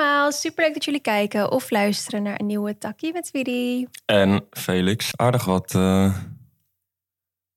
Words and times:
allemaal, 0.00 0.32
superleuk 0.32 0.74
dat 0.74 0.84
jullie 0.84 1.00
kijken 1.00 1.50
of 1.50 1.70
luisteren 1.70 2.22
naar 2.22 2.40
een 2.40 2.46
nieuwe 2.46 2.78
Takkie 2.78 3.12
met 3.12 3.30
Widi. 3.30 3.86
En 4.06 4.46
Felix, 4.50 5.16
aardig 5.16 5.44
wat 5.44 5.74
uh, 5.74 6.16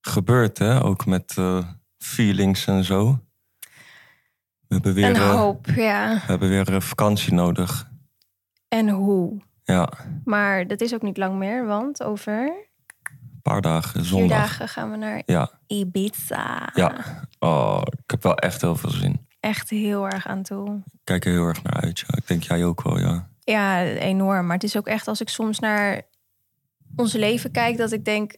gebeurd, 0.01 0.57
hè? 0.57 0.83
Ook 0.83 1.05
met 1.05 1.35
uh, 1.39 1.63
feelings 1.97 2.65
en 2.65 2.83
zo. 2.83 3.19
We 4.67 4.79
hebben 4.79 4.93
weer, 4.93 5.09
een 5.09 5.15
uh, 5.15 5.35
hoop, 5.35 5.65
ja. 5.75 6.13
we 6.13 6.19
hebben 6.25 6.49
weer 6.49 6.81
vakantie 6.81 7.33
nodig. 7.33 7.91
En 8.67 8.89
hoe? 8.89 9.41
Ja, 9.63 9.89
Maar 10.25 10.67
dat 10.67 10.81
is 10.81 10.93
ook 10.93 11.01
niet 11.01 11.17
lang 11.17 11.35
meer, 11.35 11.65
want 11.65 12.03
over 12.03 12.33
een 13.03 13.41
paar 13.41 13.61
dagen, 13.61 13.91
vier 13.91 14.03
zondag. 14.03 14.37
dagen 14.37 14.67
gaan 14.67 14.91
we 14.91 14.97
naar 14.97 15.21
Ja, 15.25 15.51
Ibiza. 15.67 16.69
ja. 16.73 16.95
Oh, 17.39 17.81
ik 18.03 18.11
heb 18.11 18.23
wel 18.23 18.37
echt 18.37 18.61
heel 18.61 18.75
veel 18.75 18.89
zin. 18.89 19.27
Echt 19.43 19.69
heel 19.69 20.05
erg 20.09 20.27
aan 20.27 20.43
toe. 20.43 20.75
Ik 20.75 20.99
kijk 21.03 21.25
er 21.25 21.31
heel 21.31 21.47
erg 21.47 21.63
naar 21.63 21.81
uit. 21.81 21.99
Ja. 21.99 22.05
Ik 22.17 22.27
denk 22.27 22.43
jij 22.43 22.65
ook 22.65 22.81
wel, 22.83 22.99
ja. 22.99 23.27
Ja, 23.39 23.83
enorm. 23.83 24.45
Maar 24.45 24.55
het 24.55 24.63
is 24.63 24.77
ook 24.77 24.87
echt 24.87 25.07
als 25.07 25.21
ik 25.21 25.29
soms 25.29 25.59
naar 25.59 26.01
ons 26.95 27.13
leven 27.13 27.51
kijk, 27.51 27.77
dat 27.77 27.91
ik 27.91 28.05
denk. 28.05 28.35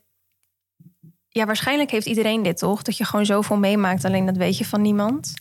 Ja, 1.30 1.45
waarschijnlijk 1.45 1.91
heeft 1.91 2.05
iedereen 2.05 2.44
dit 2.44 2.58
toch? 2.58 2.81
Dat 2.81 2.98
je 2.98 3.05
gewoon 3.05 3.26
zoveel 3.26 3.58
meemaakt, 3.58 4.05
alleen 4.05 4.26
dat 4.26 4.38
weet 4.38 4.58
je 4.58 4.66
van 4.66 4.81
niemand. 4.81 5.34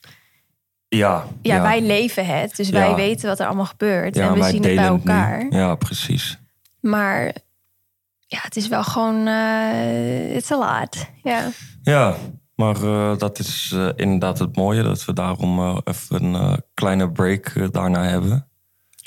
Ja, 0.88 1.26
Ja, 1.42 1.62
wij 1.62 1.80
leven 1.82 2.26
het, 2.26 2.56
dus 2.56 2.68
Ja. 2.68 2.72
wij 2.72 2.94
weten 2.94 3.28
wat 3.28 3.40
er 3.40 3.46
allemaal 3.46 3.64
gebeurt. 3.64 4.14
ja, 4.14 4.26
en 4.26 4.32
we 4.32 4.38
wij 4.38 4.50
zien 4.50 4.62
het 4.62 4.74
bij 4.74 4.84
elkaar. 4.84 5.46
Ja, 5.52 5.74
precies. 5.74 6.38
Maar 6.80 7.24
ja, 8.26 8.38
het 8.42 8.56
is 8.56 8.68
wel 8.68 8.84
gewoon. 8.84 9.26
eh 9.26 10.36
it's 10.36 10.50
a 10.50 10.58
lot. 10.58 11.06
Ja. 11.22 11.48
Ja, 11.82 12.16
maar 12.54 12.82
eh, 12.82 13.18
dat 13.18 13.38
is 13.38 13.72
eh, 13.74 13.88
inderdaad 13.96 14.38
het 14.38 14.56
mooie. 14.56 14.82
Dat 14.82 15.04
we 15.04 15.12
daarom 15.12 15.58
eh, 15.58 15.78
even 15.84 16.34
een 16.34 16.62
kleine 16.74 17.12
break 17.12 17.72
daarna 17.72 18.04
hebben. 18.04 18.48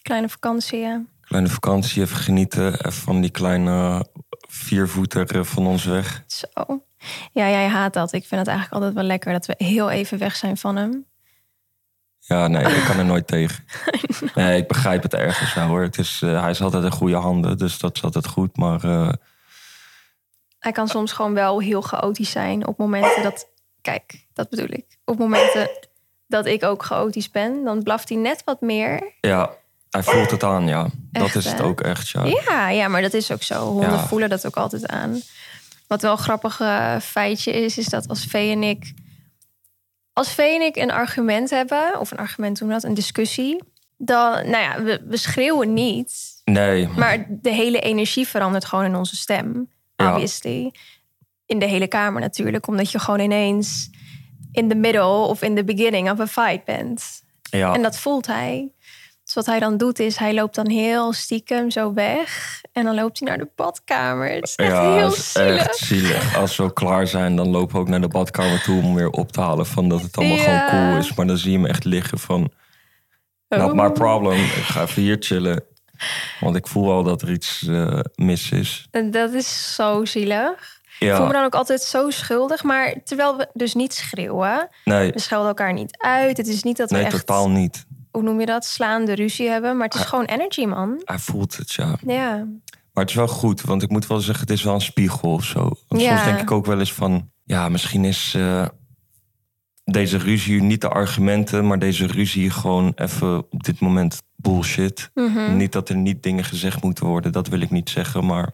Kleine 0.01 0.29
vakantie, 0.29 0.79
ja. 0.79 1.05
Kleine 1.21 1.49
vakantie, 1.49 2.01
even 2.01 2.17
genieten. 2.17 2.73
Even 2.73 2.91
van 2.91 3.21
die 3.21 3.29
kleine 3.29 4.05
viervoeter 4.47 5.45
van 5.45 5.67
ons 5.67 5.85
weg. 5.85 6.23
Zo. 6.27 6.85
Ja, 7.31 7.49
jij 7.49 7.67
haat 7.67 7.93
dat. 7.93 8.13
Ik 8.13 8.25
vind 8.25 8.39
het 8.39 8.49
eigenlijk 8.49 8.75
altijd 8.77 8.93
wel 8.93 9.03
lekker 9.03 9.33
dat 9.33 9.45
we 9.45 9.53
heel 9.57 9.89
even 9.89 10.17
weg 10.17 10.35
zijn 10.35 10.57
van 10.57 10.75
hem. 10.75 11.05
Ja, 12.19 12.47
nee, 12.47 12.75
ik 12.75 12.83
kan 12.83 12.97
er 12.97 13.05
nooit 13.05 13.27
tegen. 13.37 13.63
Nee, 14.35 14.57
ik 14.57 14.67
begrijp 14.67 15.03
het 15.03 15.13
ergens 15.13 15.53
wel 15.53 15.67
hoor. 15.67 15.81
Het 15.81 15.97
is, 15.97 16.21
hij 16.21 16.49
is 16.49 16.61
altijd 16.61 16.83
in 16.83 16.91
goede 16.91 17.15
handen, 17.15 17.57
dus 17.57 17.79
dat 17.79 17.95
is 17.95 18.03
altijd 18.03 18.27
goed. 18.27 18.57
Maar 18.57 18.81
Hij 20.59 20.71
kan 20.71 20.87
soms 20.87 21.11
gewoon 21.11 21.33
wel 21.33 21.59
heel 21.59 21.81
chaotisch 21.81 22.31
zijn 22.31 22.67
op 22.67 22.77
momenten 22.77 23.23
dat. 23.23 23.47
Kijk, 23.81 24.25
dat 24.33 24.49
bedoel 24.49 24.69
ik. 24.69 24.85
Op 25.05 25.17
momenten 25.17 25.69
dat 26.27 26.45
ik 26.45 26.63
ook 26.63 26.83
chaotisch 26.83 27.31
ben, 27.31 27.63
dan 27.63 27.83
blaft 27.83 28.09
hij 28.09 28.17
net 28.17 28.41
wat 28.43 28.61
meer. 28.61 29.13
ja, 29.21 29.51
hij 29.89 30.03
voelt 30.03 30.31
het 30.31 30.43
aan, 30.43 30.67
ja. 30.67 30.87
dat 31.11 31.35
is 31.35 31.45
het 31.45 31.57
hè? 31.57 31.63
ook 31.63 31.81
echt, 31.81 32.09
ja. 32.09 32.25
Ja, 32.25 32.69
ja, 32.69 32.87
maar 32.87 33.01
dat 33.01 33.13
is 33.13 33.31
ook 33.31 33.43
zo. 33.43 33.65
Honden 33.65 33.91
Ja. 33.91 34.07
voelen 34.07 34.29
dat 34.29 34.45
ook 34.45 34.57
altijd 34.57 34.87
aan. 34.87 35.21
Wat 35.87 36.01
wel 36.01 36.11
een 36.11 36.17
grappig 36.17 36.59
eh, 36.59 36.99
feitje 36.99 37.51
is, 37.51 37.77
is 37.77 37.85
dat 37.85 38.07
als 38.07 38.25
Vee 38.25 38.51
en 38.51 38.63
ik... 38.63 38.93
Als 40.13 40.33
Vee 40.33 40.55
en 40.55 40.61
ik 40.61 40.75
een 40.75 40.91
argument 40.91 41.49
hebben, 41.49 41.99
of 41.99 42.11
een 42.11 42.17
argument 42.17 42.59
doen 42.59 42.67
we 42.67 42.73
dat, 42.73 42.83
een 42.83 42.93
discussie... 42.93 43.63
dan, 43.97 44.31
nou 44.31 44.63
ja, 44.63 44.83
we, 44.83 45.01
we 45.07 45.17
schreeuwen 45.17 45.73
niet. 45.73 46.41
Nee, 46.43 46.87
Maar 46.87 47.25
de 47.29 47.51
hele 47.51 47.79
energie 47.79 48.27
verandert 48.27 48.65
gewoon 48.65 48.85
in 48.85 48.95
onze 48.95 49.15
stem. 49.15 49.69
Obviously. 49.97 50.71
In 51.45 51.59
de 51.59 51.65
hele 51.65 51.87
kamer 51.87 52.21
natuurlijk, 52.21 52.67
omdat 52.67 52.91
je 52.91 52.99
gewoon 52.99 53.19
ineens... 53.19 53.89
in 54.51 54.69
the 54.69 54.75
middle 54.75 55.03
of 55.27 55.41
in 55.41 55.55
the 55.55 55.63
beginning 55.63 56.11
of 56.11 56.19
a 56.19 56.27
fight 56.27 56.65
bent. 56.65 57.21
ja. 57.41 57.73
En 57.73 57.81
dat 57.81 57.97
voelt 57.99 58.27
hij. 58.27 58.71
Dus 59.23 59.35
wat 59.35 59.45
hij 59.45 59.59
dan 59.59 59.77
doet 59.77 59.99
is, 59.99 60.17
hij 60.17 60.33
loopt 60.33 60.55
dan 60.55 60.69
heel 60.69 61.13
stiekem 61.13 61.71
zo 61.71 61.93
weg. 61.93 62.61
En 62.71 62.83
dan 62.83 62.95
loopt 62.95 63.19
hij 63.19 63.27
naar 63.27 63.37
de 63.37 63.49
badkamer. 63.55 64.29
Het 64.31 64.43
is 64.43 64.55
echt 64.55 64.71
ja, 64.71 64.93
heel 64.95 65.07
is 65.13 65.31
zielig. 65.31 65.59
echt 65.65 65.77
zielig. 65.77 66.37
Als 66.37 66.55
we 66.57 66.73
klaar 66.73 67.07
zijn, 67.07 67.35
dan 67.35 67.49
lopen 67.49 67.75
we 67.75 67.81
ook 67.81 67.87
naar 67.87 68.01
de 68.01 68.07
badkamer 68.07 68.61
toe 68.63 68.81
om 68.83 68.93
weer 68.95 69.09
op 69.09 69.31
te 69.31 69.41
halen 69.41 69.65
van 69.65 69.89
dat 69.89 70.01
het 70.01 70.17
allemaal 70.17 70.37
Ja. 70.37 70.67
gewoon 70.69 70.87
cool 70.89 70.99
is. 70.99 71.13
Maar 71.13 71.27
dan 71.27 71.37
zie 71.37 71.51
je 71.51 71.57
hem 71.57 71.65
echt 71.65 71.83
liggen 71.85 72.19
van, 72.19 72.51
not 73.47 73.73
my 73.73 73.85
Oh. 73.85 73.93
problem. 73.93 74.37
Ik 74.39 74.49
ga 74.63 74.81
even 74.81 75.01
hier 75.01 75.17
chillen. 75.19 75.63
Want 76.39 76.55
ik 76.55 76.67
voel 76.67 76.91
al 76.91 77.03
dat 77.03 77.21
er 77.21 77.31
iets 77.31 77.67
eh, 77.67 77.99
mis 78.15 78.51
is. 78.51 78.87
En 78.91 79.11
Dat 79.11 79.33
is 79.33 79.75
zo 79.75 80.05
zielig. 80.05 80.75
Ik 80.99 81.13
voel 81.13 81.25
me 81.25 81.33
dan 81.33 81.43
ook 81.45 81.55
altijd 81.55 81.81
zo 81.81 82.09
schuldig. 82.09 82.63
Maar 82.63 82.95
terwijl 83.03 83.37
we 83.37 83.49
dus 83.53 83.73
niet 83.73 83.93
schreeuwen. 83.93 84.69
nee, 84.83 85.11
We 85.11 85.19
schelden 85.19 85.47
elkaar 85.47 85.73
niet 85.73 85.97
uit. 85.97 86.37
Het 86.37 86.47
is 86.47 86.63
niet 86.63 86.77
dat 86.77 86.89
we 86.89 86.95
nee, 86.95 87.05
echt, 87.05 87.17
totaal 87.17 87.49
niet. 87.49 87.85
hoe 88.11 88.21
noem 88.21 88.39
je 88.39 88.45
dat, 88.45 88.65
slaande 88.65 89.13
ruzie 89.13 89.49
hebben. 89.49 89.77
Maar 89.77 89.87
het 89.87 89.95
is 89.95 90.05
gewoon 90.05 90.25
energy, 90.25 90.65
man. 90.65 91.01
Hij 91.05 91.19
voelt 91.19 91.57
het, 91.57 91.73
ja. 91.73 91.95
Ja. 92.05 92.35
Maar 92.93 93.05
het 93.05 93.09
is 93.09 93.15
wel 93.15 93.27
goed, 93.27 93.61
want 93.61 93.83
ik 93.83 93.89
moet 93.89 94.07
wel 94.07 94.19
zeggen, 94.19 94.47
het 94.47 94.57
is 94.57 94.63
wel 94.63 94.73
een 94.73 94.81
spiegel 94.81 95.33
of 95.33 95.43
zo. 95.43 95.71
Want 95.87 96.01
Ja. 96.01 96.09
Soms 96.15 96.23
denk 96.23 96.39
ik 96.39 96.51
ook 96.51 96.65
wel 96.65 96.79
eens 96.79 96.93
van, 96.93 97.29
ja, 97.43 97.69
misschien 97.69 98.05
is 98.05 98.33
eh, 98.35 98.65
deze 99.83 100.17
ruzie 100.17 100.61
niet 100.61 100.81
de 100.81 100.89
argumenten, 100.89 101.67
maar 101.67 101.79
deze 101.79 102.07
ruzie 102.07 102.49
gewoon 102.49 102.91
even 102.95 103.37
op 103.37 103.63
dit 103.63 103.79
moment 103.79 104.21
bullshit. 104.37 105.11
Mhm. 105.13 105.55
Niet 105.57 105.71
dat 105.71 105.89
er 105.89 105.95
niet 105.95 106.23
dingen 106.23 106.43
gezegd 106.43 106.83
moeten 106.83 107.05
worden, 107.05 107.31
dat 107.31 107.47
wil 107.47 107.61
ik 107.61 107.69
niet 107.71 107.89
zeggen, 107.89 108.25
maar 108.25 108.51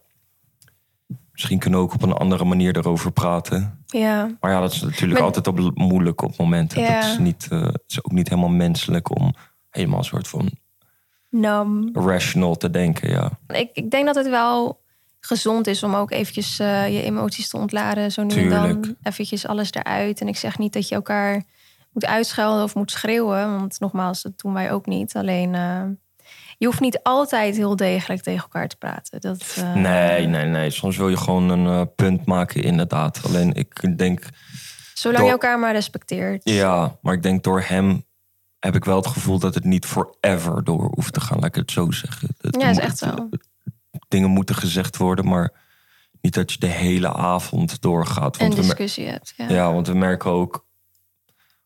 misschien 1.32 1.60
kunnen 1.60 1.80
we 1.80 1.86
ook 1.86 1.94
op 1.94 2.02
een 2.02 2.14
andere 2.14 2.44
manier 2.46 2.78
erover 2.78 3.12
praten. 3.12 3.84
Ja. 3.86 4.38
Maar 4.40 4.52
ja, 4.52 4.60
dat 4.60 4.72
is 4.72 4.82
natuurlijk 4.82 5.14
Maar- 5.20 5.22
altijd 5.28 5.48
op 5.48 5.78
moeilijk 5.78 6.22
op 6.22 6.38
momenten. 6.38 6.82
Ja. 6.82 6.94
Dat 7.02 7.10
is, 7.10 7.18
niet, 7.18 7.48
eh, 7.50 7.62
het 7.62 7.84
is 7.88 8.04
ook 8.04 8.12
niet 8.12 8.30
helemaal 8.30 8.50
menselijk 8.50 9.20
om 9.20 9.34
helemaal 9.70 9.98
een 9.98 10.04
soort 10.04 10.28
van 10.28 10.50
rational 11.94 12.56
te 12.56 12.70
denken, 12.70 13.10
ja. 13.10 13.32
Ik, 13.48 13.70
ik 13.74 13.92
denk 13.92 14.06
dat 14.06 14.16
het 14.16 14.30
wel 14.30 14.82
gezond 15.20 15.68
is 15.68 15.84
om 15.84 15.96
ook 15.96 16.12
eventjes 16.12 16.60
eh, 16.60 16.94
je 16.94 17.02
emoties 17.02 17.50
te 17.50 17.58
ontladen. 17.58 18.12
Zo 18.12 18.24
nu 18.24 18.36
en 18.36 18.50
dan 18.50 18.96
eventjes 19.04 19.48
alles 19.48 19.72
eruit. 19.72 20.22
En 20.22 20.28
ik 20.28 20.38
zeg 20.38 20.58
niet 20.58 20.74
dat 20.74 20.88
je 20.88 20.96
elkaar 20.96 21.44
moet 21.94 22.06
uitschelden 22.06 22.64
of 22.64 22.76
moet 22.76 22.92
schreeuwen. 22.92 23.58
Want 23.60 23.80
nogmaals, 23.80 24.22
dat 24.22 24.32
doen 24.40 24.54
wij 24.54 24.72
ook 24.72 24.86
niet. 24.86 25.16
Alleen, 25.16 25.56
eh, 25.56 25.84
je 26.58 26.66
hoeft 26.66 26.80
niet 26.80 27.00
altijd 27.04 27.56
heel 27.56 27.76
degelijk 27.76 28.22
tegen 28.22 28.42
elkaar 28.42 28.68
te 28.68 28.76
praten. 28.78 29.22
Dat, 29.22 29.56
eh, 29.58 29.74
Nee, 29.74 30.28
nee, 30.28 30.46
nee. 30.46 30.70
Soms 30.70 30.98
wil 30.98 31.10
je 31.10 31.18
gewoon 31.18 31.50
een 31.50 31.68
eh, 31.68 31.82
punt 31.96 32.26
maken, 32.26 32.64
inderdaad. 32.64 33.22
Alleen 33.26 33.54
ik 33.54 33.98
denk, 33.98 34.28
Zolang 34.94 35.18
Door- 35.20 35.28
je 35.28 35.32
elkaar 35.34 35.60
maar 35.60 35.72
respecteert. 35.74 36.42
ja, 36.50 36.98
maar 37.02 37.14
ik 37.14 37.24
denk 37.24 37.44
door 37.44 37.62
hem 37.62 38.06
heb 38.60 38.76
ik 38.76 38.86
wel 38.86 38.96
het 38.96 39.08
gevoel 39.08 39.40
dat 39.40 39.54
het 39.56 39.64
niet 39.64 39.86
forever 39.86 40.64
door 40.64 40.92
hoeft 40.96 41.14
te 41.14 41.22
gaan, 41.22 41.38
laat 41.40 41.46
ik 41.48 41.56
het 41.56 41.72
zo 41.72 41.92
zeggen. 41.92 42.36
Het 42.38 42.62
Ja, 42.62 42.70
is 42.70 42.78
echt 42.78 42.98
zo. 42.98 43.30
Dingen 44.08 44.30
moeten 44.30 44.56
gezegd 44.56 44.98
worden, 44.98 45.28
maar 45.28 45.54
niet 46.22 46.34
dat 46.34 46.52
je 46.52 46.60
de 46.60 46.68
hele 46.68 47.14
avond 47.14 47.82
doorgaat. 47.82 48.38
Want 48.38 48.54
mer- 48.56 48.62
discussie 48.64 49.06
hebt. 49.08 49.34
Ja. 49.38 49.50
ja, 49.50 49.74
want 49.74 49.88
we 49.88 49.94
merken 49.94 50.32
ook, 50.32 50.66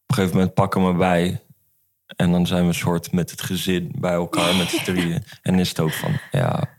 een 0.07 0.15
gegeven 0.15 0.35
moment 0.37 0.53
pakken 0.53 0.87
we 0.87 0.93
bij. 0.93 1.41
En 2.15 2.31
dan 2.31 2.47
zijn 2.47 2.61
we 2.61 2.67
een 2.67 2.73
soort 2.73 3.11
met 3.11 3.31
het 3.31 3.41
gezin 3.41 3.91
bij 3.99 4.13
elkaar 4.13 4.55
met 4.55 4.69
z'n 4.69 4.83
drieën. 4.83 5.23
En 5.41 5.59
is 5.59 5.69
het 5.69 5.79
ook 5.79 5.91
van, 5.93 6.19
ja, 6.31 6.69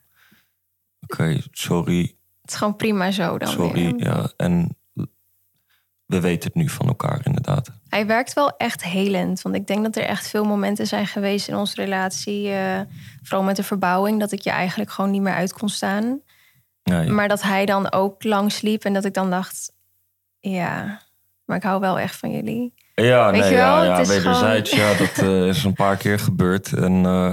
oké, 1.01 1.41
sorry, 1.51 2.01
Het 2.43 2.51
is 2.51 2.57
gewoon 2.57 2.77
prima 2.77 3.11
zo 3.11 3.39
dan 3.39 3.49
Sorry, 3.49 3.73
weer. 3.95 4.05
ja. 4.07 4.33
En 4.37 4.77
we 6.07 6.21
weten 6.21 6.49
het 6.49 6.55
nu 6.55 6.69
van 6.69 6.87
elkaar, 6.87 7.21
inderdaad. 7.27 7.71
Hij 7.89 8.07
werkt 8.07 8.33
wel 8.33 8.57
echt 8.57 8.85
helend. 8.85 9.43
Want 9.43 9.55
ik 9.55 9.67
denk 9.67 9.83
dat 9.85 9.97
er 9.97 10.03
echt 10.05 10.29
veel 10.29 10.45
momenten 10.45 10.87
zijn 10.87 11.07
geweest 11.07 11.49
in 11.49 11.57
onze 11.57 11.75
relatie. 11.75 12.51
eh, 12.53 12.81
vooral 13.23 13.45
met 13.47 13.57
de 13.57 13.63
verbouwing. 13.63 14.21
Dat 14.21 14.33
ik 14.33 14.41
je 14.41 14.51
eigenlijk 14.51 14.91
gewoon 14.91 15.11
niet 15.11 15.23
meer 15.23 15.35
uit 15.35 15.53
kon 15.53 15.69
staan. 15.69 16.21
Nee. 16.83 17.09
Maar 17.09 17.29
dat 17.29 17.43
hij 17.43 17.67
dan 17.67 17.93
ook 17.93 18.25
lang 18.25 18.61
liep. 18.61 18.85
En 18.85 18.93
dat 18.93 19.05
ik 19.05 19.15
dan 19.15 19.31
dacht... 19.31 19.73
Ja, 20.41 21.03
maar 21.45 21.57
ik 21.57 21.63
hou 21.63 21.81
wel 21.81 21.99
echt 21.99 22.17
van 22.17 22.31
jullie. 22.31 22.75
Ja, 23.03 23.31
weet 23.31 23.41
nee, 23.41 23.51
je 23.51 23.57
wel, 23.57 23.85
ja, 23.85 23.99
het 23.99 24.09
wederzijds. 24.09 24.71
Ja, 24.71 24.95
dat 24.95 25.19
eh, 25.19 25.47
is 25.55 25.65
een 25.65 25.75
paar 25.75 25.97
keer 25.97 26.19
gebeurd. 26.19 26.73
En 26.73 26.93
eh, 26.93 27.33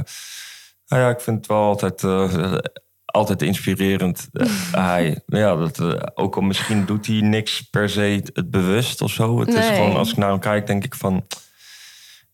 nou 0.88 1.02
ja, 1.02 1.10
ik 1.10 1.20
vind 1.20 1.38
het 1.38 1.48
wel 1.48 1.64
altijd, 1.64 2.04
eh, 2.04 2.58
altijd 3.06 3.42
inspirerend. 3.42 4.30
Hij, 4.72 5.22
ja, 5.26 5.56
dat, 5.56 5.82
ook 6.18 6.36
al 6.36 6.42
misschien 6.42 6.86
doet 6.86 7.08
hij 7.08 7.22
niks 7.22 7.62
per 7.62 7.90
se 7.90 8.24
het 8.34 8.52
bewust 8.52 9.02
of 9.02 9.12
zo. 9.12 9.40
Het 9.40 9.54
is 9.54 9.68
gewoon, 9.68 9.96
als 9.96 10.12
ik 10.12 10.18
naar 10.18 10.30
hem 10.30 10.40
kijk, 10.40 10.68
denk 10.68 10.84
ik 10.84 10.96
van... 10.96 11.26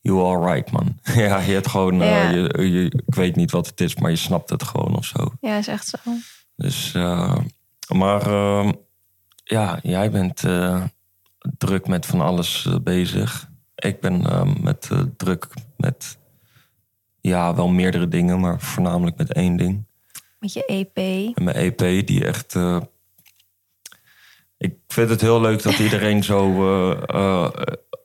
You 0.03 0.19
all 0.19 0.53
right, 0.53 0.71
man. 0.71 0.99
ja, 1.23 1.39
je 1.39 1.53
hebt 1.53 1.67
gewoon... 1.67 1.95
Ja. 1.95 2.29
je, 2.29 2.71
je, 2.71 2.85
ik 3.05 3.15
weet 3.15 3.35
niet 3.35 3.51
wat 3.51 3.67
het 3.67 3.81
is, 3.81 3.95
maar 3.95 4.09
je 4.09 4.15
snapt 4.15 4.49
het 4.49 4.63
gewoon 4.63 4.97
of 4.97 5.05
zo. 5.05 5.31
Ja, 5.41 5.57
is 5.57 5.67
echt 5.67 5.87
zo. 5.87 5.97
Dus, 6.55 6.91
maar 7.93 8.21
eh, 8.27 8.69
ja, 9.43 9.79
jij 9.83 10.11
bent 10.11 10.43
druk 11.57 11.87
met 11.87 12.05
van 12.05 12.21
alles 12.21 12.65
eh, 12.65 12.75
bezig. 12.83 13.49
Ik 13.75 13.99
ben 13.99 14.25
eh, 14.25 14.55
met 14.61 14.87
eh, 14.91 14.99
druk 15.17 15.47
met, 15.77 16.17
ja, 17.21 17.55
wel 17.55 17.67
meerdere 17.67 18.07
dingen, 18.07 18.39
maar 18.39 18.59
voornamelijk 18.59 19.17
met 19.17 19.33
één 19.33 19.55
ding. 19.57 19.85
Met 20.39 20.53
je 20.53 20.65
EP. 20.65 20.97
En 21.37 21.43
mijn 21.43 21.55
EP, 21.55 22.07
die 22.07 22.25
echt. 22.25 22.55
eh, 22.55 22.81
ik 24.57 24.75
vind 24.87 25.09
het 25.09 25.21
heel 25.21 25.41
leuk 25.41 25.63
dat 25.63 25.79
iedereen 25.79 26.23
zo 26.23 26.41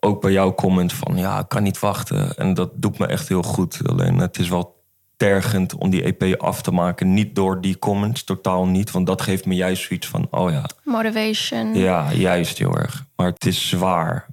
ook 0.00 0.20
bij 0.20 0.32
jou 0.32 0.52
comment 0.54 0.92
van 0.92 1.16
ja, 1.16 1.38
ik 1.38 1.48
kan 1.48 1.62
niet 1.62 1.78
wachten. 1.78 2.36
En 2.36 2.54
dat 2.54 2.70
doet 2.74 2.98
me 2.98 3.06
echt 3.06 3.28
heel 3.28 3.42
goed. 3.42 3.80
Alleen 3.86 4.18
het 4.18 4.38
is 4.38 4.48
wel 4.48 4.75
tergend 5.16 5.74
om 5.74 5.90
die 5.90 6.02
EP 6.16 6.40
af 6.40 6.62
te 6.62 6.70
maken. 6.70 7.14
Niet 7.14 7.34
door 7.34 7.60
die 7.60 7.78
comments, 7.78 8.24
totaal 8.24 8.66
niet. 8.66 8.90
Want 8.90 9.06
dat 9.06 9.22
geeft 9.22 9.46
me 9.46 9.54
juist 9.54 9.82
zoiets 9.86 10.06
van, 10.06 10.26
oh 10.30 10.50
ja, 10.50 10.64
Motivation. 10.84 11.74
ja, 11.74 12.12
juist 12.12 12.58
heel 12.58 12.76
erg. 12.76 13.04
Maar 13.16 13.26
het 13.26 13.46
is 13.46 13.68
zwaar. 13.68 14.26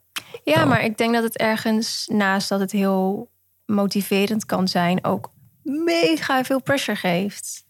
Ja, 0.43 0.59
Ja. 0.59 0.65
maar 0.65 0.83
ik 0.83 0.97
denk 0.97 1.13
dat 1.13 1.23
het 1.23 1.37
ergens 1.37 2.09
naast 2.11 2.49
dat 2.49 2.59
het 2.59 2.71
heel 2.71 3.29
motiverend 3.65 4.45
kan 4.45 4.67
zijn, 4.67 5.03
ook 5.03 5.31
mega 5.63 6.43
veel 6.43 6.61
pressure 6.61 6.97
geeft. 6.97 7.63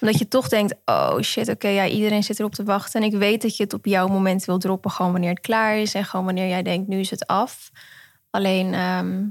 Omdat 0.00 0.18
je 0.18 0.28
toch 0.28 0.48
denkt, 0.48 0.74
oh 0.84 1.20
shit, 1.20 1.48
oké, 1.48 1.68
ja, 1.68 1.86
iedereen 1.86 2.22
zit 2.22 2.38
erop 2.38 2.54
te 2.54 2.64
wachten. 2.64 3.00
En 3.02 3.06
ik 3.12 3.18
weet 3.18 3.42
dat 3.42 3.56
je 3.56 3.62
het 3.62 3.74
op 3.74 3.86
jouw 3.86 4.06
moment 4.08 4.44
wil 4.44 4.58
droppen, 4.58 4.90
gewoon 4.90 5.12
wanneer 5.12 5.30
het 5.30 5.40
klaar 5.40 5.78
is. 5.78 5.94
En 5.94 6.04
gewoon 6.04 6.24
wanneer 6.24 6.48
jij 6.48 6.62
denkt, 6.62 6.88
nu 6.88 6.98
is 6.98 7.10
het 7.10 7.26
af. 7.26 7.70
Alleen, 8.30 8.74
ehm, 8.74 9.22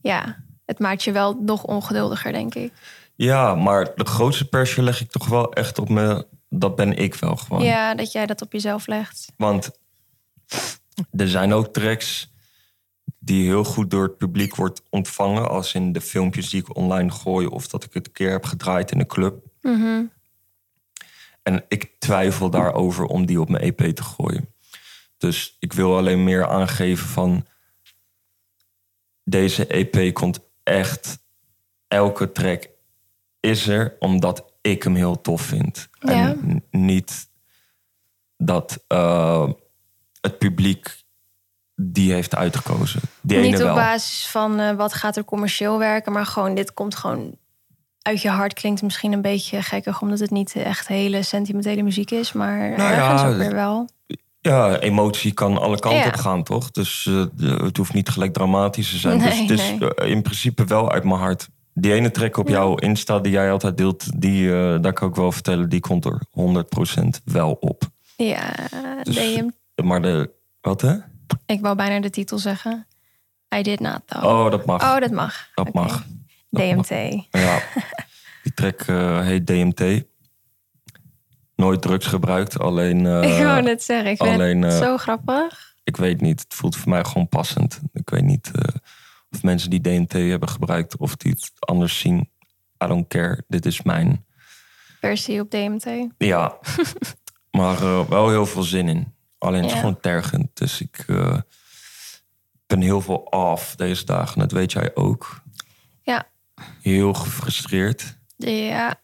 ja, 0.00 0.36
het 0.68 0.78
maakt 0.78 1.04
je 1.04 1.12
wel 1.12 1.34
nog 1.40 1.64
ongeduldiger, 1.64 2.32
denk 2.32 2.54
ik. 2.54 2.72
Ja, 3.14 3.54
maar 3.54 3.94
de 3.94 4.04
grootste 4.04 4.48
pressure 4.48 4.82
leg 4.82 5.00
ik 5.00 5.10
toch 5.10 5.28
wel 5.28 5.52
echt 5.52 5.78
op 5.78 5.88
me. 5.88 6.26
Dat 6.48 6.76
ben 6.76 6.96
ik 6.96 7.14
wel 7.14 7.36
gewoon. 7.36 7.62
Ja, 7.62 7.94
dat 7.94 8.12
jij 8.12 8.26
dat 8.26 8.42
op 8.42 8.52
jezelf 8.52 8.86
legt. 8.86 9.32
Want 9.36 9.70
er 11.10 11.28
zijn 11.28 11.52
ook 11.52 11.72
tracks 11.72 12.32
die 13.18 13.46
heel 13.46 13.64
goed 13.64 13.90
door 13.90 14.02
het 14.02 14.16
publiek 14.16 14.56
wordt 14.56 14.82
ontvangen. 14.90 15.48
Als 15.48 15.74
in 15.74 15.92
de 15.92 16.00
filmpjes 16.00 16.50
die 16.50 16.60
ik 16.60 16.76
online 16.76 17.10
gooi 17.10 17.46
of 17.46 17.68
dat 17.68 17.84
ik 17.84 17.94
het 17.94 18.06
een 18.06 18.12
keer 18.12 18.30
heb 18.30 18.44
gedraaid 18.44 18.90
in 18.90 19.00
een 19.00 19.06
club. 19.06 19.44
Mhm. 19.60 20.04
En 21.42 21.64
ik 21.68 21.94
twijfel 21.98 22.50
daarover 22.50 23.04
om 23.04 23.26
die 23.26 23.40
op 23.40 23.48
mijn 23.48 23.62
EP 23.62 23.94
te 23.94 24.02
gooien. 24.02 24.54
Dus 25.16 25.56
ik 25.58 25.72
wil 25.72 25.96
alleen 25.96 26.24
meer 26.24 26.48
aangeven 26.48 27.06
van... 27.06 27.46
Deze 29.24 29.66
EP 29.66 30.14
komt 30.14 30.47
echt... 30.68 31.18
Elke 31.88 32.32
track 32.32 32.68
is 33.40 33.68
er 33.68 33.96
omdat 33.98 34.52
ik 34.60 34.82
hem 34.82 34.94
heel 34.94 35.20
tof 35.20 35.40
vind. 35.40 35.88
Ja. 35.98 36.12
En 36.12 36.64
niet 36.70 37.28
dat 38.36 38.84
eh, 38.86 39.48
het 40.20 40.38
publiek 40.38 41.02
die 41.74 42.12
heeft 42.12 42.34
uitgekozen. 42.34 43.00
Die 43.20 43.38
Niet 43.38 43.54
ene 43.54 43.68
op 43.68 43.74
basis 43.74 44.26
van 44.26 44.60
eh, 44.60 44.76
wat 44.76 44.94
gaat 44.94 45.16
er 45.16 45.24
commercieel 45.24 45.78
werken, 45.78 46.12
maar 46.12 46.26
gewoon 46.26 46.54
dit 46.54 46.74
komt 46.74 46.94
gewoon 46.94 47.36
uit 48.02 48.22
je 48.22 48.28
hart. 48.28 48.52
Klinkt 48.52 48.82
misschien 48.82 49.12
een 49.12 49.22
beetje 49.22 49.62
gekkig, 49.62 50.00
omdat 50.00 50.18
het 50.18 50.30
niet 50.30 50.56
echt 50.56 50.88
hele 50.88 51.22
sentimentele 51.22 51.82
muziek 51.82 52.10
is, 52.10 52.32
maar 52.32 52.58
Nou 52.58 52.92
ja, 52.92 52.96
ergens 52.96 53.22
ook 53.22 53.36
weer 53.36 53.54
wel. 53.54 53.88
Ja, 54.48 54.78
emotie 54.78 55.32
kan 55.32 55.58
alle 55.58 55.78
kanten 55.78 56.00
Ja. 56.00 56.06
op 56.06 56.14
gaan, 56.16 56.42
toch? 56.42 56.70
Dus 56.70 57.06
eh, 57.06 57.24
het 57.62 57.76
hoeft 57.76 57.92
niet 57.92 58.08
gelijk 58.08 58.32
dramatisch 58.32 58.90
te 58.90 58.96
zijn. 58.96 59.18
Nee, 59.18 59.28
dus 59.28 59.38
het 59.38 59.50
is 59.50 59.78
nee. 59.78 59.94
eh, 59.94 60.10
in 60.10 60.22
principe 60.22 60.64
wel 60.64 60.92
uit 60.92 61.04
mijn 61.04 61.20
hart. 61.20 61.48
Die 61.74 61.92
ene 61.92 62.10
track 62.10 62.36
op 62.36 62.48
Ja. 62.48 62.54
jouw 62.54 62.74
Insta 62.74 63.18
die 63.18 63.32
jij 63.32 63.50
altijd 63.52 63.76
deelt, 63.76 64.20
die, 64.20 64.52
eh, 64.52 64.80
daar 64.80 64.92
kan 64.92 65.08
ik 65.08 65.14
wel 65.14 65.32
vertellen, 65.32 65.68
die 65.68 65.80
komt 65.80 66.04
er 66.04 66.20
100% 66.30 67.20
wel 67.24 67.52
op. 67.60 67.82
Ja, 68.16 68.52
Dus- 69.02 69.14
DM. 69.16 69.48
Maar 69.84 70.02
de, 70.02 70.30
wat 70.60 70.80
hè? 70.80 70.94
Ik 71.46 71.60
wou 71.60 71.76
bijna 71.76 72.00
de 72.00 72.10
titel 72.10 72.38
zeggen. 72.38 72.86
I 73.56 73.62
did 73.62 73.80
not 73.80 74.00
though. 74.06 74.24
Oh, 74.24 74.50
dat 74.50 74.66
mag. 74.66 74.82
Oh, 74.82 74.98
dat 75.00 75.10
mag. 75.10 75.48
dat 75.54 75.72
mag. 75.72 76.04
dat 76.50 76.62
DMT. 76.62 76.88
Ja, 77.30 77.62
die 78.42 78.54
track 78.54 78.82
heet 79.24 79.46
DMT. 79.46 80.04
Nooit 81.58 81.82
drugs 81.82 82.06
gebruikt, 82.06 82.58
alleen... 82.58 83.06
eh, 83.06 83.22
ik 83.38 83.44
wou 83.44 83.62
net 83.62 83.82
zeggen, 83.82 84.10
ik 84.10 84.16
vind 84.16 84.34
alleen, 84.34 84.62
het 84.62 84.72
eh, 84.72 84.78
zo 84.78 84.96
grappig. 84.96 85.74
ik 85.84 85.96
weet 85.96 86.20
niet. 86.20 86.40
Het 86.40 86.54
voelt 86.54 86.76
voor 86.76 86.88
mij 86.90 87.04
gewoon 87.04 87.28
passend. 87.28 87.80
Ik 87.92 88.10
weet 88.10 88.22
niet 88.24 88.50
eh, 88.54 88.74
of 89.30 89.42
mensen 89.42 89.70
die 89.70 89.80
DMT 89.80 90.12
hebben 90.12 90.48
gebruikt 90.48 90.96
of 90.96 91.16
die 91.16 91.32
het 91.32 91.52
anders 91.58 91.98
zien. 91.98 92.30
I 92.84 92.86
don't 92.86 93.08
care. 93.08 93.44
Dit 93.48 93.66
is 93.66 93.82
mijn. 93.82 94.24
Versie 95.00 95.40
op 95.40 95.50
DMT. 95.50 96.06
Ja, 96.18 96.58
maar 97.58 97.82
eh, 97.82 98.08
wel 98.08 98.28
heel 98.30 98.46
veel 98.46 98.62
zin 98.62 98.88
in. 98.88 99.14
Alleen 99.38 99.62
het 99.62 99.72
is 99.72 99.78
gewoon 99.78 100.00
tergend. 100.00 100.48
Dus 100.54 100.80
ik 100.80 101.04
eh, 101.06 101.38
ben 102.66 102.80
heel 102.80 103.00
veel 103.00 103.16
off 103.18 103.76
deze 103.76 104.04
dagen. 104.04 104.38
Dat 104.38 104.52
weet 104.52 104.72
jij 104.72 104.90
ook. 104.94 105.42
Ja. 106.02 106.28
Heel 106.82 107.14
gefrustreerd. 107.14 108.18
Ja. 108.36 109.00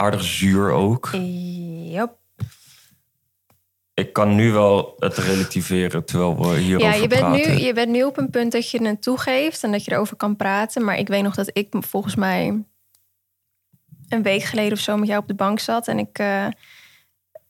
Aardig 0.00 0.22
zuur 0.22 0.70
ook. 0.70 1.08
Yep. 1.12 2.18
Ik 3.94 4.12
kan 4.12 4.34
nu 4.34 4.52
wel 4.52 4.94
het 4.98 5.16
relativeren 5.16 6.04
terwijl 6.04 6.36
we 6.40 6.58
hierover 6.58 6.94
Ja, 6.94 7.02
je 7.02 7.08
bent, 7.08 7.28
nu, 7.28 7.42
praten. 7.42 7.58
je 7.62 7.72
bent 7.72 7.90
nu 7.90 8.02
op 8.02 8.18
een 8.18 8.30
punt 8.30 8.52
dat 8.52 8.70
je 8.70 8.86
het 8.86 9.02
toegeeft 9.02 9.62
en 9.62 9.72
dat 9.72 9.84
je 9.84 9.92
erover 9.92 10.16
kan 10.16 10.36
praten. 10.36 10.84
Maar 10.84 10.98
ik 10.98 11.08
weet 11.08 11.22
nog 11.22 11.34
dat 11.34 11.50
ik 11.52 11.68
volgens 11.70 12.14
mij 12.14 12.62
een 14.08 14.22
week 14.22 14.42
geleden 14.42 14.72
of 14.72 14.78
zo 14.78 14.96
met 14.96 15.08
jou 15.08 15.20
op 15.20 15.28
de 15.28 15.34
bank 15.34 15.60
zat. 15.60 15.88
En 15.88 15.98
ik 15.98 16.18
eh, 16.18 16.46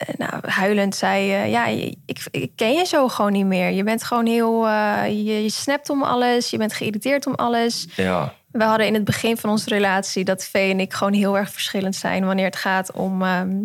eh, 0.00 0.14
nou, 0.16 0.48
huilend 0.48 0.94
zei, 0.94 1.32
eh, 1.32 1.50
ja, 1.50 1.66
ik, 1.66 2.26
ik 2.30 2.52
ken 2.56 2.72
je 2.72 2.84
zo 2.84 3.08
gewoon 3.08 3.32
niet 3.32 3.46
meer. 3.46 3.70
Je 3.70 3.82
bent 3.82 4.04
gewoon 4.04 4.26
heel, 4.26 4.66
eh, 4.66 5.06
je, 5.06 5.42
je 5.42 5.50
snapt 5.50 5.90
om 5.90 6.02
alles, 6.02 6.50
je 6.50 6.56
bent 6.56 6.72
geïrriteerd 6.72 7.26
om 7.26 7.34
alles. 7.34 7.86
Ja, 7.96 8.34
We 8.52 8.64
hadden 8.64 8.86
in 8.86 8.94
het 8.94 9.04
begin 9.04 9.36
van 9.36 9.50
onze 9.50 9.68
relatie 9.68 10.24
dat 10.24 10.44
Vee 10.44 10.70
en 10.70 10.80
ik 10.80 10.92
gewoon 10.92 11.12
heel 11.12 11.36
erg 11.36 11.52
verschillend 11.52 11.96
zijn 11.96 12.24
wanneer 12.24 12.44
het 12.44 12.56
gaat 12.56 12.92
om 12.92 13.22
ehm, 13.22 13.62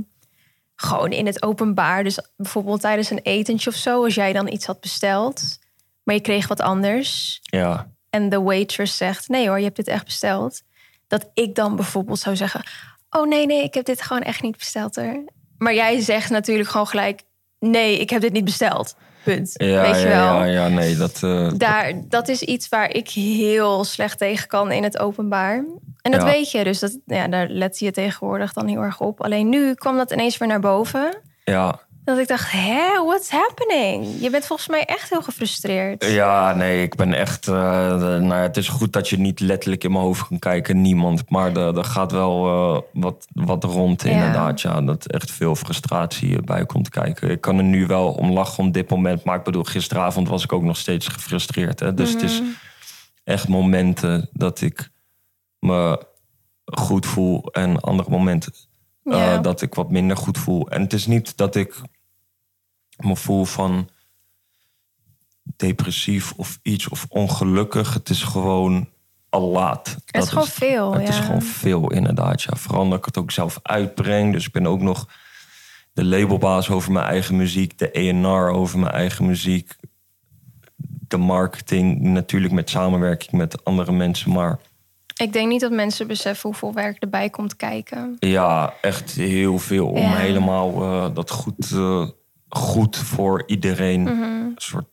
gewoon 0.75 1.11
in 1.11 1.25
het 1.25 1.43
openbaar. 1.43 2.03
Dus 2.03 2.19
bijvoorbeeld 2.37 2.81
tijdens 2.81 3.09
een 3.09 3.19
etentje 3.23 3.69
of 3.69 3.75
zo, 3.75 4.03
als 4.03 4.15
jij 4.15 4.33
dan 4.33 4.47
iets 4.47 4.65
had 4.65 4.79
besteld, 4.79 5.59
maar 6.03 6.15
je 6.15 6.21
kreeg 6.21 6.47
wat 6.47 6.61
anders 6.61 7.39
ja. 7.41 7.91
en 8.09 8.29
de 8.29 8.41
waitress 8.41 8.97
zegt: 8.97 9.27
nee 9.27 9.47
hoor, 9.47 9.57
je 9.57 9.63
hebt 9.63 9.75
dit 9.75 9.87
echt 9.87 10.05
besteld. 10.05 10.61
Dat 11.07 11.29
ik 11.33 11.55
dan 11.55 11.75
bijvoorbeeld 11.75 12.19
zou 12.19 12.35
zeggen: 12.35 12.63
oh 13.09 13.27
nee, 13.27 13.45
nee, 13.45 13.63
ik 13.63 13.73
heb 13.73 13.85
dit 13.85 14.01
gewoon 14.01 14.21
echt 14.21 14.41
niet 14.41 14.57
besteld 14.57 14.97
er. 14.97 15.23
Maar 15.57 15.73
jij 15.73 15.99
zegt 15.99 16.29
natuurlijk 16.29 16.69
gewoon 16.69 16.87
gelijk: 16.87 17.21
nee, 17.59 17.99
ik 17.99 18.09
heb 18.09 18.21
dit 18.21 18.33
niet 18.33 18.45
besteld. 18.45 18.95
Punt. 19.25 19.51
Ja, 19.53 19.81
Weet 19.81 20.01
je 20.01 20.07
wel? 20.07 20.13
ja, 20.15 20.43
ja, 20.43 20.67
nee, 20.67 20.95
dat... 20.97 21.23
eh, 21.23 21.51
daar, 21.55 21.93
dat 22.09 22.27
is 22.27 22.41
iets 22.41 22.69
waar 22.69 22.91
ik 22.93 23.09
heel 23.09 23.83
slecht 23.83 24.17
tegen 24.17 24.47
kan 24.47 24.71
in 24.71 24.83
het 24.83 24.99
openbaar. 24.99 25.63
En 26.01 26.11
dat 26.11 26.21
Ja. 26.21 26.27
weet 26.27 26.51
je, 26.51 26.63
dus 26.63 26.79
dat, 26.79 26.97
ja, 27.05 27.27
daar 27.27 27.47
let 27.49 27.79
je 27.79 27.91
tegenwoordig 27.91 28.53
dan 28.53 28.67
heel 28.67 28.81
erg 28.81 28.99
op. 28.99 29.21
Alleen 29.23 29.49
nu 29.49 29.73
kwam 29.73 29.97
dat 29.97 30.11
ineens 30.11 30.37
weer 30.37 30.47
naar 30.47 30.59
boven. 30.59 31.17
ja, 31.43 31.79
Dat 32.05 32.17
ik 32.17 32.27
dacht, 32.27 32.51
hè, 32.51 33.03
what's 33.05 33.29
happening? 33.29 34.05
Je 34.21 34.29
bent 34.29 34.45
volgens 34.45 34.67
mij 34.67 34.85
echt 34.85 35.09
heel 35.09 35.21
gefrustreerd. 35.21 36.05
Ja, 36.05 36.53
nee, 36.55 36.81
ik 36.83 36.95
ben 36.95 37.13
echt. 37.13 37.47
eh, 37.47 37.53
nou, 37.99 38.33
het 38.33 38.57
is 38.57 38.67
goed 38.67 38.93
dat 38.93 39.09
je 39.09 39.17
niet 39.19 39.39
letterlijk 39.39 39.83
in 39.83 39.91
mijn 39.91 40.03
hoofd 40.03 40.27
kan 40.27 40.39
kijken, 40.39 40.81
niemand. 40.81 41.29
Maar 41.29 41.55
er 41.57 41.77
er 41.77 41.83
gaat 41.83 42.11
wel 42.11 42.45
eh, 42.47 42.81
wat, 43.01 43.27
wat 43.33 43.63
rond, 43.63 44.01
Ja. 44.03 44.09
inderdaad. 44.09 44.61
Ja, 44.61 44.81
dat 44.81 45.05
echt 45.05 45.31
veel 45.31 45.55
frustratie 45.55 46.41
bij 46.41 46.65
komt 46.65 46.89
kijken. 46.89 47.29
Ik 47.29 47.41
kan 47.41 47.57
er 47.57 47.63
nu 47.63 47.87
wel 47.87 48.11
om 48.11 48.31
lachen 48.31 48.63
op 48.67 48.73
dit 48.73 48.89
moment. 48.89 49.23
Maar 49.23 49.37
ik 49.37 49.43
bedoel, 49.43 49.63
gisteravond 49.63 50.27
was 50.27 50.43
ik 50.43 50.53
ook 50.53 50.63
nog 50.63 50.77
steeds 50.77 51.07
gefrustreerd. 51.07 51.79
Hè? 51.79 51.93
Dus 51.93 52.11
het 52.13 52.21
is 52.21 52.41
Mhm. 52.41 52.49
echt 53.23 53.47
momenten 53.47 54.29
dat 54.33 54.61
ik 54.61 54.89
me 55.59 56.05
goed 56.65 57.05
voel 57.05 57.43
en 57.51 57.79
andere 57.79 58.09
momenten 58.09 58.53
eh, 59.03 59.41
dat 59.41 59.61
ik 59.61 59.75
wat 59.75 59.91
minder 59.91 60.17
goed 60.17 60.37
voel. 60.37 60.69
En 60.69 60.81
het 60.81 60.93
is 60.93 61.05
niet 61.07 61.37
dat 61.37 61.55
ik 61.55 61.75
me 62.97 63.15
voel 63.15 63.45
van 63.45 63.89
depressief 65.55 66.33
of 66.35 66.59
iets 66.61 66.89
of 66.89 67.05
ongelukkig. 67.09 67.93
Het 67.93 68.09
is 68.09 68.23
gewoon 68.23 68.89
al 69.29 69.49
laat. 69.49 69.87
Het 69.87 70.03
Dat 70.13 70.23
is 70.23 70.29
gewoon 70.29 70.47
veel, 70.47 70.93
Het 70.93 71.09
is 71.09 71.19
gewoon 71.19 71.41
veel, 71.41 71.91
inderdaad. 71.91 72.41
Ja. 72.41 72.55
Vooral 72.55 72.93
ik 72.93 73.05
het 73.05 73.17
ook 73.17 73.31
zelf 73.31 73.59
uitbreng. 73.61 74.33
Dus 74.33 74.45
ik 74.45 74.51
ben 74.51 74.67
ook 74.67 74.81
nog 74.81 75.07
de 75.93 76.05
labelbaas 76.05 76.69
over 76.69 76.91
mijn 76.91 77.05
eigen 77.05 77.35
muziek. 77.35 77.77
De 77.77 77.91
A&R 78.25 78.49
over 78.49 78.79
mijn 78.79 78.91
eigen 78.93 79.25
muziek. 79.25 79.75
De 81.07 81.17
marketing 81.17 81.99
natuurlijk 81.99 82.53
met 82.53 82.69
samenwerking 82.69 83.31
met 83.31 83.63
andere 83.63 83.91
mensen. 83.91 84.31
Maar 84.31 84.59
Ik 85.21 85.33
denk 85.33 85.47
niet 85.49 85.61
dat 85.61 85.71
mensen 85.71 86.07
beseffen 86.07 86.49
hoeveel 86.49 86.73
werk 86.73 87.01
erbij 87.01 87.29
komt 87.29 87.55
kijken. 87.55 88.15
Ja, 88.19 88.73
echt 88.81 89.11
heel 89.11 89.59
veel. 89.59 89.87
Om 89.87 89.97
Ja. 90.01 90.15
helemaal 90.15 90.81
eh, 90.81 91.15
dat 91.15 91.29
goed, 91.31 91.71
eh, 91.71 92.07
goed 92.55 92.97
voor 92.97 93.43
iedereen 93.45 94.01
Mhm. 94.01 94.11
een 94.21 94.53
soort 94.55 94.87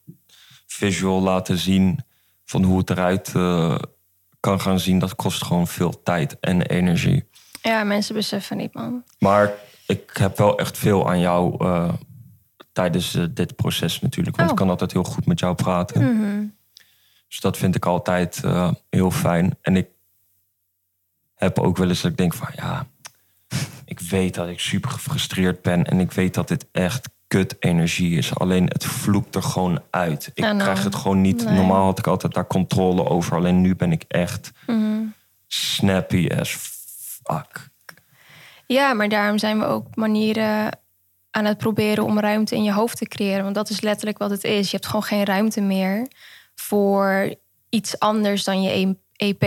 visual 0.66 1.21
laten 1.23 1.59
zien 1.59 2.04
van 2.45 2.62
hoe 2.62 2.78
het 2.78 2.90
eruit 2.90 3.33
eh, 3.35 3.78
kan 4.40 4.61
gaan 4.61 4.81
zien. 4.81 4.99
Dat 4.99 5.14
kost 5.16 5.45
gewoon 5.45 5.66
veel 5.66 6.02
tijd 6.02 6.40
en 6.40 6.62
energie. 6.62 7.25
Ja, 7.62 7.85
mensen 7.85 8.14
beseffen 8.14 8.57
niet, 8.57 8.75
man. 8.75 9.04
Maar 9.19 9.52
ik 9.87 10.11
heb 10.12 10.37
wel 10.38 10.59
echt 10.59 10.78
veel 10.78 11.09
aan 11.09 11.21
jou 11.21 11.64
eh, 11.64 11.92
tijdens 12.73 13.14
eh, 13.14 13.25
dit 13.31 13.57
proces 13.57 14.00
natuurlijk. 14.00 14.37
Want 14.37 14.49
Oh. 14.49 14.54
ik 14.54 14.61
kan 14.61 14.71
altijd 14.71 14.92
heel 14.92 15.04
goed 15.04 15.26
met 15.26 15.38
jou 15.40 15.54
praten. 15.54 16.02
Mhm. 16.16 16.45
Dus 17.28 17.40
dat 17.40 17.57
vind 17.57 17.75
ik 17.75 17.87
altijd 17.87 18.42
heel 18.90 19.11
fijn. 19.11 19.57
En 19.61 19.76
ik 19.76 19.88
heb 21.35 21.59
ook 21.59 21.76
wel 21.76 21.88
eens 21.88 22.00
dat 22.00 22.11
ik 22.11 22.16
denk 22.16 22.35
van 22.35 22.49
ja, 22.54 22.87
ik 23.85 24.00
weet 24.00 24.35
dat 24.35 24.49
ik 24.49 24.61
super 24.61 24.90
gefrustreerd 24.90 25.62
ben 25.62 25.85
en 25.85 26.00
ik 26.00 26.12
weet 26.12 26.35
dat 26.35 26.49
dit 26.49 26.66
echt 26.73 27.09
kut 27.33 27.57
energie 27.59 28.17
is. 28.17 28.35
Alleen 28.35 28.65
het 28.67 28.85
vloekt 28.85 29.35
er 29.35 29.43
gewoon 29.43 29.81
uit. 29.91 30.31
Ik 30.35 30.45
Ja, 30.45 30.53
nou, 30.53 30.62
krijg 30.62 30.85
het 30.85 30.95
gewoon 30.95 31.21
niet. 31.21 31.45
nee. 31.45 31.55
Normaal 31.55 31.85
had 31.85 31.99
ik 31.99 32.07
altijd 32.07 32.35
daar 32.35 32.47
controle 32.47 33.09
over. 33.09 33.37
Alleen 33.37 33.61
nu 33.61 33.77
ben 33.77 33.93
ik 33.93 34.05
echt 34.09 34.51
Mhm. 34.67 35.01
snappy 35.47 36.29
as 36.39 36.57
fuck. 37.23 37.69
Ja, 38.67 38.93
maar 38.93 39.09
daarom 39.09 39.39
zijn 39.39 39.59
we 39.59 39.65
ook 39.65 39.97
manieren 39.97 40.79
aan 41.31 41.45
het 41.45 41.59
proberen 41.59 42.05
om 42.05 42.19
ruimte 42.21 42.55
in 42.55 42.62
je 42.62 42.73
hoofd 42.73 42.97
te 42.97 43.07
creëren. 43.09 43.43
Want 43.43 43.55
dat 43.55 43.71
is 43.71 43.81
letterlijk 43.81 44.19
wat 44.19 44.31
het 44.31 44.45
is. 44.45 44.65
Je 44.71 44.77
hebt 44.77 44.87
gewoon 44.87 45.03
geen 45.03 45.25
ruimte 45.25 45.61
meer 45.61 46.09
voor 46.55 47.35
iets 47.69 47.99
anders 47.99 48.45
dan 48.45 48.62
je 48.62 48.97
EP. 49.17 49.43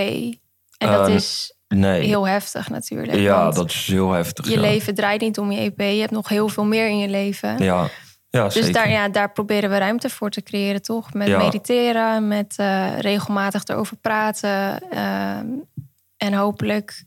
En 0.77 0.92
dat 0.92 1.08
Eh, 1.08 1.15
is 1.15 1.54
Nee. 1.75 2.01
heel 2.05 2.27
heftig 2.27 2.70
natuurlijk. 2.70 3.17
ja, 3.17 3.50
dat 3.51 3.70
is 3.70 3.88
heel 3.88 4.12
heftig. 4.12 4.46
je 4.46 4.51
ja. 4.53 4.62
leven 4.62 4.96
draait 4.96 5.22
niet 5.22 5.38
om 5.39 5.51
je 5.51 5.60
EP. 5.60 5.79
Je 5.79 6.00
hebt 6.00 6.12
nog 6.12 6.29
heel 6.29 6.50
veel 6.50 6.65
meer 6.65 6.88
in 6.89 6.98
je 6.98 7.08
leven. 7.10 7.63
Ja, 7.63 7.88
ja 8.29 8.44
Dus 8.44 8.53
zeker. 8.53 8.74
daar, 8.74 8.89
ja, 8.89 9.10
daar 9.10 9.32
proberen 9.32 9.70
we 9.70 9.77
ruimte 9.77 10.10
voor 10.10 10.29
te 10.29 10.44
creëren, 10.44 10.82
toch? 10.82 11.13
Met 11.13 11.27
Ja. 11.27 11.38
mediteren, 11.38 12.27
met 12.27 12.53
eh, 12.58 13.00
regelmatig 13.00 13.63
erover 13.65 13.98
praten. 13.98 14.82
ehm, 14.89 15.46
en 16.17 16.34
hopelijk 16.34 17.03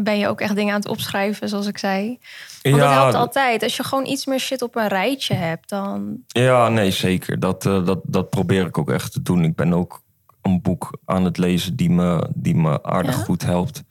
ben 0.00 0.18
je 0.18 0.28
ook 0.28 0.40
echt 0.40 0.54
dingen 0.54 0.74
aan 0.74 0.80
het 0.80 0.88
opschrijven, 0.88 1.48
zoals 1.48 1.66
ik 1.66 1.78
zei. 1.78 2.18
Want 2.62 2.76
dat 2.78 2.90
helpt 2.90 3.12
ja, 3.12 3.18
altijd. 3.18 3.62
Als 3.62 3.76
je 3.76 3.84
gewoon 3.84 4.06
iets 4.06 4.26
meer 4.26 4.38
shit 4.38 4.62
op 4.62 4.76
een 4.76 4.88
rijtje 4.88 5.34
hebt, 5.34 5.68
dan... 5.68 6.16
ja, 6.26 6.68
nee, 6.68 6.90
zeker. 6.90 7.40
Dat, 7.40 7.66
eh, 7.66 7.84
dat, 7.86 8.00
dat 8.02 8.30
probeer 8.30 8.66
ik 8.66 8.78
ook 8.78 8.90
echt 8.90 9.12
te 9.12 9.22
doen. 9.22 9.44
Ik 9.44 9.54
ben 9.54 9.72
ook 9.74 10.02
een 10.44 10.62
boek 10.62 10.98
aan 11.04 11.24
het 11.24 11.38
lezen 11.38 11.76
die 11.76 11.90
me, 11.90 12.28
die 12.34 12.54
me 12.54 12.82
aardig 12.82 13.16
Ja? 13.16 13.22
goed 13.22 13.42
helpt. 13.42 13.82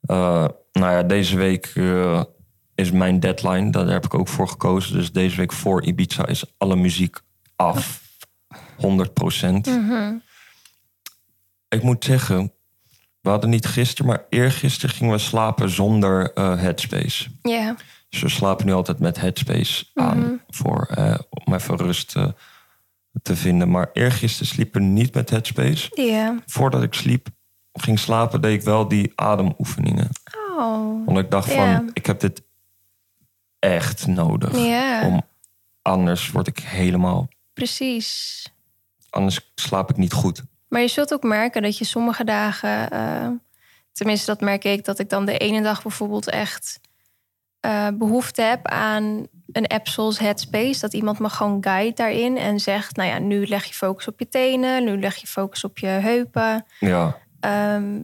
Eh, 0.00 0.46
nou 0.72 0.92
ja, 0.92 1.02
deze 1.02 1.36
week 1.36 1.66
eh, 1.74 2.22
is 2.74 2.90
mijn 2.90 3.20
deadline. 3.20 3.70
Daar 3.70 3.86
heb 3.86 4.04
ik 4.04 4.14
ook 4.14 4.28
voor 4.28 4.48
gekozen. 4.48 4.92
Dus 4.92 5.12
deze 5.12 5.36
week 5.36 5.52
voor 5.52 5.82
Ibiza 5.84 6.26
is 6.26 6.44
alle 6.58 6.76
muziek 6.76 7.20
af. 7.56 8.06
100 8.76 9.14
procent. 9.14 9.66
Mhm. 9.66 10.14
Ik 11.68 11.82
moet 11.82 12.04
zeggen, 12.04 12.52
we 13.20 13.30
hadden 13.30 13.50
niet 13.50 13.66
gisteren, 13.66 14.06
maar 14.06 14.24
eergisteren 14.28 14.94
gingen 14.94 15.12
we 15.12 15.18
slapen 15.18 15.70
zonder 15.70 16.32
eh, 16.32 16.60
headspace. 16.60 17.28
Ja, 17.42 17.76
Dus 18.08 18.20
we 18.20 18.28
slapen 18.28 18.66
nu 18.66 18.72
altijd 18.72 18.98
met 18.98 19.20
headspace 19.20 19.84
aan 19.94 20.40
voor, 20.48 20.86
eh, 20.90 21.18
om 21.28 21.54
even 21.54 21.76
rust 21.76 22.14
te 23.22 23.36
vinden. 23.36 23.70
Maar 23.70 23.90
eergisteren 23.92 24.46
sliepen 24.46 24.80
we 24.80 24.86
niet 24.86 25.14
met 25.14 25.30
headspace. 25.30 25.90
ja. 25.94 26.42
Voordat 26.46 26.82
ik 26.82 26.94
sliep, 26.94 27.28
ging 27.72 27.98
slapen, 27.98 28.40
deed 28.40 28.58
ik 28.58 28.62
wel 28.62 28.88
die 28.88 29.12
ademoefeningen. 29.14 30.08
Oh, 30.56 31.06
Want 31.06 31.18
ik 31.18 31.30
dacht 31.30 31.52
van, 31.52 31.90
ik 31.92 32.06
heb 32.06 32.20
dit 32.20 32.42
echt 33.58 34.06
nodig. 34.06 34.54
Om, 35.04 35.22
anders 35.82 36.30
word 36.30 36.46
ik 36.46 36.58
helemaal, 36.58 37.28
precies. 37.52 38.46
anders 39.10 39.52
slaap 39.54 39.90
ik 39.90 39.96
niet 39.96 40.12
goed. 40.12 40.42
Maar 40.68 40.80
je 40.80 40.88
zult 40.88 41.12
ook 41.12 41.22
merken 41.22 41.62
dat 41.62 41.78
je 41.78 41.84
sommige 41.84 42.24
dagen, 42.24 42.90
eh, 42.90 43.28
tenminste 43.92 44.26
dat 44.26 44.40
merk 44.40 44.64
ik, 44.64 44.84
dat 44.84 44.98
ik 44.98 45.08
dan 45.08 45.24
de 45.24 45.38
ene 45.38 45.62
dag 45.62 45.82
bijvoorbeeld 45.82 46.28
echt 46.28 46.80
eh, 47.60 47.88
behoefte 47.94 48.42
heb 48.42 48.66
aan 48.66 49.26
een 49.52 49.66
app 49.66 49.88
zoals 49.88 50.18
Headspace. 50.18 50.80
Dat 50.80 50.92
iemand 50.92 51.18
me 51.18 51.28
gewoon 51.28 51.58
guide 51.60 51.94
daarin 51.94 52.36
en 52.36 52.60
zegt, 52.60 52.96
nou 52.96 53.08
ja, 53.08 53.18
nu 53.18 53.46
leg 53.46 53.64
je 53.64 53.74
focus 53.74 54.08
op 54.08 54.18
je 54.18 54.28
tenen, 54.28 54.84
nu 54.84 55.00
leg 55.00 55.16
je 55.16 55.26
focus 55.26 55.64
op 55.64 55.78
je 55.78 55.86
heupen. 55.86 56.64
Ja, 56.78 57.16
Ehm, 57.40 58.00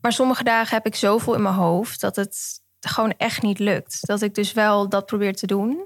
maar 0.00 0.12
sommige 0.12 0.44
dagen 0.44 0.74
heb 0.74 0.86
ik 0.86 0.94
zoveel 0.94 1.34
in 1.34 1.42
mijn 1.42 1.54
hoofd 1.54 2.00
dat 2.00 2.16
het 2.16 2.60
gewoon 2.80 3.14
echt 3.16 3.42
niet 3.42 3.58
lukt. 3.58 4.06
Dat 4.06 4.22
ik 4.22 4.34
dus 4.34 4.52
wel 4.52 4.88
dat 4.88 5.06
probeer 5.06 5.34
te 5.34 5.46
doen. 5.46 5.84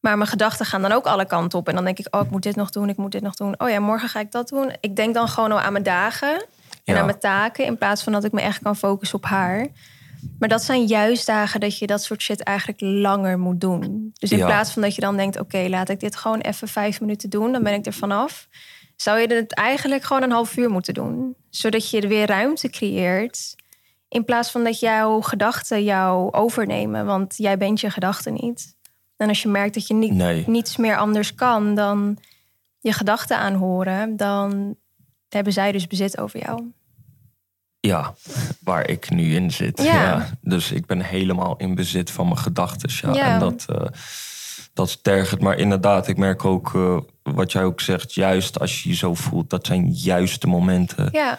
Maar 0.00 0.16
mijn 0.16 0.28
gedachten 0.30 0.66
gaan 0.66 0.82
dan 0.82 0.92
ook 0.92 1.06
alle 1.06 1.26
kanten 1.26 1.58
op. 1.58 1.68
En 1.68 1.74
dan 1.74 1.84
denk 1.84 1.98
ik, 1.98 2.06
oh, 2.14 2.20
ik 2.20 2.30
moet 2.30 2.42
dit 2.42 2.56
nog 2.56 2.70
doen, 2.70 2.88
ik 2.88 2.96
moet 2.96 3.12
dit 3.12 3.22
nog 3.22 3.34
doen. 3.34 3.54
Oh 3.60 3.68
ja, 3.68 3.80
morgen 3.80 4.08
ga 4.08 4.20
ik 4.20 4.30
dat 4.32 4.48
doen. 4.48 4.72
Ik 4.80 4.96
denk 4.96 5.14
dan 5.14 5.28
gewoon 5.28 5.52
al 5.52 5.60
aan 5.60 5.72
mijn 5.72 5.84
dagen 5.84 6.34
en 6.34 6.94
Ja. 6.94 6.98
aan 6.98 7.06
mijn 7.06 7.18
taken... 7.18 7.64
in 7.64 7.78
plaats 7.78 8.02
van 8.02 8.12
dat 8.12 8.24
ik 8.24 8.32
me 8.32 8.40
echt 8.40 8.62
kan 8.62 8.76
focussen 8.76 9.18
op 9.18 9.24
haar. 9.24 9.66
Maar 10.38 10.48
dat 10.48 10.62
zijn 10.62 10.86
juist 10.86 11.26
dagen 11.26 11.60
dat 11.60 11.78
je 11.78 11.86
dat 11.86 12.02
soort 12.02 12.22
shit 12.22 12.42
eigenlijk 12.42 12.80
langer 12.80 13.38
moet 13.38 13.60
doen. 13.60 14.10
Dus 14.18 14.32
in 14.32 14.38
Ja. 14.38 14.46
plaats 14.46 14.72
van 14.72 14.82
dat 14.82 14.94
je 14.94 15.00
dan 15.00 15.16
denkt... 15.16 15.40
oké, 15.40 15.66
laat 15.68 15.88
ik 15.88 16.00
dit 16.00 16.16
gewoon 16.16 16.40
even 16.40 16.68
vijf 16.68 17.00
minuten 17.00 17.30
doen, 17.30 17.52
dan 17.52 17.62
ben 17.62 17.74
ik 17.74 17.86
er 17.86 17.92
vanaf... 17.92 18.48
zou 18.96 19.18
je 19.18 19.34
het 19.34 19.54
eigenlijk 19.54 20.02
gewoon 20.02 20.22
een 20.22 20.30
half 20.30 20.56
uur 20.56 20.70
moeten 20.70 20.94
doen. 20.94 21.36
Zodat 21.50 21.90
je 21.90 22.00
er 22.00 22.08
weer 22.08 22.26
ruimte 22.26 22.68
creëert... 22.70 23.54
in 24.08 24.24
plaats 24.24 24.50
van 24.50 24.64
dat 24.64 24.80
jouw 24.80 25.20
gedachten 25.20 25.84
jou 25.84 26.32
overnemen. 26.32 27.06
Want 27.06 27.34
jij 27.36 27.56
bent 27.56 27.80
je 27.80 27.90
gedachten 27.90 28.32
niet. 28.32 28.76
En 29.16 29.28
als 29.28 29.42
je 29.42 29.48
merkt 29.48 29.74
dat 29.74 29.86
je 29.86 29.94
niet, 29.94 30.12
nee. 30.12 30.44
niets 30.46 30.76
meer 30.76 30.96
anders 30.96 31.34
kan 31.34 31.74
dan 31.74 32.18
je 32.78 32.92
gedachten 32.92 33.38
aanhoren, 33.38 34.16
dan 34.16 34.76
hebben 35.28 35.52
zij 35.52 35.72
dus 35.72 35.86
bezit 35.86 36.18
over 36.18 36.40
jou. 36.40 36.72
Ja, 37.86 38.14
waar 38.60 38.88
ik 38.88 39.10
nu 39.10 39.34
in 39.34 39.50
zit. 39.50 39.82
Ja. 39.82 40.02
Ja. 40.02 40.28
Dus 40.40 40.72
ik 40.72 40.86
ben 40.86 41.00
helemaal 41.00 41.56
in 41.56 41.74
bezit 41.74 42.10
van 42.10 42.24
mijn 42.26 42.38
gedachten. 42.38 42.90
Ja. 43.12 43.14
Ja. 43.14 43.32
En 43.34 43.38
dat, 43.40 43.64
eh 43.68 43.86
dat 44.72 44.86
is 44.88 44.98
tergend. 45.02 45.40
Maar 45.40 45.58
inderdaad, 45.58 46.08
ik 46.08 46.16
merk 46.16 46.44
ook 46.44 46.74
eh, 46.74 46.98
wat 47.22 47.52
jij 47.52 47.64
ook 47.64 47.80
zegt. 47.80 48.14
Juist 48.14 48.60
als 48.60 48.82
je 48.82 48.88
je 48.88 48.94
zo 48.94 49.14
voelt, 49.14 49.50
dat 49.50 49.66
zijn 49.66 49.92
juist 49.92 50.40
de 50.40 50.46
momenten 50.46 51.08
Ja, 51.12 51.38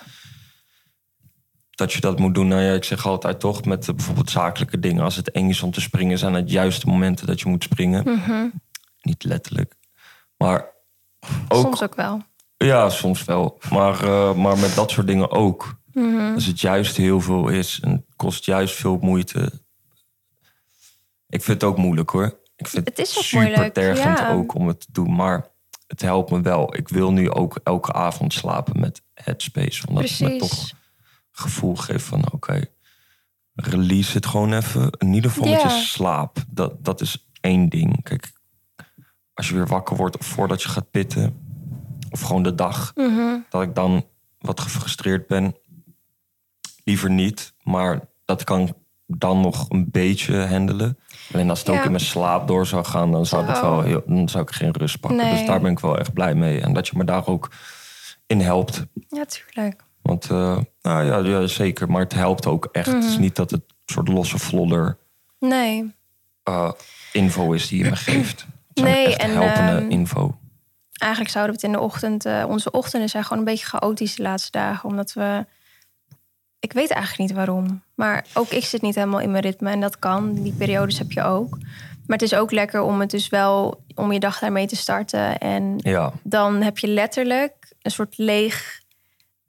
dat 1.72 1.94
je 1.94 2.00
dat 2.02 2.20
moet 2.20 2.36
doen. 2.36 2.48
Nou 2.48 2.62
ja, 2.62 2.74
ik 2.74 2.84
zeg 2.84 3.06
altijd 3.06 3.40
toch 3.40 3.66
met 3.66 3.88
eh, 3.88 3.96
bijvoorbeeld 3.96 4.30
zakelijke 4.30 4.80
dingen. 4.80 5.04
Als 5.04 5.16
het 5.16 5.32
eng 5.32 5.50
is 5.50 5.62
om 5.62 5.72
te 5.72 5.82
springen, 5.82 6.18
zijn 6.18 6.34
het 6.34 6.52
juist 6.52 6.82
de 6.82 6.88
momenten 6.88 7.28
dat 7.28 7.40
je 7.40 7.50
moet 7.50 7.64
springen. 7.64 8.04
mhm. 8.04 8.48
Niet 9.02 9.24
letterlijk. 9.24 9.74
Maar 10.38 10.66
ook, 11.48 11.62
soms 11.62 11.84
ook 11.84 11.96
wel. 11.96 12.22
ja, 12.58 12.90
soms 12.90 13.24
wel. 13.24 13.60
Maar, 13.70 14.06
maar 14.38 14.58
met 14.58 14.76
dat 14.76 14.92
soort 14.92 15.08
dingen 15.08 15.32
ook. 15.32 15.82
Mhm. 15.94 16.34
Als 16.34 16.46
het 16.46 16.60
juist 16.60 16.98
heel 16.98 17.22
veel 17.22 17.48
is 17.48 17.80
en 17.80 17.92
het 17.92 18.04
kost 18.16 18.46
juist 18.46 18.76
veel 18.76 18.98
moeite. 19.02 19.62
Ik 21.28 21.44
vind 21.44 21.62
het 21.62 21.64
ook 21.64 21.78
moeilijk 21.78 22.10
hoor. 22.10 22.40
Ik 22.56 22.68
vind 22.68 22.88
Het 22.88 23.00
is 23.00 23.18
ook 23.18 23.24
super 23.24 23.48
moeilijk, 23.48 23.74
tergend 23.74 24.20
ja. 24.20 24.32
ook 24.32 24.56
om 24.56 24.68
het 24.68 24.80
te 24.80 24.88
doen. 24.92 25.16
Maar 25.16 25.48
het 25.88 26.02
helpt 26.02 26.32
me 26.32 26.42
wel. 26.42 26.76
Ik 26.76 26.88
wil 26.88 27.12
nu 27.12 27.30
ook 27.30 27.60
elke 27.64 27.94
avond 27.94 28.34
slapen 28.34 28.80
met 28.80 29.02
Headspace. 29.14 29.88
Omdat 29.88 30.10
het 30.10 30.20
me 30.20 30.38
toch 30.38 30.50
Precies. 30.50 30.74
gevoel 31.32 31.76
geeft 31.76 32.06
van 32.06 32.32
oké, 32.32 32.66
release 33.54 34.14
het 34.14 34.26
gewoon 34.26 34.54
even. 34.54 34.90
In 34.98 35.14
ieder 35.14 35.32
geval 35.32 35.50
met 35.50 35.62
je 35.62 35.70
slaap. 35.70 36.38
Dat, 36.48 36.86
dat 36.86 37.02
is 37.02 37.28
één 37.42 37.70
ding. 37.70 38.04
Kijk, 38.04 38.32
als 39.34 39.50
je 39.50 39.56
weer 39.56 39.68
wakker 39.68 39.96
wordt 39.96 40.18
of 40.18 40.26
voordat 40.26 40.62
je 40.64 40.70
gaat 40.70 40.92
pitten. 40.92 41.42
Of 42.10 42.22
gewoon 42.22 42.44
de 42.44 42.56
dag. 42.56 42.92
Mhm. 42.96 43.38
Dat 43.50 43.62
ik 43.62 43.76
dan 43.76 44.06
wat 44.40 44.60
gefrustreerd 44.60 45.28
ben. 45.28 45.56
Liever 46.84 47.10
niet. 47.10 47.54
Maar 47.64 48.00
dat 48.26 48.44
kan 48.44 48.62
ik 48.62 48.74
dan 49.08 49.42
nog 49.42 49.66
een 49.70 49.88
beetje 49.92 50.46
handelen. 50.46 50.98
Alleen 51.34 51.50
als 51.50 51.60
het 51.60 51.70
ook 51.70 51.84
in 51.84 51.92
mijn 51.92 52.04
slaap 52.04 52.48
door 52.48 52.66
zou 52.66 52.86
gaan, 52.86 53.12
dan 53.12 53.26
zou, 53.26 53.46
het 53.46 53.58
Zo. 53.58 53.62
wel 53.62 53.82
heel, 53.82 54.04
dan 54.06 54.30
zou 54.30 54.44
ik 54.44 54.52
geen 54.52 54.72
rust 54.72 55.00
pakken. 55.00 55.20
Nee. 55.20 55.32
Dus 55.38 55.46
daar 55.46 55.62
ben 55.62 55.72
ik 55.72 55.80
wel 55.80 55.98
echt 56.00 56.14
blij 56.14 56.36
mee. 56.36 56.62
En 56.62 56.74
dat 56.74 56.88
je 56.88 56.98
me 56.98 57.04
daar 57.04 57.28
ook 57.28 57.52
in 58.28 58.40
helpt. 58.42 58.84
Ja, 59.08 59.26
tuurlijk. 59.26 59.84
Want 60.02 60.30
uh, 60.30 60.58
nou 60.82 61.04
ja, 61.06 61.18
ja, 61.18 61.48
zeker. 61.48 61.92
Maar 61.92 62.02
het 62.02 62.14
helpt 62.14 62.46
ook 62.46 62.70
echt. 62.72 62.86
Het 62.88 62.96
Mhm. 62.96 63.06
is 63.08 63.18
niet 63.18 63.36
dat 63.36 63.52
het 63.52 63.62
een 63.62 63.94
soort 63.94 64.08
losse 64.08 64.38
vlodder 64.38 64.98
Nee. 65.40 65.94
uh, 66.50 66.72
info 67.12 67.52
is 67.52 67.68
die 67.68 67.84
je 67.84 67.90
me 67.90 67.96
geeft. 67.96 68.46
Het 68.74 68.84
Nee, 68.84 69.06
echt 69.08 69.18
en, 69.18 69.32
helpende 69.32 69.82
ehm, 69.82 69.90
info. 69.92 70.38
Eigenlijk 70.94 71.32
zouden 71.34 71.56
we 71.56 71.62
het 71.62 71.72
in 71.72 71.78
de 71.80 71.86
ochtend... 71.86 72.26
eh, 72.26 72.46
onze 72.48 72.72
ochtenden 72.72 73.10
zijn 73.10 73.24
gewoon 73.24 73.38
een 73.38 73.46
beetje 73.46 73.66
chaotisch 73.66 74.16
de 74.16 74.24
laatste 74.24 74.52
dagen. 74.52 74.90
Omdat 74.90 75.14
we... 75.14 75.46
Ik 76.64 76.74
weet 76.74 76.92
eigenlijk 76.92 77.30
niet 77.30 77.38
waarom. 77.38 77.82
Maar 77.96 78.26
ook 78.34 78.50
ik 78.50 78.64
zit 78.64 78.82
niet 78.82 78.96
helemaal 78.96 79.20
in 79.20 79.32
mijn 79.32 79.44
ritme. 79.44 79.70
En 79.72 79.80
dat 79.80 80.00
kan. 80.00 80.34
Die 80.34 80.54
periodes 80.58 80.98
heb 80.98 81.12
je 81.12 81.24
ook. 81.24 81.58
Maar 82.08 82.18
het 82.18 82.22
is 82.22 82.34
ook 82.36 82.52
lekker 82.52 82.82
om 82.82 83.00
het 83.00 83.10
dus 83.10 83.30
wel... 83.30 83.84
om 83.96 84.12
je 84.12 84.20
dag 84.20 84.40
daarmee 84.40 84.68
te 84.68 84.76
starten. 84.76 85.38
En 85.40 85.76
Ja, 85.78 86.12
dan 86.24 86.62
heb 86.62 86.78
je 86.78 86.88
letterlijk 86.88 87.54
een 87.82 87.92
soort 87.92 88.18
leeg 88.18 88.82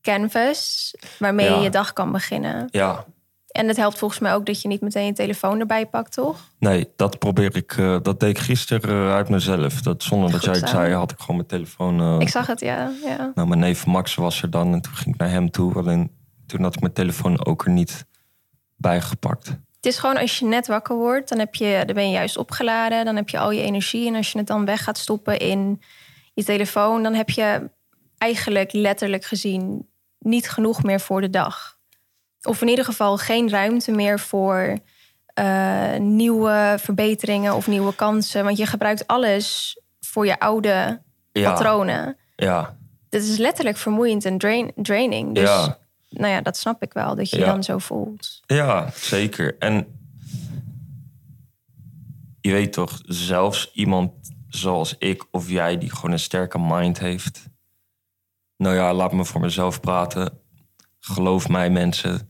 canvas... 0.02 0.94
waarmee 1.18 1.47
Ja. 1.50 1.56
je 1.56 1.62
je 1.62 1.71
dag 1.71 1.92
kan 1.92 2.12
beginnen. 2.12 2.68
ja. 2.71 3.04
En 3.49 3.68
het 3.68 3.76
helpt 3.76 3.99
volgens 3.99 4.21
mij 4.21 4.35
ook 4.35 4.47
dat 4.47 4.62
je 4.62 4.68
niet 4.68 4.80
meteen 4.80 5.06
je 5.06 5.12
telefoon 5.12 5.61
erbij 5.61 5.87
pakt, 5.87 6.12
toch? 6.12 6.37
Nee, 6.59 6.88
dat 6.97 7.18
probeer 7.18 7.56
ik. 7.56 7.73
eh, 7.76 7.97
dat 8.02 8.21
deed 8.21 8.30
ik 8.30 8.38
gisteren 8.38 8.90
eh, 9.06 9.14
uit 9.14 9.28
mezelf. 9.28 9.80
Dat, 9.83 10.02
zonder 10.02 10.30
dat 10.30 10.44
jij 10.44 10.54
het 10.54 10.68
zei, 10.68 10.92
had 10.94 11.11
ik 11.11 11.18
gewoon 11.21 11.37
mijn 11.37 11.49
telefoon. 11.49 12.00
eh, 12.00 12.16
Ik 12.18 12.28
zag 12.28 12.47
het, 12.47 12.61
ja. 12.61 12.90
ja. 13.04 13.33
Nou, 13.35 13.49
mijn 13.49 13.61
neef 13.61 13.87
Max 13.87 14.14
was 14.14 14.42
er 14.42 14.50
dan 14.50 14.73
en 14.73 14.80
toen 14.80 14.94
ging 14.94 15.14
ik 15.14 15.21
naar 15.21 15.30
hem 15.30 15.50
toe. 15.50 15.75
Alleen 15.75 16.11
toen 16.47 16.63
had 16.63 16.75
ik 16.75 16.81
mijn 16.81 16.93
telefoon 16.93 17.47
ook 17.47 17.65
er 17.65 17.71
niet 17.71 18.05
bij 18.77 19.01
gepakt. 19.01 19.47
Het 19.49 19.93
is 19.93 19.99
gewoon 19.99 20.17
als 20.17 20.39
je 20.39 20.45
net 20.47 20.67
wakker 20.67 20.97
wordt, 20.97 21.29
dan, 21.29 21.39
heb 21.39 21.55
je, 21.55 21.83
dan 21.87 21.95
ben 21.95 22.07
je 22.07 22.13
juist 22.13 22.37
opgeladen. 22.37 23.05
Dan 23.05 23.17
heb 23.17 23.29
je 23.29 23.39
al 23.39 23.51
je 23.51 23.63
energie. 23.63 24.07
En 24.09 24.15
als 24.15 24.33
je 24.33 24.39
het 24.39 24.47
dan 24.47 24.65
weg 24.65 24.85
gaat 24.85 24.99
stoppen 24.99 25.39
in 25.39 25.83
je 26.35 26.45
telefoon, 26.45 27.03
dan 27.03 27.15
heb 27.15 27.31
je 27.31 27.71
eigenlijk 28.19 28.73
letterlijk 28.73 29.25
gezien 29.25 29.89
niet 30.19 30.51
genoeg 30.51 30.83
meer 30.83 31.01
voor 31.01 31.21
de 31.21 31.31
dag. 31.31 31.79
Of 32.43 32.63
in 32.63 32.69
ieder 32.69 32.85
geval 32.85 33.17
geen 33.17 33.51
ruimte 33.51 33.91
meer 33.93 34.21
voor 34.21 34.79
eh, 35.27 35.97
nieuwe 35.99 36.75
verbeteringen 36.81 37.55
of 37.55 37.67
nieuwe 37.67 37.95
kansen. 37.95 38.45
Want 38.45 38.57
je 38.57 38.67
gebruikt 38.67 39.07
alles 39.07 39.79
voor 40.01 40.27
je 40.27 40.39
oude 40.41 41.03
Ja, 41.33 41.51
patronen. 41.53 42.17
ja, 42.37 42.77
Dit 43.09 43.23
is 43.23 43.37
letterlijk 43.37 43.77
vermoeiend 43.77 44.25
en 44.25 44.39
drain, 44.39 44.73
draining. 44.77 45.35
Dus 45.35 45.49
ja. 45.49 45.79
Nou 46.18 46.33
ja, 46.33 46.40
dat 46.40 46.56
snap 46.56 46.83
ik 46.83 46.92
wel, 46.92 47.14
dat 47.14 47.30
je 47.30 47.38
Ja. 47.38 47.47
dan 47.47 47.62
zo 47.62 47.78
voelt. 47.78 48.40
Ja, 48.47 48.90
zeker. 48.94 49.59
En 49.59 49.87
je 52.40 52.50
weet 52.52 52.73
toch, 52.73 53.00
zelfs 53.02 53.71
iemand 53.73 54.12
zoals 54.49 54.94
ik 54.99 55.25
of 55.30 55.50
jij, 55.50 55.78
die 55.78 55.90
gewoon 55.90 56.11
een 56.12 56.18
sterke 56.18 56.59
mind 56.59 56.99
heeft. 56.99 57.49
Nou 58.56 58.75
ja, 58.75 58.94
laat 58.94 59.12
me 59.12 59.25
voor 59.25 59.40
mezelf 59.40 59.80
praten. 59.80 60.38
Geloof 61.00 61.49
mij, 61.49 61.71
mensen. 61.71 62.28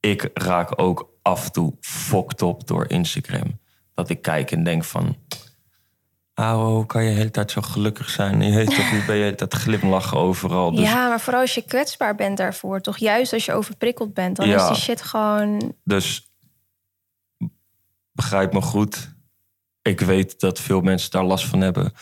Ik 0.00 0.30
raak 0.34 0.80
ook 0.80 1.10
af 1.22 1.44
en 1.46 1.52
toe 1.52 1.76
fokt 1.80 2.42
op 2.42 2.66
door 2.66 2.90
Instagram. 2.90 3.60
Dat 3.94 4.08
ik 4.08 4.22
kijk 4.22 4.50
en 4.50 4.64
denk 4.64 4.84
van... 4.84 5.16
Auw, 6.34 6.64
hoe 6.74 6.86
kan 6.86 7.04
je 7.04 7.10
de 7.10 7.16
hele 7.16 7.30
tijd 7.30 7.50
zo 7.50 7.60
gelukkig 7.60 8.08
zijn? 8.10 8.42
Je 8.42 8.54
weet 8.54 8.74
toch, 8.74 8.90
hoe 8.90 9.04
ben 9.06 9.14
je 9.16 9.20
de 9.20 9.24
hele 9.24 9.34
tijd 9.34 9.54
glimlachen 9.54 10.18
overal? 10.18 10.70
Dus 10.70 10.80
Ja, 10.80 11.08
maar 11.08 11.20
vooral 11.20 11.40
als 11.40 11.54
je 11.54 11.62
kwetsbaar 11.62 12.14
bent 12.14 12.36
daarvoor, 12.36 12.80
toch? 12.80 12.96
Juist 12.98 13.32
als 13.32 13.44
je 13.44 13.52
overprikkeld 13.52 14.14
bent, 14.14 14.36
dan 14.36 14.48
Ja. 14.48 14.62
is 14.62 14.66
die 14.68 14.76
shit 14.82 15.02
gewoon... 15.02 15.74
Dus 15.84 16.30
begrijp 18.12 18.52
me 18.52 18.60
goed. 18.60 19.14
Ik 19.82 20.00
weet 20.00 20.40
dat 20.40 20.60
veel 20.60 20.80
mensen 20.80 21.10
daar 21.10 21.24
last 21.24 21.44
van 21.46 21.60
hebben. 21.60 21.92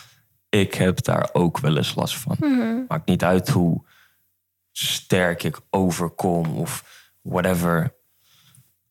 Ik 0.49 0.73
heb 0.73 1.03
daar 1.03 1.29
ook 1.33 1.59
wel 1.59 1.77
eens 1.77 1.95
last 1.95 2.17
van. 2.17 2.35
Mhm. 2.39 2.83
Maakt 2.87 3.07
niet 3.07 3.23
uit 3.23 3.49
hoe 3.49 3.85
sterk 4.71 5.43
ik 5.43 5.59
overkom 5.69 6.45
of 6.57 6.83
whatever. 7.21 7.95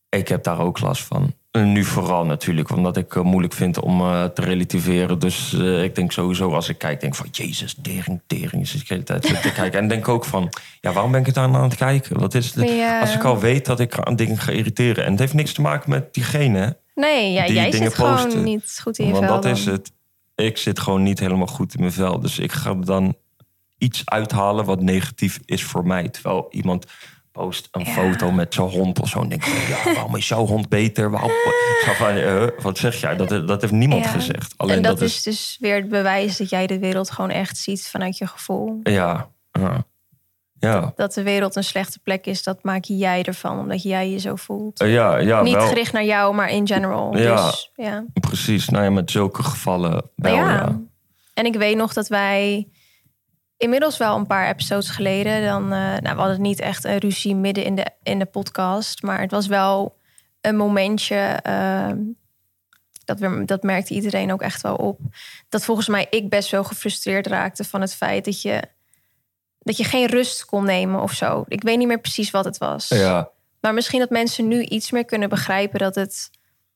Ik 0.09 0.29
heb 0.29 0.43
daar 0.45 0.59
ook 0.59 0.81
last 0.81 1.03
van. 1.05 1.35
En 1.51 1.73
nu 1.73 1.85
vooral 1.85 2.25
natuurlijk, 2.25 2.71
omdat 2.71 2.97
ik 2.97 3.13
het 3.13 3.25
moeilijk 3.25 3.53
vind 3.53 3.81
om 3.81 4.01
eh, 4.01 4.25
te 4.25 4.43
relativeren. 4.43 5.19
Dus 5.19 5.53
eh, 5.53 5.83
ik 5.83 5.95
denk 5.95 6.13
sowieso 6.13 6.55
als 6.55 6.69
ik 6.69 6.79
kijk, 6.79 7.01
denk 7.01 7.15
van... 7.15 7.27
Jezus, 7.31 7.77
tering, 7.83 8.21
tering. 8.27 8.69
Zit 8.69 8.81
ik 8.81 8.89
de 8.89 8.95
hele 8.95 9.05
tijd 9.05 9.43
te 9.43 9.53
kijken. 9.53 9.81
En 9.81 9.89
denk 9.89 10.09
ook 10.09 10.25
van, 10.25 10.49
ja, 10.81 10.93
waarom 10.93 11.11
ben 11.11 11.21
ik 11.21 11.27
het 11.27 11.37
aan 11.37 11.57
aan 11.57 11.63
het 11.63 11.77
kijken? 11.77 12.21
Wat 12.21 12.35
is 12.35 12.55
het? 12.55 12.69
Ja. 12.69 13.01
Als 13.01 13.15
ik 13.15 13.25
al 13.25 13.39
weet 13.39 13.67
dat 13.67 13.81
ik 13.81 13.99
aan 13.99 14.17
dingen 14.17 14.39
ga 14.39 14.53
irriteren. 14.53 15.05
En 15.05 15.11
het 15.11 15.21
heeft 15.21 15.35
niks 15.35 15.53
te 15.53 15.61
maken 15.61 15.91
met 15.91 16.15
diegene. 16.15 16.77
Nee, 16.95 17.33
ja, 17.33 17.47
Die 17.47 17.55
jij 17.55 17.71
dingen 17.71 17.87
zit 17.87 17.95
gewoon 17.95 18.43
niet 18.43 18.81
goed 18.83 18.99
in 18.99 19.07
je 19.07 19.13
Want 19.13 19.25
vel 19.25 19.41
dat 19.41 19.45
is 19.45 19.65
het. 19.65 19.93
Ik 20.35 20.57
zit 20.57 20.79
gewoon 20.79 21.03
niet 21.03 21.21
helemaal 21.21 21.47
goed 21.47 21.75
in 21.75 21.81
mijn 21.81 21.93
vel. 21.93 22.21
Dus 22.21 22.39
ik 22.39 22.53
ga 22.53 22.75
dan 22.75 23.15
iets 23.79 24.03
uithalen 24.05 24.65
wat 24.65 24.83
negatief 24.83 25.41
is 25.45 25.65
voor 25.65 25.87
mij. 25.87 26.09
Terwijl 26.09 26.47
iemand 26.51 26.87
post 27.33 27.69
een 27.71 27.85
Ja. 27.85 27.91
foto 27.93 28.31
met 28.31 28.55
zijn 28.55 28.69
hond 28.69 29.01
of 29.01 29.09
zo. 29.09 29.21
En 29.21 29.29
denk 29.29 29.45
ik, 29.45 29.69
ja, 29.69 29.93
waarom 29.93 30.17
is 30.17 30.29
jouw 30.29 30.47
hond 30.47 30.69
beter? 30.69 31.11
Waarom... 31.11 31.31
Van, 31.85 32.09
eh, 32.09 32.47
wat 32.63 32.79
zeg 32.79 33.01
jij? 33.01 33.17
Dat, 33.17 33.29
dat 33.29 33.61
heeft 33.61 33.73
niemand 33.73 34.05
Ja. 34.05 34.11
gezegd. 34.11 34.55
Alleen 34.57 34.77
en 34.77 34.83
dat, 34.83 34.99
dat, 34.99 35.09
is 35.09 35.23
dus 35.23 35.57
weer 35.61 35.75
het 35.75 35.89
bewijs 35.89 36.37
dat 36.37 36.51
jij 36.51 36.67
de 36.67 36.79
wereld 36.79 37.11
gewoon 37.11 37.31
echt 37.31 37.57
ziet 37.57 37.89
vanuit 37.89 38.19
je 38.19 38.27
gevoel. 38.27 38.81
Ja, 38.83 39.29
ja. 39.53 39.85
ja. 40.59 40.93
Dat 40.97 41.15
de 41.15 41.23
wereld 41.23 41.57
een 41.57 41.65
slechte 41.65 41.99
plek 41.99 42.27
is, 42.27 42.43
dat 42.43 42.63
maak 42.63 42.85
jij 42.85 43.23
ervan, 43.23 43.59
omdat 43.59 43.83
jij 43.83 44.11
je 44.11 44.19
zo 44.19 44.37
voelt. 44.37 44.81
Eh, 44.81 44.93
ja, 44.93 45.17
ja 45.17 45.43
Niet 45.43 45.55
wel, 45.55 45.67
gericht 45.67 45.93
naar 45.93 46.05
jou, 46.05 46.35
maar 46.35 46.51
in 46.51 46.67
general. 46.67 47.17
Ja. 47.17 47.47
Dus, 47.47 47.71
ja. 47.75 48.05
precies. 48.21 48.69
Nou 48.69 48.85
ja, 48.85 48.91
met 48.91 49.11
zulke 49.11 49.43
gevallen 49.43 50.11
wel, 50.15 50.35
ja. 50.35 50.81
En 51.35 51.47
ik 51.47 51.55
weet 51.55 51.77
nog 51.77 51.93
dat 51.93 52.09
wij 52.09 52.69
inmiddels 53.61 53.97
wel 53.97 54.17
een 54.17 54.27
paar 54.27 54.49
episodes 54.49 54.89
geleden, 54.89 55.45
dan, 55.45 55.63
eh, 55.63 55.79
nou, 55.79 56.15
we 56.15 56.21
hadden 56.21 56.41
niet 56.41 56.61
echt 56.61 56.85
een 56.85 56.99
ruzie 56.99 57.35
midden 57.35 57.65
in 57.65 57.75
de, 57.75 57.87
in 58.03 58.19
de 58.19 58.27
podcast, 58.27 59.03
maar 59.03 59.21
het 59.21 59.31
was 59.31 59.47
wel 59.47 59.97
een 60.41 60.57
momentje. 60.57 61.17
eh, 61.43 61.91
dat, 63.05 63.19
we, 63.19 63.45
dat 63.45 63.63
merkte 63.63 63.95
iedereen 63.95 64.33
ook 64.33 64.43
echt 64.43 64.63
wel 64.63 64.75
op. 64.75 65.01
Dat 65.49 65.65
volgens 65.65 65.89
mij 65.89 66.07
ik 66.11 66.29
best 66.29 66.51
wel 66.51 66.65
gefrustreerd 66.65 67.27
raakte 67.27 67.65
van 67.65 67.81
het 67.81 67.95
feit 67.95 68.25
dat 68.25 68.43
je, 68.43 68.63
dat 69.59 69.77
je 69.77 69.85
geen 69.85 70.07
rust 70.07 70.45
kon 70.45 70.65
nemen 70.65 71.01
of 71.03 71.13
zo. 71.13 71.45
Ik 71.49 71.63
weet 71.63 71.79
niet 71.79 71.87
meer 71.87 72.01
precies 72.01 72.31
wat 72.31 72.45
het 72.45 72.59
was. 72.59 72.89
Ja, 72.89 73.31
Maar 73.61 73.75
misschien 73.75 74.01
dat 74.01 74.11
mensen 74.11 74.49
nu 74.49 74.63
iets 74.63 74.91
meer 74.91 75.05
kunnen 75.05 75.29
begrijpen 75.29 75.79
dat 75.79 75.95
het 75.95 76.31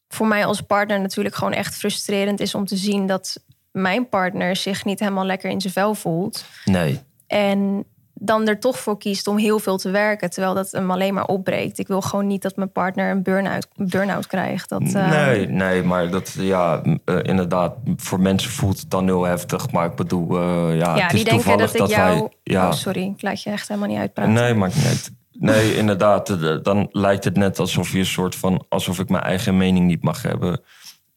voor 0.08 0.26
mij 0.26 0.46
als 0.46 0.60
partner 0.60 1.00
natuurlijk 1.00 1.34
gewoon 1.34 1.52
echt 1.52 1.74
frustrerend 1.74 2.40
is 2.40 2.54
om 2.54 2.64
te 2.64 2.76
zien 2.76 3.06
dat 3.06 3.44
mijn 3.74 4.08
partner 4.08 4.56
zich 4.56 4.84
niet 4.84 5.00
helemaal 5.00 5.24
lekker 5.24 5.50
in 5.50 5.60
zijn 5.60 5.72
vel 5.72 5.94
voelt. 5.94 6.44
nee. 6.64 7.00
En 7.26 7.84
dan 8.14 8.48
er 8.48 8.58
toch 8.60 8.78
voor 8.78 8.98
kiest 8.98 9.26
om 9.26 9.36
heel 9.36 9.58
veel 9.58 9.76
te 9.76 9.90
werken, 9.90 10.30
terwijl 10.30 10.54
dat 10.54 10.70
hem 10.70 10.90
alleen 10.90 11.14
maar 11.14 11.26
opbreekt. 11.26 11.78
Ik 11.78 11.86
wil 11.86 12.00
gewoon 12.00 12.26
niet 12.26 12.42
dat 12.42 12.56
mijn 12.56 12.72
partner 12.72 13.10
een 13.10 13.22
burn-out, 13.22 13.68
burn-out 13.76 14.26
krijgt. 14.26 14.68
Dat, 14.68 14.82
eh, 14.82 15.10
Nee, 15.10 15.48
nee, 15.48 15.82
maar 15.82 16.10
dat, 16.10 16.36
ja, 16.38 16.82
eh, 17.04 17.18
inderdaad, 17.22 17.74
voor 17.96 18.20
mensen 18.20 18.50
voelt 18.50 18.80
het 18.80 18.90
dan 18.90 19.04
heel 19.04 19.24
heftig. 19.24 19.70
Maar 19.70 19.86
ik 19.86 19.94
bedoel, 19.94 20.38
eh, 20.38 20.78
ja, 20.78 20.96
ja, 20.96 21.02
het 21.02 21.10
die 21.10 21.18
is 21.18 21.24
denken 21.24 21.30
toevallig 21.44 21.72
dat 21.72 21.88
ik 21.90 21.96
jou... 21.96 22.18
wij... 22.18 22.28
Ja, 22.42 22.66
Oh, 22.66 22.72
sorry, 22.72 23.02
ik 23.02 23.22
laat 23.22 23.42
je 23.42 23.50
echt 23.50 23.68
helemaal 23.68 23.88
niet 23.88 23.98
uitpraten. 23.98 24.32
nee, 24.32 24.54
maakt 24.54 24.74
niet. 24.74 25.12
Nee, 25.32 25.76
inderdaad, 25.82 26.36
dan 26.64 26.88
lijkt 26.90 27.24
het 27.24 27.36
net 27.36 27.58
alsof 27.58 27.92
je 27.92 27.98
een 27.98 28.06
soort 28.06 28.34
van... 28.34 28.64
alsof 28.68 28.98
ik 28.98 29.08
mijn 29.08 29.22
eigen 29.22 29.56
mening 29.56 29.86
niet 29.86 30.02
mag 30.02 30.22
hebben. 30.22 30.60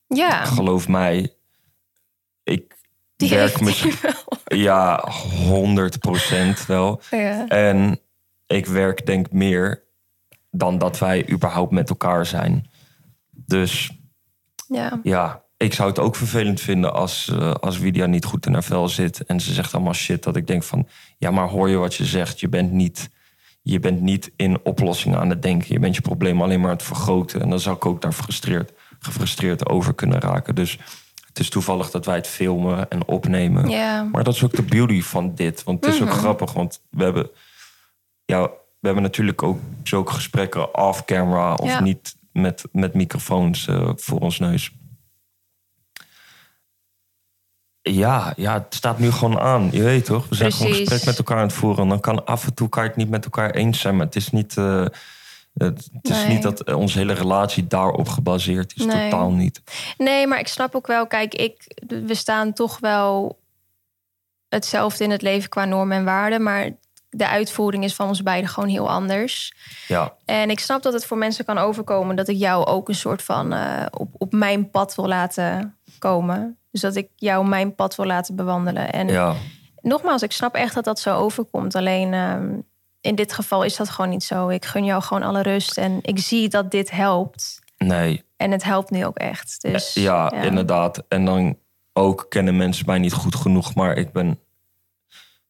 Ja, 0.08 0.46
Geloof 0.46 0.88
mij, 0.88 1.34
ik 2.48 2.78
die 3.16 3.30
werk 3.30 3.60
hij 3.60 3.94
wel. 4.02 4.58
Ja, 4.60 5.10
100 5.10 6.00
procent 6.00 6.66
wel. 6.66 7.02
Ja. 7.12 7.48
En 7.48 8.00
ik 8.48 8.66
werk 8.66 9.06
denk 9.06 9.32
meer 9.32 9.84
dan 10.52 10.78
dat 10.78 11.00
wij 11.00 11.30
überhaupt 11.30 11.72
met 11.72 11.90
elkaar 11.90 12.26
zijn. 12.26 12.70
Dus 13.32 13.92
ja. 14.68 15.00
ja, 15.04 15.44
ik 15.58 15.74
zou 15.74 15.90
het 15.90 16.00
ook 16.00 16.16
vervelend 16.16 16.62
vinden 16.62 16.94
als, 16.94 17.30
eh, 17.30 17.54
als 17.54 17.80
Widia 17.80 18.06
niet 18.06 18.26
goed 18.26 18.46
in 18.46 18.54
haar 18.54 18.64
vel 18.64 18.88
zit. 18.88 19.26
En 19.26 19.40
ze 19.40 19.54
zegt 19.54 19.74
allemaal 19.74 19.94
shit. 19.94 20.24
Dat 20.24 20.36
ik 20.36 20.48
denk 20.48 20.64
van, 20.64 20.88
ja, 21.18 21.32
maar 21.32 21.48
hoor 21.48 21.70
je 21.70 21.78
wat 21.78 21.96
je 21.96 22.06
zegt? 22.06 22.40
Je 22.40 22.50
bent 22.50 22.72
niet, 22.72 23.10
je 23.62 23.80
bent 23.80 24.02
niet 24.02 24.32
in 24.36 24.60
oplossingen 24.64 25.20
aan 25.20 25.30
het 25.30 25.42
denken. 25.42 25.74
Je 25.74 25.80
bent 25.80 25.96
je 25.96 26.02
probleem 26.02 26.42
alleen 26.42 26.60
maar 26.60 26.70
aan 26.70 26.76
het 26.76 26.86
vergroten. 26.86 27.42
En 27.42 27.50
dan 27.50 27.60
zou 27.60 27.76
ik 27.76 27.86
ook 27.86 28.02
daar 28.02 28.14
gefrustreerd, 28.14 28.74
gefrustreerd 29.00 29.70
over 29.70 29.94
kunnen 29.94 30.20
raken. 30.20 30.56
Dus 30.56 30.78
het 31.38 31.46
is 31.46 31.52
toevallig 31.52 31.90
dat 31.92 32.06
wij 32.06 32.16
het 32.16 32.28
filmen 32.28 32.90
en 32.90 33.08
opnemen. 33.08 33.70
ja. 33.70 34.04
Maar 34.04 34.24
dat 34.24 34.36
is 34.36 34.44
ook 34.44 34.56
de 34.56 34.64
beauty 34.64 35.02
van 35.02 35.36
dit. 35.36 35.64
Want 35.64 35.86
het 35.86 35.94
is 35.94 36.02
ook 36.02 36.08
Mhm. 36.08 36.18
grappig, 36.18 36.54
want 36.54 36.82
we 36.90 37.04
hebben, 37.04 37.30
ja, 38.26 38.42
we 38.80 38.86
hebben 38.86 39.04
natuurlijk 39.04 39.44
ook 39.44 39.60
zulke 39.84 40.14
gesprekken 40.14 40.76
off-camera 40.78 41.54
of 41.54 41.68
Ja. 41.70 41.80
niet 41.80 42.16
met, 42.32 42.64
met 42.72 42.94
microfoons 42.94 43.68
eh, 43.68 43.90
voor 43.96 44.20
ons 44.20 44.40
neus. 44.40 44.72
Ja, 47.82 48.34
ja, 48.36 48.54
het 48.54 48.74
staat 48.76 49.00
nu 49.00 49.12
gewoon 49.12 49.40
aan. 49.40 49.70
Je 49.72 49.84
weet 49.84 50.06
toch? 50.06 50.28
We 50.30 50.36
zijn 50.36 50.52
gewoon 50.52 50.74
gesprek 50.74 51.06
met 51.06 51.18
elkaar 51.18 51.38
aan 51.38 51.44
het 51.44 51.54
voeren. 51.54 51.84
En 51.84 51.90
dan 51.90 52.00
kan 52.00 52.26
af 52.26 52.46
en 52.46 52.54
toe 52.54 52.70
kan 52.70 52.84
je 52.84 52.90
het 52.90 52.98
niet 52.98 53.10
met 53.10 53.24
elkaar 53.26 53.52
eens 53.52 53.80
zijn. 53.80 53.96
Maar 53.96 54.06
het 54.06 54.16
is 54.16 54.30
niet, 54.30 54.58
eh, 54.58 54.86
het, 55.58 55.90
het 55.94 56.10
is 56.10 56.18
Nee. 56.24 56.28
niet 56.28 56.42
dat 56.42 56.74
onze 56.74 56.98
hele 56.98 57.14
relatie 57.14 57.68
daarop 57.68 58.08
gebaseerd 58.08 58.74
is. 58.76 58.86
Nee. 58.86 59.10
Totaal 59.10 59.32
niet. 59.32 59.62
Nee, 59.98 60.28
maar 60.28 60.40
ik 60.40 60.48
snap 60.48 60.76
ook 60.76 60.88
wel, 60.88 61.08
kijk, 61.08 61.34
ik, 61.36 61.82
we 61.88 62.16
staan 62.16 62.54
toch 62.54 62.80
wel 62.80 63.40
hetzelfde 64.50 65.04
in 65.04 65.12
het 65.12 65.22
leven 65.22 65.50
qua 65.50 65.66
normen 65.66 65.98
en 65.98 66.06
waarden, 66.06 66.44
maar 66.44 66.72
de 67.10 67.28
uitvoering 67.28 67.84
is 67.84 67.96
van 67.96 68.08
ons 68.08 68.24
beiden 68.24 68.50
gewoon 68.50 68.70
heel 68.70 68.90
anders. 68.90 69.54
Ja, 69.88 70.14
En 70.26 70.50
ik 70.50 70.60
snap 70.60 70.82
dat 70.82 70.94
het 70.94 71.06
voor 71.06 71.18
mensen 71.18 71.46
kan 71.46 71.58
overkomen 71.58 72.16
dat 72.16 72.28
ik 72.28 72.38
jou 72.38 72.66
ook 72.66 72.90
een 72.90 72.96
soort 72.96 73.22
van 73.22 73.54
eh, 73.54 73.86
op, 73.92 74.10
op 74.18 74.34
mijn 74.34 74.70
pad 74.70 74.96
wil 74.96 75.08
laten 75.08 75.78
komen. 76.00 76.58
Dus 76.72 76.82
dat 76.82 76.96
ik 76.96 77.10
jou 77.16 77.48
mijn 77.48 77.76
pad 77.76 77.96
wil 77.96 78.06
laten 78.06 78.36
bewandelen. 78.36 78.92
En 78.92 79.08
ja. 79.08 79.34
nogmaals, 79.82 80.22
ik 80.22 80.32
snap 80.32 80.56
echt 80.56 80.74
dat 80.74 80.84
dat 80.84 81.00
zo 81.00 81.16
overkomt. 81.16 81.76
Alleen 81.76 82.14
ehm, 82.14 82.50
in 83.08 83.16
dit 83.16 83.34
geval 83.34 83.64
is 83.64 83.76
dat 83.76 83.90
gewoon 83.90 84.10
niet 84.10 84.24
zo. 84.24 84.50
Ik 84.50 84.66
gun 84.66 84.86
jou 84.86 85.02
gewoon 85.02 85.24
alle 85.24 85.42
rust 85.42 85.78
en 85.78 86.00
ik 86.02 86.20
zie 86.20 86.50
dat 86.50 86.72
dit 86.72 86.92
helpt. 86.92 87.60
Nee, 87.78 88.24
En 88.38 88.52
het 88.52 88.64
helpt 88.64 88.90
nu 88.90 89.06
ook 89.06 89.18
echt. 89.18 89.62
Dus, 89.62 89.94
ja, 89.94 90.32
inderdaad. 90.32 91.04
En 91.08 91.26
dan 91.26 91.58
ook 91.94 92.26
kennen 92.30 92.58
mensen 92.58 92.86
mij 92.86 93.00
niet 93.00 93.14
goed 93.14 93.36
genoeg, 93.36 93.76
maar 93.76 93.98
ik 93.98 94.12
ben 94.12 94.40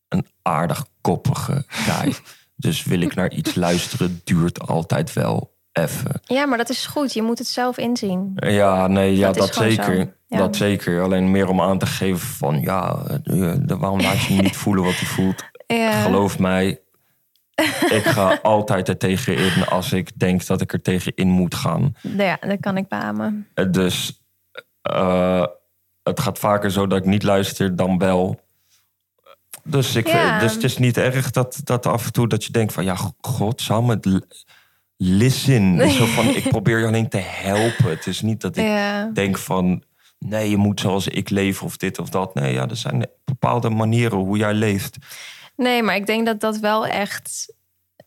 een 0.08 0.26
aardig 0.42 0.86
koppige 1.02 1.64
guy. 1.68 2.14
dus 2.56 2.84
wil 2.84 3.02
ik 3.02 3.16
naar 3.16 3.32
iets 3.32 3.56
luisteren, 3.56 4.22
duurt 4.24 4.68
altijd 4.68 5.14
wel 5.14 5.56
even. 5.72 6.22
Ja, 6.24 6.46
maar 6.46 6.58
dat 6.58 6.70
is 6.70 6.86
goed. 6.86 7.14
Je 7.14 7.22
moet 7.22 7.38
het 7.38 7.48
zelf 7.48 7.78
inzien. 7.78 8.32
Ja, 8.36 8.88
nee, 8.88 9.18
ja, 9.18 9.32
Dat 9.32 9.56
zeker. 9.56 10.16
Ja. 10.28 10.38
Dat 10.38 10.56
zeker. 10.56 11.02
Alleen 11.02 11.32
meer 11.32 11.50
om 11.50 11.62
aan 11.62 11.78
te 11.78 11.86
geven 11.86 12.28
van, 12.28 12.62
ja, 12.62 13.04
eh, 13.24 13.52
eh, 13.52 13.58
waarom 13.80 14.02
laat 14.02 14.24
je 14.24 14.42
niet 14.42 14.58
voelen 14.64 14.84
wat 14.84 14.96
hij 14.96 15.08
voelt? 15.08 15.44
Ja. 15.68 16.02
Geloof 16.02 16.40
mij, 16.40 16.80
ik 17.90 18.04
ga 18.06 18.40
altijd 18.42 18.88
er 18.88 18.98
tegen 18.98 19.36
in 19.38 19.66
als 19.66 19.92
ik 19.94 20.20
denk 20.20 20.46
dat 20.46 20.62
ik 20.62 20.74
er 20.74 20.82
tegen 20.82 21.12
in 21.16 21.30
moet 21.30 21.56
gaan. 21.56 21.96
Ja, 22.02 22.38
dat 22.42 22.60
kan 22.60 22.78
ik 22.78 22.88
beamen. 22.88 23.48
Dus 23.72 24.22
eh, 24.82 25.46
het 26.04 26.20
gaat 26.20 26.40
vaker 26.40 26.72
zo 26.72 26.88
dat 26.88 26.98
ik 26.98 27.06
niet 27.06 27.24
luister 27.24 27.76
dan 27.76 27.98
wel. 27.98 28.40
Dus, 29.64 29.96
ik, 29.96 30.08
Ja. 30.08 30.40
dus 30.40 30.54
het 30.54 30.64
is 30.64 30.78
niet 30.78 30.98
erg 30.98 31.32
dat, 31.32 31.62
dat 31.64 31.86
af 31.86 32.06
en 32.06 32.12
toe 32.12 32.28
dat 32.28 32.44
je 32.44 32.52
denkt 32.52 32.74
van... 32.74 32.84
ja, 32.84 32.98
godsamme, 33.22 33.94
het 33.94 34.26
listen. 34.98 35.78
Zo 35.92 36.06
van, 36.06 36.26
ik 36.26 36.50
probeer 36.50 36.80
je 36.80 36.86
alleen 36.88 37.10
te 37.10 37.18
helpen. 37.24 37.90
Het 37.90 38.08
is 38.08 38.22
niet 38.22 38.42
dat 38.42 38.58
ik 38.58 38.66
Ja. 38.66 39.10
denk 39.14 39.38
van... 39.38 39.84
nee, 40.20 40.50
je 40.50 40.58
moet 40.58 40.80
zoals 40.80 41.08
ik 41.08 41.30
leven 41.30 41.66
of 41.66 41.78
dit 41.78 42.00
of 42.00 42.10
dat. 42.10 42.34
Nee, 42.34 42.54
ja, 42.54 42.68
er 42.70 42.76
zijn 42.76 43.06
bepaalde 43.26 43.70
manieren 43.70 44.18
hoe 44.18 44.38
jij 44.38 44.54
leeft. 44.54 44.98
Nee, 45.58 45.84
maar 45.84 45.96
ik 45.96 46.06
denk 46.06 46.26
dat 46.26 46.40
dat 46.40 46.58
wel 46.58 46.88
echt 46.88 47.54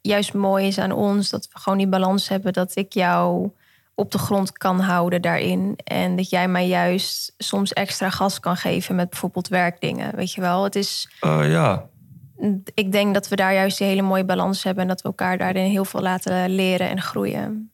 juist 0.00 0.34
mooi 0.34 0.66
is 0.66 0.78
aan 0.78 0.92
ons. 0.92 1.30
Dat 1.30 1.48
we 1.52 1.58
gewoon 1.58 1.78
die 1.78 1.88
balans 1.88 2.28
hebben. 2.28 2.52
Dat 2.52 2.76
ik 2.76 2.92
jou 2.92 3.50
op 3.94 4.10
de 4.12 4.18
grond 4.18 4.52
kan 4.52 4.80
houden 4.80 5.22
daarin. 5.22 5.78
En 5.84 6.16
dat 6.16 6.30
jij 6.30 6.48
mij 6.48 6.68
juist 6.68 7.34
soms 7.38 7.72
extra 7.72 8.10
gas 8.10 8.40
kan 8.40 8.56
geven 8.56 8.94
met 8.94 9.10
bijvoorbeeld 9.10 9.48
werkdingen. 9.48 10.16
Weet 10.16 10.32
je 10.32 10.40
wel, 10.40 10.64
het 10.64 10.76
is. 10.76 11.10
Eh, 11.20 11.50
ja, 11.50 11.88
Ik 12.74 12.92
denk 12.92 13.14
dat 13.14 13.28
we 13.28 13.36
daar 13.36 13.54
juist 13.54 13.78
die 13.78 13.86
hele 13.86 14.02
mooie 14.02 14.24
balans 14.24 14.62
hebben. 14.62 14.82
En 14.82 14.88
dat 14.88 15.02
we 15.02 15.08
elkaar 15.08 15.38
daarin 15.38 15.70
heel 15.70 15.84
veel 15.84 16.00
laten 16.00 16.50
leren 16.50 16.88
en 16.88 17.02
groeien. 17.02 17.72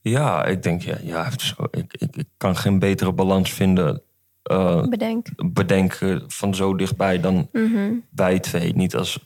ja, 0.00 0.44
ik 0.44 0.62
denk, 0.62 0.82
ja, 0.82 0.96
ja 1.02 1.28
ik, 1.70 1.92
ik, 1.92 2.16
ik 2.16 2.28
kan 2.36 2.56
geen 2.56 2.78
betere 2.78 3.12
balans 3.12 3.52
vinden. 3.52 4.02
Eh, 4.46 4.82
Bedenk. 4.88 5.26
bedenken 5.52 6.22
van 6.26 6.54
zo 6.54 6.74
dichtbij 6.76 7.20
dan 7.20 7.48
Mhm. 7.52 7.92
wij 8.10 8.38
twee. 8.38 8.74
Niet 8.76 8.94
als 8.96 9.24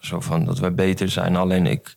zo 0.00 0.20
van 0.20 0.44
dat 0.44 0.58
wij 0.58 0.74
beter 0.74 1.08
zijn. 1.08 1.36
Alleen 1.36 1.66
ik. 1.66 1.96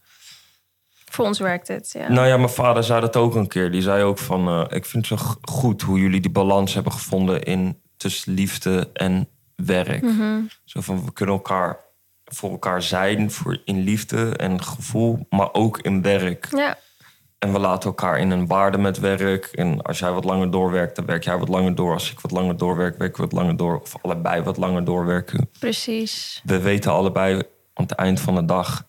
Voor 1.11 1.25
ons 1.25 1.39
werkt 1.39 1.67
het. 1.67 1.91
Ja. 1.93 2.11
Nou 2.11 2.27
ja, 2.27 2.37
mijn 2.37 2.49
vader 2.49 2.83
zei 2.83 3.01
dat 3.01 3.15
ook 3.15 3.35
een 3.35 3.47
keer. 3.47 3.71
Die 3.71 3.81
zei 3.81 4.03
ook 4.03 4.17
van, 4.17 4.47
eh, 4.47 4.65
ik 4.77 4.85
vind 4.85 5.09
het 5.09 5.19
zo 5.19 5.25
goed 5.41 5.81
hoe 5.81 5.99
jullie 5.99 6.21
die 6.21 6.31
balans 6.31 6.73
hebben 6.73 6.91
gevonden 6.91 7.43
in 7.43 7.81
tussen 7.97 8.33
liefde 8.33 8.89
en 8.93 9.27
werk. 9.55 10.01
Mhm. 10.01 10.41
Zo 10.65 10.81
van, 10.81 11.05
we 11.05 11.13
kunnen 11.13 11.35
elkaar 11.35 11.77
voor 12.25 12.51
elkaar 12.51 12.81
zijn, 12.81 13.31
voor 13.31 13.61
in 13.65 13.83
liefde 13.83 14.35
en 14.35 14.63
gevoel, 14.63 15.25
maar 15.29 15.53
ook 15.53 15.79
in 15.79 16.01
werk. 16.01 16.47
ja. 16.51 16.77
En 17.45 17.51
we 17.53 17.59
laten 17.59 17.89
elkaar 17.89 18.19
in 18.19 18.31
een 18.31 18.47
waarde 18.47 18.77
met 18.77 18.99
werk. 18.99 19.45
En 19.45 19.81
als 19.81 19.99
jij 19.99 20.11
wat 20.11 20.23
langer 20.23 20.51
doorwerkt, 20.51 20.95
dan 20.95 21.05
werk 21.05 21.23
jij 21.23 21.37
wat 21.37 21.47
langer 21.47 21.75
door. 21.75 21.93
Als 21.93 22.11
ik 22.11 22.19
wat 22.19 22.31
langer 22.31 22.57
doorwerk, 22.57 22.97
werk 22.97 23.09
ik 23.11 23.17
wat 23.17 23.31
langer 23.31 23.57
door. 23.57 23.79
Of 23.81 23.95
allebei 24.01 24.41
wat 24.41 24.57
langer 24.57 24.85
doorwerken. 24.85 25.49
precies. 25.59 26.41
We 26.43 26.59
weten 26.59 26.91
allebei, 26.91 27.35
aan 27.73 27.83
het 27.83 27.91
eind 27.91 28.19
van 28.19 28.35
de 28.35 28.45
dag 28.45 28.87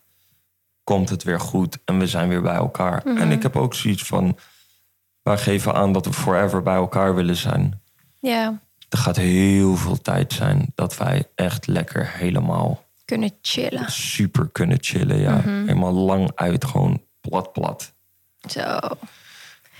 komt 0.83 1.09
het 1.09 1.23
weer 1.23 1.39
goed. 1.39 1.77
En 1.85 1.99
we 1.99 2.07
zijn 2.07 2.29
weer 2.29 2.41
bij 2.41 2.55
elkaar. 2.55 3.05
En 3.05 3.31
ik 3.31 3.43
heb 3.43 3.55
ook 3.55 3.73
zoiets 3.73 4.03
van, 4.03 4.37
wij 5.23 5.37
geven 5.37 5.73
aan 5.73 5.91
dat 5.91 6.05
we 6.05 6.13
forever 6.13 6.61
bij 6.63 6.75
elkaar 6.75 7.15
willen 7.15 7.35
zijn. 7.35 7.81
Ja, 8.19 8.59
Er 8.89 8.97
gaat 8.97 9.15
heel 9.15 9.75
veel 9.75 10.01
tijd 10.01 10.33
zijn 10.33 10.71
dat 10.75 10.97
wij 10.97 11.23
echt 11.35 11.67
lekker 11.67 12.11
helemaal 12.13 12.83
kunnen 13.05 13.31
chillen. 13.41 13.91
super 13.91 14.49
kunnen 14.51 14.77
chillen. 14.81 15.17
Ja. 15.19 15.41
Helemaal 15.41 15.93
lang 15.93 16.31
uit, 16.35 16.65
gewoon 16.65 17.01
plat 17.21 17.53
plat. 17.53 17.95
Zo. 18.51 18.77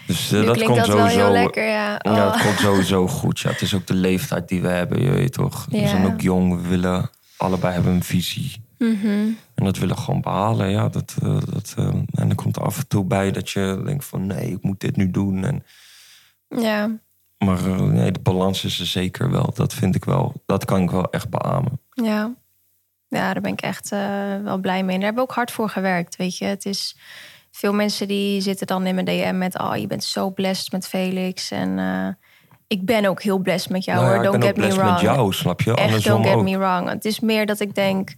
Dus 0.07 0.31
eh, 0.31 0.45
dat 0.45 0.63
komt 0.63 0.77
dat 0.77 0.87
wel 0.87 0.97
sowieso. 0.97 1.17
heel 1.17 1.31
lekker, 1.31 1.67
ja. 1.67 1.99
Ja, 2.01 2.27
Oh. 2.27 2.33
het 2.33 2.41
komt 2.41 2.59
sowieso 2.59 3.07
goed. 3.07 3.39
Ja, 3.39 3.49
het 3.49 3.61
is 3.61 3.73
ook 3.73 3.87
de 3.87 3.93
leeftijd 3.93 4.47
die 4.47 4.61
we 4.61 4.67
hebben, 4.67 5.01
je 5.01 5.09
weet 5.11 5.33
toch. 5.33 5.65
We 5.69 5.87
zijn 5.87 6.05
ook 6.05 6.21
jong, 6.21 6.61
we 6.61 6.67
willen 6.67 7.09
allebei 7.37 7.73
hebben 7.73 7.93
een 7.93 8.03
visie. 8.03 8.65
Mhm. 8.77 9.07
En 9.55 9.63
dat 9.63 9.77
willen 9.77 9.95
we 9.95 10.01
gewoon 10.01 10.21
behalen. 10.21 10.69
Ja, 10.69 10.89
dat, 10.89 11.15
eh, 11.23 11.37
dat, 11.49 11.73
eh, 11.77 11.85
en 11.87 12.05
dan 12.27 12.35
komt 12.35 12.55
er 12.55 12.61
af 12.63 12.77
en 12.77 12.87
toe 12.87 13.05
bij 13.05 13.31
dat 13.31 13.49
je 13.49 13.81
denkt 13.85 14.05
van 14.05 14.27
nee, 14.27 14.51
ik 14.51 14.61
moet 14.63 14.79
dit 14.79 14.95
nu 14.95 15.11
doen. 15.11 15.43
En, 15.43 15.63
Ja, 16.61 16.89
maar 17.37 17.61
nee, 17.79 18.11
de 18.11 18.19
balans 18.19 18.63
is 18.63 18.79
er 18.79 18.85
zeker 18.85 19.31
wel. 19.31 19.51
Dat 19.53 19.73
vind 19.73 19.95
ik 19.95 20.05
wel. 20.05 20.41
Dat 20.45 20.65
kan 20.65 20.81
ik 20.81 20.89
wel 20.91 21.09
echt 21.11 21.29
beamen. 21.29 21.79
ja. 21.93 22.33
Ja, 23.09 23.33
daar 23.33 23.41
ben 23.41 23.51
ik 23.51 23.61
echt 23.61 23.89
wel 24.43 24.57
blij 24.57 24.83
mee. 24.83 24.93
En 24.93 25.01
daar 25.01 25.05
hebben 25.05 25.23
we 25.23 25.29
ook 25.29 25.35
hard 25.35 25.51
voor 25.51 25.69
gewerkt, 25.69 26.15
weet 26.15 26.37
je. 26.37 26.45
Het 26.45 26.65
is... 26.65 26.97
Veel 27.57 27.73
mensen 27.73 28.07
die 28.07 28.41
zitten 28.41 28.67
dan 28.67 28.85
in 28.85 28.93
mijn 28.95 29.05
DM 29.05 29.37
met... 29.37 29.59
oh, 29.59 29.75
je 29.75 29.87
bent 29.87 30.03
zo 30.03 30.31
blessed 30.31 30.71
met 30.71 30.87
Felix. 30.87 31.51
En 31.51 31.79
eh, 31.79 32.07
ik 32.67 32.85
ben 32.85 33.05
ook 33.05 33.21
heel 33.21 33.37
blessed 33.37 33.69
met 33.71 33.83
jou, 33.83 33.97
Nou 34.01 34.09
ja, 34.11 34.15
hoor. 34.17 34.25
ik 34.25 34.31
Don't 34.31 34.43
get 34.43 34.55
me 34.55 34.61
blessed 34.61 34.81
wrong. 34.81 34.93
met 35.01 35.01
jou, 35.15 35.33
snap 35.33 35.61
je? 35.61 35.71
Echt, 35.75 35.79
Andersom 35.85 36.11
don't 36.11 36.25
get 36.27 36.35
ook. 36.35 36.43
me 36.43 36.57
wrong. 36.57 36.89
Het 36.89 37.05
is 37.05 37.19
meer 37.19 37.45
dat 37.45 37.59
ik 37.59 37.75
denk... 37.75 38.15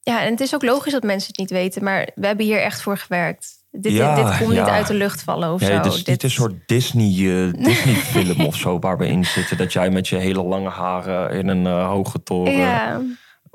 Ja, 0.00 0.22
en 0.24 0.30
het 0.30 0.40
is 0.40 0.54
ook 0.54 0.62
logisch 0.62 0.92
dat 0.92 1.02
mensen 1.02 1.28
het 1.28 1.38
niet 1.38 1.50
weten... 1.50 1.84
maar 1.84 2.08
we 2.14 2.26
hebben 2.26 2.46
hier 2.46 2.60
echt 2.62 2.82
voor 2.82 2.98
gewerkt. 2.98 3.48
Dit, 3.70 3.92
Ja, 3.92 4.14
dit, 4.14 4.26
dit 4.26 4.36
komt 4.38 4.52
ja. 4.54 4.62
niet 4.64 4.72
uit 4.72 4.86
de 4.86 4.94
lucht 4.94 5.22
vallen 5.22 5.52
of 5.52 5.60
Nee, 5.60 5.70
zo. 5.70 5.80
is 5.88 5.94
Dit- 5.96 6.06
niet 6.06 6.22
een 6.22 6.30
soort 6.30 6.54
Disney, 6.66 7.06
eh, 7.06 7.52
Disney-film 7.68 8.40
of 8.46 8.56
zo 8.56 8.78
waar 8.78 8.98
we 8.98 9.06
in 9.06 9.24
zitten. 9.24 9.56
Dat 9.56 9.72
jij 9.72 9.90
met 9.90 10.08
je 10.08 10.16
hele 10.16 10.42
lange 10.42 10.68
haren 10.68 11.30
in 11.30 11.48
een 11.48 11.66
eh, 11.66 11.88
hoge 11.88 12.22
toren 12.22 12.52
Ja, 12.56 13.00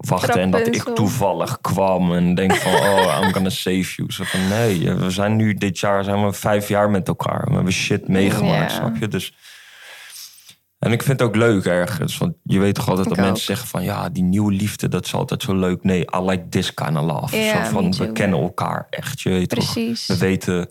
wachtte. 0.08 0.40
En 0.40 0.52
dat 0.52 0.68
ik 0.68 0.84
toevallig 0.84 1.62
kwam 1.62 2.14
en 2.14 2.36
denk 2.36 2.56
van, 2.56 2.74
oh, 2.74 3.20
I'm 3.22 3.34
gonna 3.34 3.50
save 3.50 3.96
you. 3.96 4.12
Zo 4.12 4.24
van, 4.24 4.48
nee, 4.48 4.94
we 4.94 5.10
zijn 5.10 5.36
nu 5.36 5.54
dit 5.54 5.80
jaar 5.80 6.04
zijn 6.04 6.26
we 6.26 6.34
vijf 6.34 6.68
jaar 6.68 6.90
met 6.90 7.08
elkaar. 7.08 7.46
We 7.48 7.54
hebben 7.54 7.74
shit 7.74 8.08
meegemaakt, 8.08 8.72
snap 8.72 8.98
je? 8.98 9.08
Dus... 9.08 9.34
En 10.80 10.92
ik 10.92 11.04
vind 11.04 11.20
het 11.20 11.28
ook 11.28 11.36
leuk 11.36 11.66
ergens. 11.66 12.18
Want 12.18 12.34
je 12.44 12.60
weet 12.60 12.76
toch 12.76 12.90
altijd 12.90 13.08
Ik 13.08 13.14
dat 13.14 13.22
ook. 13.22 13.30
mensen 13.30 13.46
zeggen 13.46 13.68
van... 13.68 13.84
ja, 13.84 14.10
die 14.10 14.24
nieuwe 14.24 14.52
liefde, 14.52 14.88
dat 14.88 15.06
is 15.06 15.14
altijd 15.14 15.42
zo 15.42 15.56
leuk. 15.56 15.84
Nee, 15.84 16.00
I 16.16 16.20
like 16.20 16.50
this 16.50 16.74
kind 16.74 16.98
of 16.98 17.04
love. 17.04 17.38
Ja, 17.38 17.66
zo 17.66 17.72
van, 17.72 17.96
we 17.98 18.12
kennen 18.12 18.40
elkaar 18.40 18.88
echt, 18.90 19.22
je 19.22 19.30
weet 19.30 19.50
toch? 19.50 19.74
We 19.74 20.18
weten, 20.20 20.70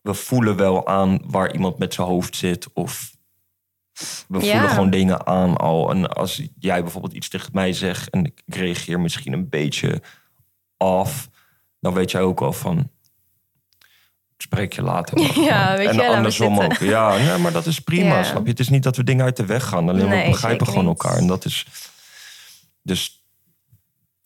we 0.00 0.14
voelen 0.14 0.56
wel 0.56 0.86
aan 0.86 1.20
waar 1.26 1.52
iemand 1.52 1.78
met 1.78 1.94
zijn 1.94 2.06
hoofd 2.06 2.36
zit. 2.36 2.68
Of 2.72 3.15
we 4.28 4.38
Ja. 4.44 4.50
voelen 4.52 4.70
gewoon 4.70 4.90
dingen 4.90 5.26
aan 5.26 5.56
al. 5.56 5.90
En 5.90 6.08
als 6.12 6.42
jij 6.58 6.82
bijvoorbeeld 6.82 7.12
iets 7.12 7.28
tegen 7.28 7.50
mij 7.52 7.72
zegt 7.72 8.10
en 8.10 8.24
ik 8.24 8.42
reageer 8.46 9.00
misschien 9.00 9.32
een 9.32 9.48
beetje 9.48 10.02
af, 10.76 11.28
dan 11.80 11.94
weet 11.94 12.10
jij 12.10 12.20
ook 12.20 12.40
al 12.40 12.52
van. 12.52 12.90
Spreek 14.38 14.72
je 14.72 14.82
later. 14.82 15.14
wel. 15.18 15.44
Ja, 15.44 15.76
weet 15.76 15.88
en 15.88 15.94
je, 15.94 16.08
andersom 16.08 16.60
ook. 16.60 16.72
Ja, 16.76 17.16
nee, 17.16 17.36
maar 17.38 17.52
dat 17.52 17.66
is 17.66 17.80
prima. 17.80 18.16
Ja. 18.16 18.22
Snap 18.22 18.42
je? 18.44 18.50
Het 18.50 18.60
is 18.60 18.68
niet 18.68 18.82
dat 18.82 18.96
we 18.96 19.04
dingen 19.04 19.24
uit 19.24 19.36
de 19.36 19.44
weg 19.46 19.64
gaan. 19.64 19.88
Alleen 19.88 20.08
Nee, 20.08 20.24
we 20.24 20.30
begrijpen 20.30 20.66
gewoon 20.66 20.86
niet. 20.86 21.02
elkaar. 21.02 21.18
En 21.18 21.26
dat 21.26 21.44
is. 21.44 21.66
Dus 22.82 23.24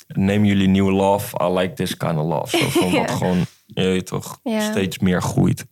neem 0.07 0.45
jullie 0.45 0.69
nieuwe 0.69 0.93
love. 0.93 1.37
I 1.45 1.53
like 1.59 1.75
this 1.75 1.97
kind 1.97 2.19
of 2.19 2.25
love. 2.27 2.59
Zo 2.59 2.69
van 2.81 2.93
wat 2.93 3.11
gewoon, 3.11 3.47
je 3.67 4.03
toch, 4.03 4.41
steeds 4.71 4.99
meer 4.99 5.23
groeit. 5.23 5.67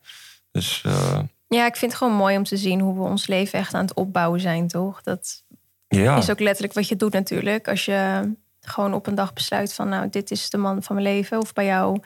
Dus 0.53 0.83
eh, 0.87 1.19
Ja, 1.49 1.67
ik 1.67 1.77
vind 1.77 1.93
het 1.93 2.01
gewoon 2.01 2.17
mooi 2.17 2.37
om 2.37 2.45
te 2.45 2.57
zien 2.57 2.81
hoe 2.81 2.95
we 2.95 3.03
ons 3.03 3.27
leven 3.27 3.59
echt 3.59 3.75
aan 3.75 3.81
het 3.85 3.95
opbouwen 3.95 4.41
zijn, 4.41 4.69
toch? 4.69 5.03
Dat 5.03 5.45
ja, 5.89 6.17
is 6.17 6.31
ook 6.31 6.41
letterlijk 6.41 6.75
wat 6.75 6.89
je 6.89 6.97
doet 6.97 7.13
natuurlijk. 7.13 7.69
Als 7.69 7.85
je 7.85 8.31
gewoon 8.61 8.95
op 8.95 9.07
een 9.07 9.15
dag 9.15 9.33
besluit 9.33 9.75
van... 9.75 9.89
nou, 9.89 10.09
dit 10.11 10.31
is 10.31 10.51
de 10.51 10.57
man 10.57 10.83
van 10.83 10.95
mijn 10.97 11.07
leven. 11.09 11.39
Of 11.41 11.53
bij 11.53 11.65
jou, 11.65 12.01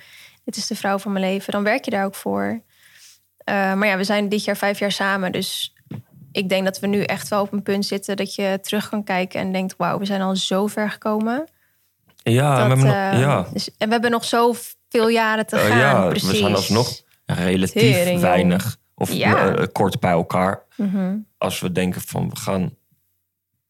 dit 0.44 0.56
is 0.56 0.66
de 0.66 0.74
vrouw 0.76 0.98
van 0.98 1.12
mijn 1.12 1.24
leven. 1.24 1.52
Dan 1.52 1.62
werk 1.62 1.84
je 1.84 1.90
daar 1.90 2.04
ook 2.04 2.14
voor. 2.14 2.62
Eh, 3.38 3.54
maar 3.74 3.86
ja, 3.86 3.96
we 3.96 4.04
zijn 4.04 4.28
dit 4.28 4.44
jaar 4.44 4.56
vijf 4.56 4.78
jaar 4.78 4.92
samen. 4.92 5.32
Dus 5.32 5.74
ik 6.32 6.48
denk 6.48 6.64
dat 6.64 6.78
we 6.78 6.86
nu 6.86 7.02
echt 7.02 7.28
wel 7.28 7.42
op 7.42 7.52
een 7.52 7.62
punt 7.62 7.86
zitten... 7.86 8.16
dat 8.16 8.34
je 8.34 8.58
terug 8.62 8.88
kan 8.88 9.04
kijken 9.04 9.40
en 9.40 9.52
denkt... 9.52 9.74
wauw, 9.76 9.98
we 9.98 10.04
zijn 10.04 10.20
al 10.22 10.36
zo 10.36 10.66
ver 10.66 10.90
gekomen. 10.90 11.48
ja, 12.22 12.48
Dat, 12.48 12.62
we 12.62 12.68
hebben 12.68 12.86
nog- 12.86 13.12
eh, 13.12 13.20
ja. 13.20 13.46
dus, 13.52 13.70
en 13.78 13.86
we 13.86 13.92
hebben 13.92 14.10
nog 14.10 14.24
zoveel 14.24 15.08
jaren 15.08 15.46
te 15.46 15.56
Eh, 15.56 15.66
gaan. 15.66 15.78
ja, 15.78 16.06
precies. 16.08 16.30
we 16.30 16.36
zijn 16.36 16.54
alsnog 16.54 17.00
relatief 17.26 17.82
Tering, 17.82 18.20
weinig. 18.20 18.76
Of 19.02 19.12
Ja. 19.12 19.54
eh, 19.54 19.66
kort 19.72 20.00
bij 20.00 20.10
elkaar. 20.10 20.62
Mhm. 20.76 21.16
Als 21.38 21.60
we 21.60 21.72
denken 21.72 22.00
van 22.00 22.28
we 22.30 22.36
gaan 22.36 22.74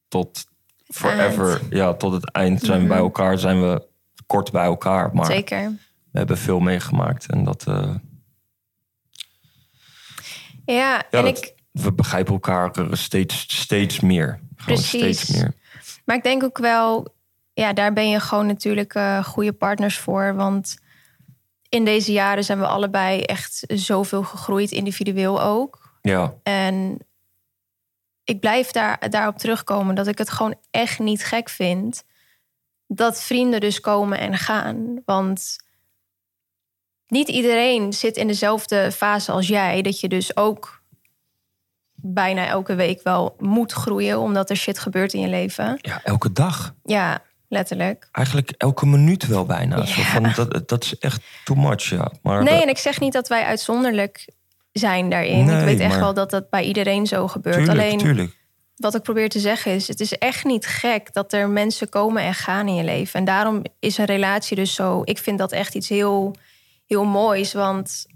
tot 0.09 0.45
forever, 0.87 1.61
ja, 1.71 1.95
tot 1.95 2.13
het 2.13 2.31
eind 2.33 2.61
zijn 2.61 2.81
we 2.81 2.87
bij 2.87 2.97
Mhm. 2.97 3.05
elkaar, 3.05 3.39
zijn 3.39 3.61
we 3.61 3.87
kort 4.27 4.51
bij 4.53 4.65
elkaar. 4.65 5.11
Maar 5.15 5.27
Zeker. 5.27 5.71
we 6.11 6.19
hebben 6.19 6.39
veel 6.39 6.61
meegemaakt 6.61 7.27
en 7.27 7.45
dat. 7.45 7.67
eh, 7.67 7.95
Ja, 10.65 10.75
Ja, 10.75 11.03
en 11.11 11.25
dat- 11.25 11.39
ik, 11.39 11.55
we 11.71 11.93
begrijpen 11.93 12.33
elkaar 12.33 12.71
steeds, 12.91 13.41
steeds 13.61 14.01
meer. 14.01 14.41
Gewoon 14.57 14.79
Precies. 14.79 15.21
steeds 15.21 15.27
meer. 15.41 15.55
maar 16.05 16.17
ik 16.17 16.23
denk 16.23 16.43
ook 16.43 16.59
wel, 16.59 17.15
ja, 17.53 17.73
daar 17.73 17.93
ben 17.93 18.09
je 18.09 18.21
gewoon 18.21 18.47
natuurlijk 18.47 18.95
eh, 18.95 19.25
goede 19.25 19.53
partners 19.53 19.99
voor. 19.99 20.35
Want 20.35 20.77
in 21.73 21.85
deze 21.85 22.13
jaren 22.13 22.45
zijn 22.45 22.59
we 22.59 22.67
allebei 22.67 23.23
echt 23.23 23.65
zoveel 23.67 24.23
gegroeid, 24.23 24.71
individueel 24.71 25.43
ook. 25.43 25.99
Ja, 26.03 26.35
En 26.43 26.99
ik 28.25 28.41
blijf 28.41 28.71
daar, 28.71 29.11
daarop 29.11 29.39
terugkomen 29.39 29.95
dat 29.95 30.07
ik 30.07 30.19
het 30.19 30.31
gewoon 30.31 30.55
echt 30.71 30.99
niet 30.99 31.25
gek 31.25 31.49
vind 31.49 32.05
dat 32.87 33.23
vrienden 33.23 33.61
dus 33.61 33.81
komen 33.81 34.19
en 34.19 34.39
gaan. 34.39 35.03
Want 35.05 35.57
niet 37.07 37.29
iedereen 37.29 37.93
zit 37.93 38.17
in 38.17 38.27
dezelfde 38.27 38.93
fase 38.93 39.33
als 39.33 39.47
jij, 39.47 39.83
dat 39.83 40.01
je 40.01 40.09
dus 40.09 40.37
ook 40.37 40.83
bijna 41.95 42.47
elke 42.47 42.75
week 42.75 43.03
wel 43.03 43.37
moet 43.39 43.73
groeien 43.73 44.19
omdat 44.19 44.51
er 44.51 44.57
shit 44.57 44.79
gebeurt 44.79 45.13
in 45.13 45.21
je 45.21 45.29
leven. 45.29 45.79
ja, 45.81 46.05
elke 46.05 46.33
dag. 46.33 46.75
Ja, 46.85 47.23
letterlijk. 47.53 48.09
Eigenlijk 48.13 48.51
elke 48.57 48.87
minuut 48.87 49.27
wel 49.27 49.45
bijna. 49.45 49.85
Zo 49.87 50.03
van, 50.03 50.33
dat, 50.37 50.69
dat 50.69 50.85
is 50.85 50.99
echt 50.99 51.23
too 51.45 51.57
much, 51.57 51.83
ja. 51.83 52.13
Maar 52.23 52.43
Nee, 52.43 52.63
en 52.63 52.69
ik 52.69 52.79
zeg 52.79 53.01
niet 53.01 53.13
dat 53.13 53.29
wij 53.29 53.45
uitzonderlijk 53.45 54.29
zijn 54.73 55.11
daarin. 55.11 55.45
Nee, 55.45 55.59
ik 55.59 55.65
weet 55.65 55.81
echt 55.81 55.91
maar- 55.91 56.01
wel 56.01 56.15
dat 56.15 56.31
dat 56.31 56.51
bij 56.51 56.65
iedereen 56.65 57.07
zo 57.07 57.29
gebeurt. 57.29 57.57
tuurlijk, 57.57 57.79
Alleen 57.79 57.99
tuurlijk. 57.99 58.37
wat 58.77 58.95
ik 58.95 59.03
probeer 59.03 59.29
te 59.29 59.39
zeggen 59.41 59.73
is: 59.73 59.89
het 59.89 60.01
is 60.01 60.13
echt 60.19 60.45
niet 60.45 60.67
gek 60.67 61.13
dat 61.13 61.33
er 61.33 61.49
mensen 61.49 61.89
komen 61.89 62.23
en 62.23 62.35
gaan 62.35 62.69
in 62.69 62.75
je 62.75 62.85
leven. 62.85 63.19
En 63.19 63.25
daarom 63.25 63.63
is 63.79 63.99
een 63.99 64.05
relatie 64.05 64.57
dus 64.57 64.75
zo. 64.75 65.01
Ik 65.05 65.19
vind 65.19 65.39
dat 65.39 65.53
echt 65.53 65.75
iets 65.75 65.89
heel, 65.89 66.35
heel 66.87 67.05
moois. 67.05 67.53
Want 67.53 68.07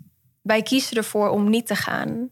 wij 0.42 0.62
kiezen 0.62 0.96
ervoor 0.96 1.28
om 1.28 1.50
niet 1.50 1.66
te 1.66 1.74
gaan. 1.76 2.30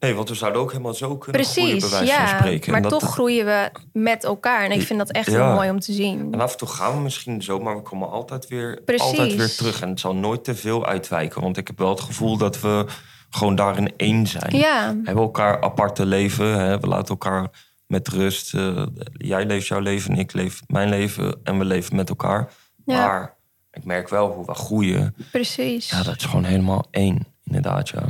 Nee, 0.00 0.14
want 0.14 0.28
we 0.28 0.34
zouden 0.34 0.60
ook 0.60 0.70
helemaal 0.72 0.94
zo 0.94 1.16
kunnen 1.18 1.44
groeien, 1.44 1.68
Precies, 1.70 1.90
bij 1.90 1.98
wijze 1.98 2.14
van 2.14 2.24
ja. 2.24 2.38
spreken. 2.38 2.72
Maar 2.72 2.82
dat- 2.82 2.90
toch 2.90 3.10
groeien 3.10 3.44
we 3.44 3.70
met 3.92 4.24
elkaar. 4.24 4.64
En 4.64 4.70
ik 4.72 4.82
vind 4.82 4.98
dat 4.98 5.10
echt 5.10 5.30
Ja. 5.30 5.46
heel 5.46 5.54
mooi 5.54 5.70
om 5.70 5.80
te 5.80 5.92
zien. 5.92 6.28
En 6.32 6.40
af 6.40 6.52
en 6.52 6.58
toe 6.58 6.68
gaan 6.68 6.94
we 6.96 7.00
misschien 7.00 7.42
zo, 7.42 7.58
maar 7.60 7.76
we 7.76 7.82
komen 7.82 8.10
altijd 8.10 8.48
weer, 8.48 8.80
Precies. 8.84 9.06
altijd 9.06 9.34
weer 9.34 9.54
terug. 9.56 9.80
En 9.82 9.88
het 9.88 10.00
zal 10.00 10.14
nooit 10.14 10.44
te 10.44 10.54
veel 10.54 10.86
uitwijken. 10.86 11.40
Want 11.42 11.56
ik 11.56 11.66
heb 11.66 11.78
wel 11.78 11.88
het 11.90 12.00
gevoel 12.00 12.36
dat 12.36 12.60
we 12.60 12.86
gewoon 13.30 13.54
daarin 13.54 13.92
één 13.96 14.26
zijn. 14.26 14.56
Ja, 14.56 14.88
We 14.94 15.00
hebben 15.04 15.24
elkaar 15.24 15.60
aparte 15.62 16.06
leven. 16.06 16.58
Hè? 16.60 16.78
We 16.80 16.86
laten 16.86 17.08
elkaar 17.08 17.50
met 17.86 18.08
rust. 18.08 18.54
Eh, 18.54 18.86
jij 19.12 19.46
leeft 19.46 19.66
jouw 19.66 19.80
leven 19.80 20.10
en 20.12 20.18
ik 20.18 20.32
leef 20.32 20.60
mijn 20.66 20.88
leven. 20.88 21.40
En 21.44 21.58
we 21.58 21.64
leven 21.64 21.96
met 21.96 22.08
elkaar. 22.08 22.52
Ja. 22.84 23.06
Maar 23.06 23.36
ik 23.72 23.84
merk 23.84 24.08
wel 24.08 24.30
hoe 24.32 24.46
we 24.46 24.54
groeien. 24.54 25.14
precies. 25.32 25.90
Ja, 25.90 26.02
dat 26.02 26.16
is 26.16 26.24
gewoon 26.24 26.44
helemaal 26.44 26.86
één. 26.90 27.26
Inderdaad, 27.44 27.88
ja. 27.88 28.02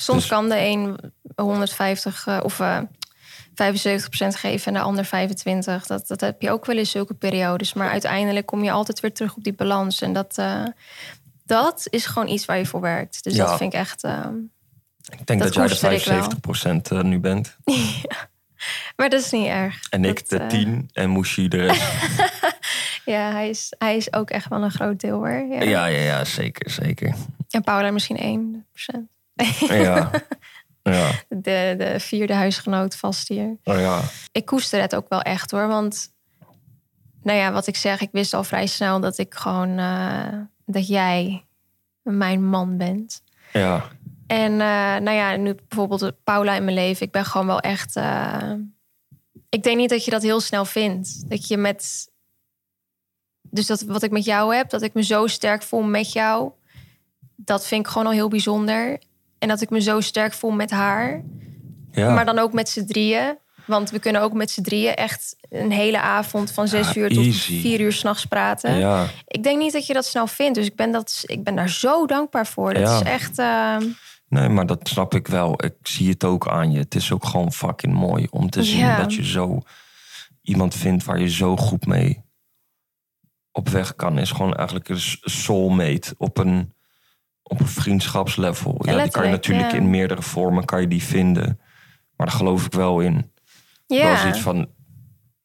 Soms 0.00 0.20
dus- 0.20 0.28
kan 0.30 0.48
de 0.48 0.58
een 0.58 0.98
150 1.36 2.26
eh, 2.26 2.40
of 2.42 2.60
eh 2.60 2.78
75% 3.54 4.36
geven 4.36 4.66
en 4.66 4.72
de 4.72 4.86
ander 4.86 5.04
25. 5.04 5.86
Dat, 5.86 6.06
dat 6.06 6.20
heb 6.20 6.42
je 6.42 6.50
ook 6.50 6.66
wel 6.66 6.76
in 6.76 6.86
zulke 6.86 7.14
periodes. 7.14 7.72
Maar 7.72 7.90
uiteindelijk 7.90 8.46
kom 8.46 8.64
je 8.64 8.70
altijd 8.70 9.00
weer 9.00 9.12
terug 9.12 9.36
op 9.36 9.44
die 9.44 9.52
balans. 9.52 10.00
En 10.00 10.12
dat, 10.12 10.38
eh, 10.38 10.64
dat 11.44 11.86
is 11.90 12.06
gewoon 12.06 12.28
iets 12.28 12.44
waar 12.44 12.58
je 12.58 12.66
voor 12.66 12.80
werkt. 12.80 13.24
Dus 13.24 13.34
Ja. 13.34 13.46
dat 13.46 13.56
vind 13.56 13.72
ik 13.72 13.78
echt... 13.78 14.04
Ik 14.04 15.26
denk 15.26 15.40
Dat 15.40 15.54
dat, 15.54 15.54
jij 15.54 15.62
de 15.64 15.68
koester 15.70 15.92
ik 15.92 16.04
wel. 16.04 16.22
75% 16.80 16.90
eh, 16.90 17.02
nu 17.02 17.18
bent. 17.18 17.56
maar 18.96 19.08
dat 19.08 19.20
is 19.20 19.30
niet 19.30 19.46
erg. 19.46 19.80
En 19.90 20.04
ik 20.04 20.28
de 20.28 20.38
eh, 20.38 20.46
10 20.46 20.90
en 20.92 21.10
Moeshi 21.10 21.48
de 21.48 21.56
rest. 21.56 21.82
Ja, 23.04 23.30
hij 23.32 23.48
is, 23.48 23.72
hij 23.78 23.96
is 23.96 24.12
ook 24.12 24.30
echt 24.30 24.48
wel 24.48 24.62
een 24.62 24.70
groot 24.70 25.00
deel 25.00 25.16
hoor. 25.16 25.46
Ja. 25.50 25.62
ja, 25.62 25.86
ja, 25.86 26.00
ja, 26.00 26.24
zeker, 26.24 26.70
zeker. 26.70 27.14
En 27.50 27.62
Paula 27.62 27.90
misschien 27.90 28.64
1%. 28.72 29.17
Ja, 29.68 30.10
ja, 30.82 31.10
De, 31.28 31.74
de 31.78 31.94
vierde 31.98 32.34
huisgenoot 32.34 32.96
vast 32.96 33.28
hier. 33.28 33.56
oh, 33.64 33.78
ja. 33.78 34.00
ik 34.32 34.46
koester 34.46 34.80
het 34.80 34.94
ook 34.94 35.08
wel 35.08 35.22
echt 35.22 35.50
hoor. 35.50 35.66
Want 35.68 36.12
nou 37.22 37.38
ja, 37.38 37.52
wat 37.52 37.66
ik 37.66 37.76
zeg, 37.76 38.00
ik 38.00 38.08
wist 38.12 38.34
al 38.34 38.44
vrij 38.44 38.66
snel 38.66 39.00
dat 39.00 39.18
ik 39.18 39.34
gewoon 39.34 39.78
eh, 39.78 40.38
dat 40.66 40.86
jij 40.86 41.44
mijn 42.02 42.44
man 42.48 42.76
bent. 42.76 43.22
ja. 43.52 43.88
En 44.26 44.52
eh, 44.52 44.58
nou 45.00 45.10
ja, 45.10 45.36
nu 45.36 45.54
bijvoorbeeld 45.68 46.24
Paula 46.24 46.54
in 46.54 46.64
mijn 46.64 46.76
leven, 46.76 47.06
ik 47.06 47.12
ben 47.12 47.24
gewoon 47.24 47.46
wel 47.46 47.60
echt. 47.60 47.96
eh, 47.96 48.52
ik 49.48 49.62
denk 49.62 49.76
niet 49.76 49.90
dat 49.90 50.04
je 50.04 50.10
dat 50.10 50.22
heel 50.22 50.40
snel 50.40 50.64
vindt. 50.64 51.30
Dat 51.30 51.48
je 51.48 51.56
met. 51.56 52.10
Dus 53.42 53.66
dat 53.66 53.82
wat 53.82 54.02
ik 54.02 54.10
met 54.10 54.24
jou 54.24 54.54
heb, 54.54 54.70
dat 54.70 54.82
ik 54.82 54.94
me 54.94 55.02
zo 55.02 55.26
sterk 55.26 55.62
voel 55.62 55.82
met 55.82 56.12
jou, 56.12 56.50
dat 57.36 57.66
vind 57.66 57.86
ik 57.86 57.92
gewoon 57.92 58.06
al 58.06 58.12
heel 58.12 58.28
bijzonder. 58.28 58.98
En 59.38 59.48
dat 59.48 59.60
ik 59.60 59.70
me 59.70 59.80
zo 59.80 60.00
sterk 60.00 60.32
voel 60.32 60.50
met 60.50 60.70
haar. 60.70 61.22
ja. 61.92 62.14
Maar 62.14 62.24
dan 62.24 62.38
ook 62.38 62.52
met 62.52 62.68
z'n 62.68 62.84
drieën. 62.84 63.38
Want 63.66 63.90
we 63.90 63.98
kunnen 63.98 64.20
ook 64.22 64.32
met 64.32 64.50
z'n 64.50 64.62
drieën 64.62 64.94
echt 64.94 65.36
een 65.48 65.70
hele 65.70 66.00
avond 66.00 66.50
van 66.52 66.68
zes 66.68 66.92
Ja, 66.92 67.00
uur 67.00 67.08
tot 67.08 67.24
easy. 67.24 67.60
vier 67.60 67.80
uur 67.80 67.92
s'nachts 67.92 68.24
praten. 68.26 68.74
ja. 68.78 69.06
Ik 69.26 69.42
denk 69.42 69.58
niet 69.58 69.72
dat 69.72 69.86
je 69.86 69.92
dat 69.92 70.04
snel 70.06 70.26
vindt. 70.26 70.54
Dus 70.54 70.66
ik 70.66 70.76
ben, 70.76 70.92
dat, 70.92 71.22
ik 71.26 71.44
ben 71.44 71.54
daar 71.54 71.68
zo 71.70 72.06
dankbaar 72.06 72.46
voor. 72.46 72.74
Dat 72.74 73.02
is 73.02 73.08
echt. 73.08 73.38
eh, 73.38 73.76
Nee, 74.28 74.48
maar 74.48 74.66
dat 74.66 74.88
snap 74.88 75.14
ik 75.14 75.26
wel. 75.26 75.64
Ik 75.64 75.74
zie 75.82 76.08
het 76.08 76.24
ook 76.24 76.48
aan 76.48 76.72
je. 76.72 76.78
Het 76.78 76.94
is 76.94 77.12
ook 77.12 77.24
gewoon 77.24 77.52
fucking 77.52 77.92
mooi 77.94 78.26
om 78.30 78.50
te 78.50 78.62
zien 78.64 78.96
dat 78.96 79.14
je 79.14 79.24
zo 79.26 79.60
iemand 80.42 80.74
vindt 80.74 81.04
waar 81.04 81.20
je 81.20 81.30
zo 81.30 81.56
goed 81.56 81.86
mee 81.86 82.22
op 83.52 83.68
weg 83.68 83.94
kan. 83.96 84.18
Is 84.18 84.30
gewoon 84.30 84.54
eigenlijk 84.54 84.88
een 84.88 85.00
soulmate 85.22 86.14
op 86.18 86.38
een, 86.38 86.74
op 87.48 87.60
een 87.60 87.68
vriendschapslevel. 87.68 88.76
Ja, 88.80 89.02
die 89.02 89.10
kan 89.10 89.24
je 89.24 89.30
natuurlijk 89.30 89.70
ja. 89.70 89.76
in 89.76 89.90
meerdere 89.90 90.22
vormen 90.22 90.64
kan 90.64 90.80
je 90.80 90.88
die 90.88 91.02
vinden. 91.02 91.60
Maar 92.16 92.26
daar 92.26 92.36
geloof 92.36 92.66
ik 92.66 92.72
wel 92.72 93.00
in. 93.00 93.32
Wel 93.86 93.98
ja. 93.98 94.16
zoiets 94.16 94.40
van, 94.40 94.68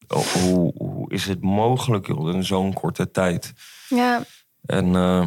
oh, 0.08 0.26
hoe, 0.26 0.72
hoe 0.76 1.12
is 1.12 1.26
het 1.26 1.40
mogelijk 1.42 2.06
joh, 2.06 2.34
in 2.34 2.44
zo'n 2.44 2.72
korte 2.72 3.10
tijd? 3.10 3.52
ja. 3.88 4.24
En 4.66 4.94
eh, 4.94 5.24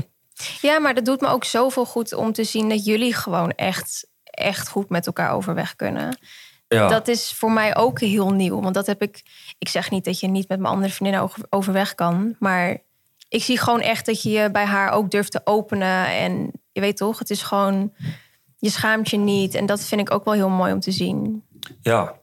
ja, 0.62 0.80
maar 0.80 0.94
dat 0.94 1.06
doet 1.06 1.22
me 1.22 1.28
ook 1.28 1.44
zoveel 1.44 1.86
goed 1.86 2.14
om 2.14 2.32
te 2.32 2.44
zien 2.44 2.70
dat 2.70 2.86
jullie 2.86 3.14
gewoon 3.14 3.52
echt, 3.52 4.08
echt 4.24 4.70
goed 4.70 4.90
met 4.90 5.06
elkaar 5.08 5.32
overweg 5.32 5.76
kunnen. 5.76 6.18
ja, 6.68 6.88
Dat 6.88 7.08
is 7.08 7.32
voor 7.32 7.52
mij 7.52 7.76
ook 7.76 8.00
heel 8.00 8.30
nieuw. 8.34 8.62
Want 8.62 8.74
dat 8.74 8.86
heb 8.86 9.02
ik. 9.02 9.24
Ik 9.58 9.70
zeg 9.70 9.90
niet 9.92 10.06
dat 10.06 10.20
je 10.20 10.28
niet 10.28 10.48
met 10.48 10.60
mijn 10.60 10.74
andere 10.74 10.94
vriendinnen 10.94 11.24
over- 11.24 11.46
overweg 11.50 11.96
kan. 11.96 12.36
Maar 12.40 12.78
ik 13.30 13.44
zie 13.44 13.58
gewoon 13.60 13.82
echt 13.82 14.06
dat 14.06 14.22
je 14.22 14.30
je 14.30 14.52
bij 14.52 14.66
haar 14.66 14.92
ook 14.92 15.12
durft 15.12 15.32
te 15.32 15.42
openen. 15.44 16.08
En 16.08 16.52
je 16.78 16.84
weet 16.84 16.98
toch, 16.98 17.20
het 17.20 17.30
is 17.30 17.42
gewoon. 17.44 17.94
Je 18.58 18.70
schaamt 18.70 19.10
je 19.10 19.18
niet. 19.18 19.56
En 19.56 19.66
dat 19.66 19.84
vind 19.84 20.02
ik 20.02 20.12
ook 20.12 20.26
wel 20.26 20.34
heel 20.34 20.50
mooi 20.50 20.74
om 20.74 20.80
te 20.80 20.92
zien. 20.92 21.44
Ja. 21.82 22.20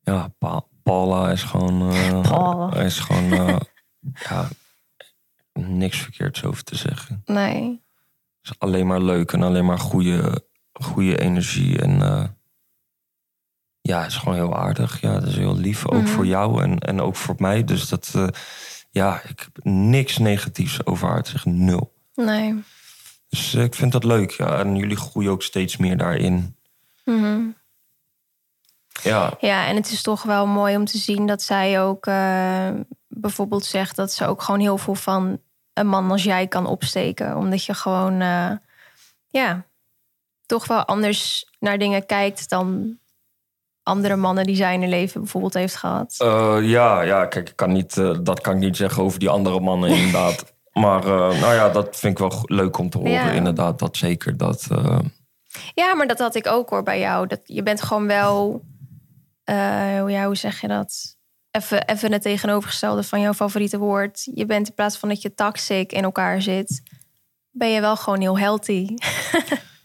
Ja, 0.00 0.28
Pa- 0.38 0.64
Paula 0.82 1.30
is 1.30 1.42
gewoon... 1.42 1.90
eh, 1.92 2.20
Paula. 2.20 2.74
Is 2.80 2.98
gewoon... 2.98 3.32
eh, 3.32 3.56
ja, 4.28 4.48
niks 5.52 5.98
verkeerds 5.98 6.44
over 6.44 6.62
te 6.64 6.76
zeggen. 6.76 7.22
Nee. 7.24 7.82
Het 8.40 8.54
is 8.54 8.58
alleen 8.58 8.86
maar 8.86 9.00
leuk 9.02 9.32
en 9.32 9.42
alleen 9.42 9.64
maar 9.64 9.78
goede, 9.78 10.44
goede 10.72 11.18
energie. 11.20 11.78
En 11.82 12.02
eh, 12.02 12.24
ja, 13.80 13.98
het 14.02 14.10
is 14.10 14.16
gewoon 14.16 14.34
heel 14.34 14.56
aardig. 14.56 15.00
Ja, 15.00 15.12
het 15.12 15.26
is 15.26 15.36
heel 15.36 15.56
lief. 15.56 15.86
Ook 15.88 16.02
Mhm. 16.02 16.06
voor 16.12 16.26
jou 16.26 16.62
en, 16.62 16.78
en 16.78 17.00
ook 17.00 17.16
voor 17.16 17.34
mij. 17.38 17.64
Dus 17.64 17.88
dat... 17.88 18.14
ja, 18.90 19.20
ik 19.22 19.38
heb 19.40 19.64
niks 19.64 20.18
negatiefs 20.18 20.86
over 20.86 21.08
haar 21.08 21.22
te 21.22 21.30
zeggen. 21.30 21.64
Nul. 21.64 21.94
Nee. 22.14 22.62
Dus 23.36 23.54
eh, 23.54 23.62
ik 23.62 23.74
vind 23.74 23.92
dat 23.92 24.04
leuk. 24.04 24.30
Ja. 24.30 24.58
En 24.58 24.76
jullie 24.76 24.96
groeien 24.96 25.30
ook 25.30 25.42
steeds 25.42 25.76
meer 25.76 25.96
daarin. 25.96 26.56
Mhm. 27.04 27.40
Ja, 29.02 29.36
Ja, 29.40 29.66
en 29.66 29.76
het 29.76 29.90
is 29.90 30.02
toch 30.02 30.22
wel 30.22 30.46
mooi 30.46 30.76
om 30.76 30.84
te 30.84 30.98
zien 30.98 31.26
dat 31.26 31.42
zij 31.42 31.82
ook 31.82 32.06
eh, 32.06 32.68
bijvoorbeeld 33.08 33.64
zegt 33.64 33.96
dat 33.96 34.12
ze 34.12 34.26
ook 34.26 34.42
gewoon 34.42 34.60
heel 34.60 34.78
veel 34.78 34.94
van 34.94 35.38
een 35.72 35.86
man 35.86 36.10
als 36.10 36.22
jij 36.22 36.46
kan 36.46 36.66
opsteken. 36.66 37.36
Omdat 37.36 37.64
je 37.64 37.74
gewoon, 37.74 38.20
eh, 38.20 38.50
ja, 39.28 39.64
toch 40.46 40.66
wel 40.66 40.84
anders 40.84 41.50
naar 41.58 41.78
dingen 41.78 42.06
kijkt 42.06 42.48
dan 42.48 42.98
andere 43.82 44.16
mannen 44.16 44.44
die 44.44 44.56
zij 44.56 44.74
in 44.74 44.80
haar 44.80 44.88
leven 44.88 45.20
bijvoorbeeld 45.20 45.54
heeft 45.54 45.76
gehad. 45.76 46.14
Eh, 46.18 46.58
ja, 46.62 47.02
ja, 47.02 47.26
kijk, 47.26 47.48
ik 47.48 47.56
kan 47.56 47.72
niet, 47.72 47.94
dat 48.22 48.40
kan 48.40 48.54
ik 48.54 48.60
niet 48.60 48.76
zeggen 48.76 49.02
over 49.02 49.18
die 49.18 49.28
andere 49.28 49.60
mannen, 49.60 49.90
inderdaad. 49.90 50.44
Maar 50.80 51.00
eh, 51.04 51.40
nou 51.40 51.54
ja, 51.54 51.68
dat 51.68 51.96
vind 51.96 52.12
ik 52.12 52.28
wel 52.28 52.40
leuk 52.42 52.78
om 52.78 52.90
te 52.90 52.98
horen, 52.98 53.12
Ja. 53.12 53.30
inderdaad. 53.30 53.78
Dat 53.78 53.96
zeker. 53.96 54.36
Dat, 54.36 54.66
eh, 54.70 54.98
Ja, 55.74 55.94
maar 55.94 56.06
dat 56.06 56.18
had 56.18 56.34
ik 56.34 56.46
ook 56.46 56.70
hoor 56.70 56.82
bij 56.82 56.98
jou. 56.98 57.26
Dat, 57.26 57.40
je 57.44 57.62
bent 57.62 57.82
gewoon 57.82 58.06
wel, 58.06 58.62
hoe- 59.44 60.10
ja, 60.10 60.26
hoe 60.26 60.36
zeg 60.36 60.60
je 60.60 60.68
dat? 60.68 61.16
Even, 61.50 61.84
even 61.88 62.12
het 62.12 62.22
tegenovergestelde 62.22 63.02
van 63.02 63.20
jouw 63.20 63.32
favoriete 63.34 63.78
woord. 63.78 64.28
Je 64.34 64.46
bent 64.46 64.68
in 64.68 64.74
plaats 64.74 64.96
van 64.96 65.08
dat 65.08 65.22
je 65.22 65.34
toxic 65.34 65.92
in 65.92 66.02
elkaar 66.02 66.42
zit, 66.42 66.82
ben 67.50 67.70
je 67.70 67.80
wel 67.80 67.96
gewoon 67.96 68.20
heel 68.20 68.38
healthy. 68.38 68.86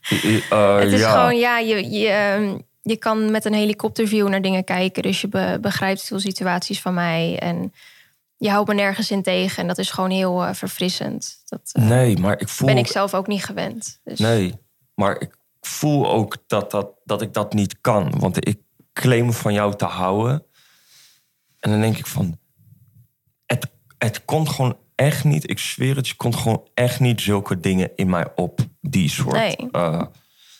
het 0.09 0.91
is 0.93 0.99
ja. 0.99 1.11
gewoon, 1.11 1.37
ja, 1.37 1.57
je, 1.59 1.89
je, 1.89 2.07
ehm, 2.07 2.57
je 2.81 2.97
kan 2.97 3.31
met 3.31 3.45
een 3.45 3.53
helikopterview 3.53 4.27
naar 4.27 4.41
dingen 4.41 4.63
kijken. 4.63 5.03
Dus 5.03 5.21
je 5.21 5.27
be- 5.27 5.57
begrijpt 5.61 6.03
veel 6.03 6.19
situaties 6.19 6.81
van 6.81 6.93
mij. 6.93 7.39
En 7.39 7.73
je 8.41 8.49
houdt 8.49 8.67
me 8.67 8.73
nergens 8.73 9.11
in 9.11 9.21
tegen. 9.21 9.61
En 9.61 9.67
dat 9.67 9.77
is 9.77 9.91
gewoon 9.91 10.09
heel 10.09 10.43
eh, 10.43 10.53
verfrissend. 10.53 11.41
Dat 11.45 11.69
eh, 11.71 11.83
Nee, 11.83 12.17
maar 12.17 12.39
ik 12.39 12.49
voel... 12.49 12.67
ben 12.67 12.77
ik 12.77 12.87
zelf 12.87 13.13
ook 13.13 13.27
niet 13.27 13.43
gewend. 13.43 13.99
Dus, 14.03 14.19
Nee, 14.19 14.53
maar 14.93 15.21
ik 15.21 15.37
voel 15.59 16.09
ook 16.09 16.37
dat, 16.47 16.71
dat, 16.71 16.91
dat 17.03 17.21
ik 17.21 17.33
dat 17.33 17.53
niet 17.53 17.81
kan. 17.81 18.19
Want 18.19 18.47
ik 18.47 18.59
claim 18.93 19.33
van 19.33 19.53
jou 19.53 19.75
te 19.75 19.85
houden. 19.85 20.45
En 21.59 21.69
dan 21.71 21.81
denk 21.81 21.97
ik 21.97 22.05
van... 22.07 22.37
Het, 23.45 23.67
het 23.97 24.25
komt 24.25 24.49
gewoon 24.49 24.77
echt 24.95 25.23
niet... 25.23 25.49
Ik 25.49 25.59
zweer 25.59 25.95
het, 25.95 26.07
je 26.07 26.15
komt 26.15 26.35
gewoon 26.35 26.67
echt 26.73 26.99
niet 26.99 27.21
zulke 27.21 27.59
dingen 27.59 27.91
in 27.95 28.09
mij 28.09 28.27
op. 28.35 28.59
Die 28.81 29.09
soort... 29.09 29.35
Nee. 29.35 29.71
eh, 29.71 30.03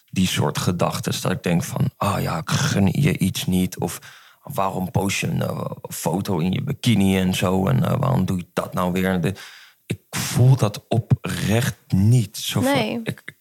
die 0.10 0.28
soort 0.28 0.58
gedachten. 0.58 1.22
Dat 1.22 1.32
ik 1.32 1.44
denk 1.44 1.64
van... 1.64 1.90
Ah 1.98 2.22
ja, 2.22 2.38
ik 2.38 2.50
gun 2.50 2.88
je 2.92 3.18
iets 3.18 3.46
niet. 3.46 3.80
Of 3.80 4.00
waarom 4.54 4.92
post 4.92 5.20
je 5.20 5.28
een 5.28 5.42
eh, 5.42 5.72
foto 5.90 6.38
in 6.38 6.52
je 6.52 6.64
bikini 6.64 7.18
en 7.18 7.34
zo? 7.34 7.68
En 7.68 7.84
eh, 7.86 7.96
waarom 8.00 8.26
doe 8.26 8.38
je 8.38 8.48
dat 8.54 8.74
nou 8.74 8.92
weer? 8.92 9.22
De- 9.22 9.36
ik 9.86 10.00
voel 10.10 10.56
dat 10.56 10.86
oprecht 10.88 11.76
niet. 11.88 12.38
Zo 12.38 12.62
van, 12.62 12.72
Nee. 12.74 13.00
ik, 13.04 13.40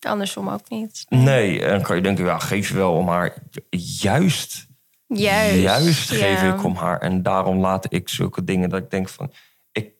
Andersom 0.00 0.48
ook 0.48 0.68
niet. 0.70 1.06
Nee, 1.08 1.62
en 1.64 1.70
dan 1.70 1.82
kan 1.82 1.96
je 1.96 2.02
denken, 2.02 2.24
ja, 2.24 2.38
geef 2.38 2.68
je 2.68 2.74
wel 2.74 2.92
om 2.92 3.08
haar. 3.08 3.34
Juist, 3.70 4.66
Juist. 5.06 5.60
juist 5.60 6.08
geef 6.10 6.40
ja. 6.42 6.54
ik 6.54 6.64
om 6.64 6.74
haar. 6.76 7.00
En 7.00 7.22
daarom 7.22 7.58
laat 7.58 7.92
ik 7.92 8.08
zulke 8.08 8.44
dingen 8.44 8.68
dat 8.70 8.82
ik 8.82 8.90
denk 8.90 9.08
van... 9.08 9.32
Ik, 9.72 9.92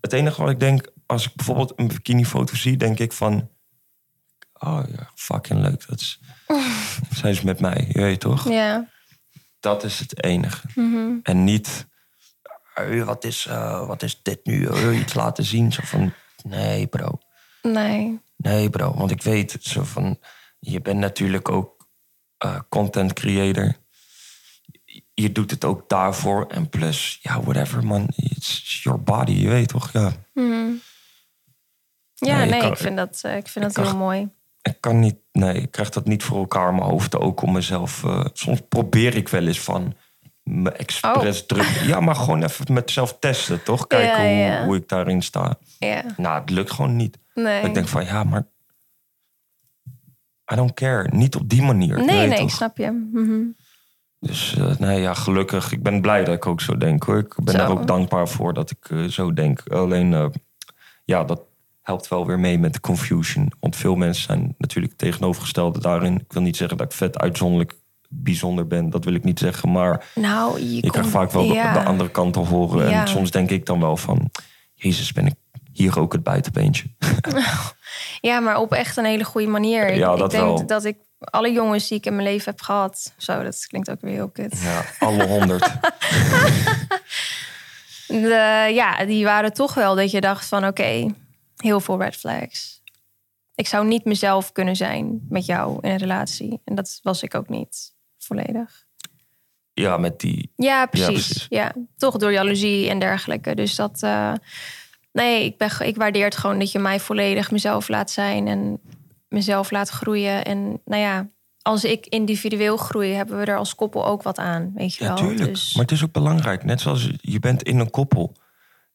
het 0.00 0.12
enige 0.12 0.42
wat 0.42 0.50
ik 0.50 0.60
denk, 0.60 0.90
als 1.06 1.26
ik 1.26 1.34
bijvoorbeeld 1.34 1.72
een 1.76 1.88
bikinifoto 1.88 2.54
zie, 2.54 2.76
denk 2.76 2.98
ik 2.98 3.12
van... 3.12 3.48
Oh 4.58 4.82
ja, 4.96 5.10
fucking 5.14 5.60
leuk. 5.60 5.86
Dat 5.88 6.00
is, 6.00 6.20
zij 7.20 7.30
is 7.30 7.42
met 7.42 7.60
mij, 7.60 7.86
je 7.92 8.00
weet 8.00 8.20
toch? 8.20 8.48
Ja. 8.48 8.88
Dat 9.60 9.84
is 9.84 9.98
het 9.98 10.24
enige. 10.24 10.66
Mhm. 10.74 11.12
En 11.22 11.44
niet, 11.44 11.86
"Hey, 12.74 13.04
wat, 13.04 13.24
is, 13.24 13.46
eh, 13.46 13.86
wat 13.86 14.02
is 14.02 14.22
dit 14.22 14.40
nu? 14.46 14.60
Je 14.74 14.98
iets 15.00 15.14
laten 15.14 15.44
zien? 15.44 15.72
Zo 15.72 15.82
van, 15.84 16.12
nee 16.42 16.86
bro. 16.86 17.18
Nee. 17.62 18.20
Nee, 18.36 18.70
bro, 18.70 18.94
want 18.94 19.10
ik 19.10 19.22
weet 19.22 19.56
zo 19.60 19.82
van. 19.84 20.18
je 20.58 20.80
bent 20.80 20.98
natuurlijk 20.98 21.48
ook 21.48 21.88
eh, 22.38 22.58
content 22.68 23.12
creator. 23.12 23.74
Je 25.14 25.32
doet 25.32 25.50
het 25.50 25.64
ook 25.64 25.88
daarvoor. 25.88 26.46
En 26.46 26.68
plus, 26.68 27.18
ja, 27.22 27.40
whatever 27.42 27.84
man. 27.86 28.08
It's 28.16 28.82
your 28.82 29.02
body, 29.02 29.32
je 29.32 29.48
weet 29.48 29.68
toch? 29.68 29.92
Ja. 29.92 30.12
Mhm. 30.34 30.70
Ja, 32.14 32.36
Nee, 32.36 32.44
ik 32.44 32.50
nee, 32.50 32.60
kan- 32.60 32.72
ik 32.72 32.76
vind 32.78 32.96
dat, 32.96 33.20
eh, 33.22 33.36
ik 33.36 33.48
vind 33.48 33.74
dat 33.74 33.84
heel 33.86 33.96
mooi. 33.96 34.28
Ik 34.62 34.76
kan 34.80 34.98
niet, 35.00 35.16
nee, 35.32 35.54
ik 35.54 35.70
krijg 35.70 35.90
dat 35.90 36.06
niet 36.06 36.22
voor 36.22 36.38
elkaar 36.38 36.68
in 36.68 36.74
mijn 36.74 36.86
hoofd. 36.90 37.16
Ook 37.16 37.42
om 37.42 37.52
mezelf. 37.52 38.04
eh, 38.04 38.24
soms 38.32 38.60
probeer 38.68 39.14
ik 39.16 39.28
wel 39.28 39.46
eens 39.46 39.60
van 39.60 39.94
me 40.42 40.70
expres 40.72 41.46
druk. 41.46 41.66
Ja, 41.86 42.00
maar 42.00 42.14
gewoon 42.16 42.42
even 42.42 42.72
met 42.72 42.84
mezelf 42.86 43.16
testen, 43.18 43.62
toch? 43.62 43.86
Kijken 43.86 44.24
Oh. 44.24 44.38
Ja, 44.38 44.56
hoe, 44.56 44.66
hoe 44.66 44.76
ik 44.76 44.88
daarin 44.88 45.22
sta. 45.22 45.58
Ja, 45.78 46.04
Nou, 46.16 46.40
het 46.40 46.50
lukt 46.50 46.70
gewoon 46.70 46.96
niet. 46.96 47.18
nee. 47.34 47.62
Ik 47.62 47.74
denk 47.74 47.88
van 47.88 48.04
ja, 48.04 48.24
maar. 48.24 48.46
I 50.52 50.56
don't 50.56 50.74
care. 50.74 51.08
Niet 51.12 51.34
op 51.34 51.48
die 51.48 51.62
manier. 51.62 52.04
nee, 52.04 52.26
nee, 52.26 52.38
ik 52.40 52.50
snap 52.50 52.76
je. 52.76 53.08
Mhm. 53.12 53.40
Dus 54.20 54.56
eh, 54.56 54.76
nee, 54.76 55.00
ja, 55.00 55.14
gelukkig. 55.14 55.72
Ik 55.72 55.82
ben 55.82 56.00
blij 56.00 56.24
dat 56.24 56.34
ik 56.34 56.46
ook 56.46 56.60
zo 56.60 56.76
denk 56.76 57.02
hoor. 57.02 57.18
Ik 57.18 57.34
ben 57.44 57.54
Zo. 57.54 57.60
er 57.60 57.70
ook 57.70 57.86
dankbaar 57.86 58.28
voor 58.28 58.54
dat 58.54 58.70
ik 58.70 58.90
eh, 58.90 59.04
zo 59.04 59.32
denk. 59.32 59.62
Alleen, 59.68 60.32
ja, 61.04 61.24
dat 61.24 61.40
helpt 61.82 62.08
wel 62.08 62.26
weer 62.26 62.38
mee 62.38 62.58
met 62.58 62.72
de 62.72 62.80
confusion. 62.80 63.52
Want 63.60 63.76
veel 63.76 63.94
mensen 63.94 64.22
zijn 64.24 64.54
natuurlijk 64.58 64.96
tegenovergestelde 64.96 65.80
daarin. 65.80 66.14
Ik 66.20 66.32
wil 66.32 66.42
niet 66.42 66.56
zeggen 66.56 66.76
dat 66.76 66.86
ik 66.86 66.92
vet 66.92 67.18
uitzonderlijk 67.18 67.74
bijzonder 68.08 68.66
ben. 68.66 68.90
Dat 68.90 69.04
wil 69.04 69.14
ik 69.14 69.24
niet 69.24 69.38
zeggen. 69.38 69.72
Maar 69.72 70.04
Nou, 70.14 70.58
je, 70.60 70.74
je 70.74 70.80
komt- 70.80 70.92
krijgt 70.92 71.10
vaak 71.10 71.30
wel 71.32 71.46
de- 71.46 71.54
ja. 71.54 71.72
de, 71.72 71.82
andere 71.84 72.10
kant 72.10 72.32
te 72.32 72.38
horen. 72.38 72.90
Ja. 72.90 73.00
En 73.00 73.08
soms 73.08 73.30
denk 73.30 73.50
ik 73.50 73.66
dan 73.66 73.80
wel 73.80 73.96
van... 73.96 74.30
Jezus, 74.74 75.12
ben 75.12 75.26
ik 75.26 75.34
hier 75.72 75.98
ook 76.00 76.12
het 76.12 76.22
buitenbeentje. 76.22 76.84
Ja, 78.20 78.40
maar 78.40 78.56
op 78.58 78.72
echt 78.72 78.96
een 78.96 79.04
hele 79.04 79.24
goede 79.24 79.46
manier. 79.46 79.88
Ik- 79.88 79.96
Ja, 79.96 80.12
ik, 80.12 80.18
dat 80.18 80.30
denk 80.30 80.42
wel. 80.44 80.66
dat 80.66 80.84
ik 80.84 80.96
alle 81.18 81.52
jongens 81.52 81.88
die 81.88 81.98
ik 81.98 82.06
in 82.06 82.12
mijn 82.16 82.28
leven 82.28 82.50
heb 82.50 82.60
gehad... 82.60 83.14
Zo, 83.16 83.42
dat 83.42 83.64
klinkt 83.68 83.90
ook 83.90 84.00
weer 84.00 84.12
heel 84.12 84.28
kut. 84.30 84.60
Ja, 84.62 84.84
alle 84.98 85.26
honderd. 85.26 85.70
De, 88.06 88.70
ja, 88.74 89.04
die 89.04 89.24
waren 89.24 89.52
toch 89.52 89.74
wel 89.74 89.94
dat 89.94 90.10
je 90.10 90.20
dacht 90.20 90.46
van... 90.48 90.66
Oké, 90.66 91.06
heel 91.62 91.80
veel 91.80 91.98
red 92.02 92.16
flags. 92.16 92.82
Ik 93.54 93.66
zou 93.68 93.86
niet 93.86 94.04
mezelf 94.04 94.52
kunnen 94.52 94.76
zijn 94.76 95.26
met 95.28 95.46
jou 95.46 95.78
in 95.80 95.90
een 95.90 95.96
relatie. 95.96 96.60
En 96.64 96.74
dat 96.74 96.98
was 97.02 97.22
ik 97.22 97.34
ook 97.34 97.48
niet 97.48 97.94
volledig. 98.18 98.84
ja, 99.72 99.96
met 99.96 100.20
die... 100.20 100.52
Ja, 100.56 100.86
precies. 100.86 101.06
precies. 101.08 101.46
Ja, 101.48 101.72
toch 101.96 102.16
door 102.16 102.32
jaloezie 102.32 102.88
en 102.88 102.98
dergelijke. 102.98 103.54
Dus 103.54 103.74
dat. 103.74 104.02
eh, 104.02 104.32
nee, 105.12 105.44
ik, 105.44 105.56
ben, 105.58 105.70
ik 105.80 105.96
waardeer 105.96 106.24
het 106.24 106.36
gewoon 106.36 106.58
dat 106.58 106.72
je 106.72 106.78
mij 106.78 107.00
volledig 107.00 107.50
mezelf 107.50 107.88
laat 107.88 108.10
zijn 108.10 108.46
en 108.48 108.80
mezelf 109.28 109.70
laat 109.70 109.88
groeien. 109.88 110.44
En 110.44 110.80
nou 110.84 111.02
ja, 111.02 111.28
als 111.62 111.84
ik 111.84 112.06
individueel 112.06 112.76
groei, 112.76 113.12
hebben 113.12 113.38
we 113.38 113.44
er 113.44 113.56
als 113.56 113.74
koppel 113.74 114.06
ook 114.06 114.22
wat 114.22 114.38
aan. 114.38 114.72
Weet 114.74 114.94
je 114.94 115.04
Ja, 115.04 115.14
wel. 115.14 115.26
tuurlijk. 115.26 115.48
Dus, 115.50 115.74
Maar 115.74 115.82
het 115.82 115.92
is 115.92 116.04
ook 116.04 116.12
belangrijk. 116.12 116.64
Net 116.64 116.80
zoals 116.80 117.10
je 117.20 117.38
bent 117.38 117.62
in 117.62 117.78
een 117.78 117.90
koppel. 117.90 118.32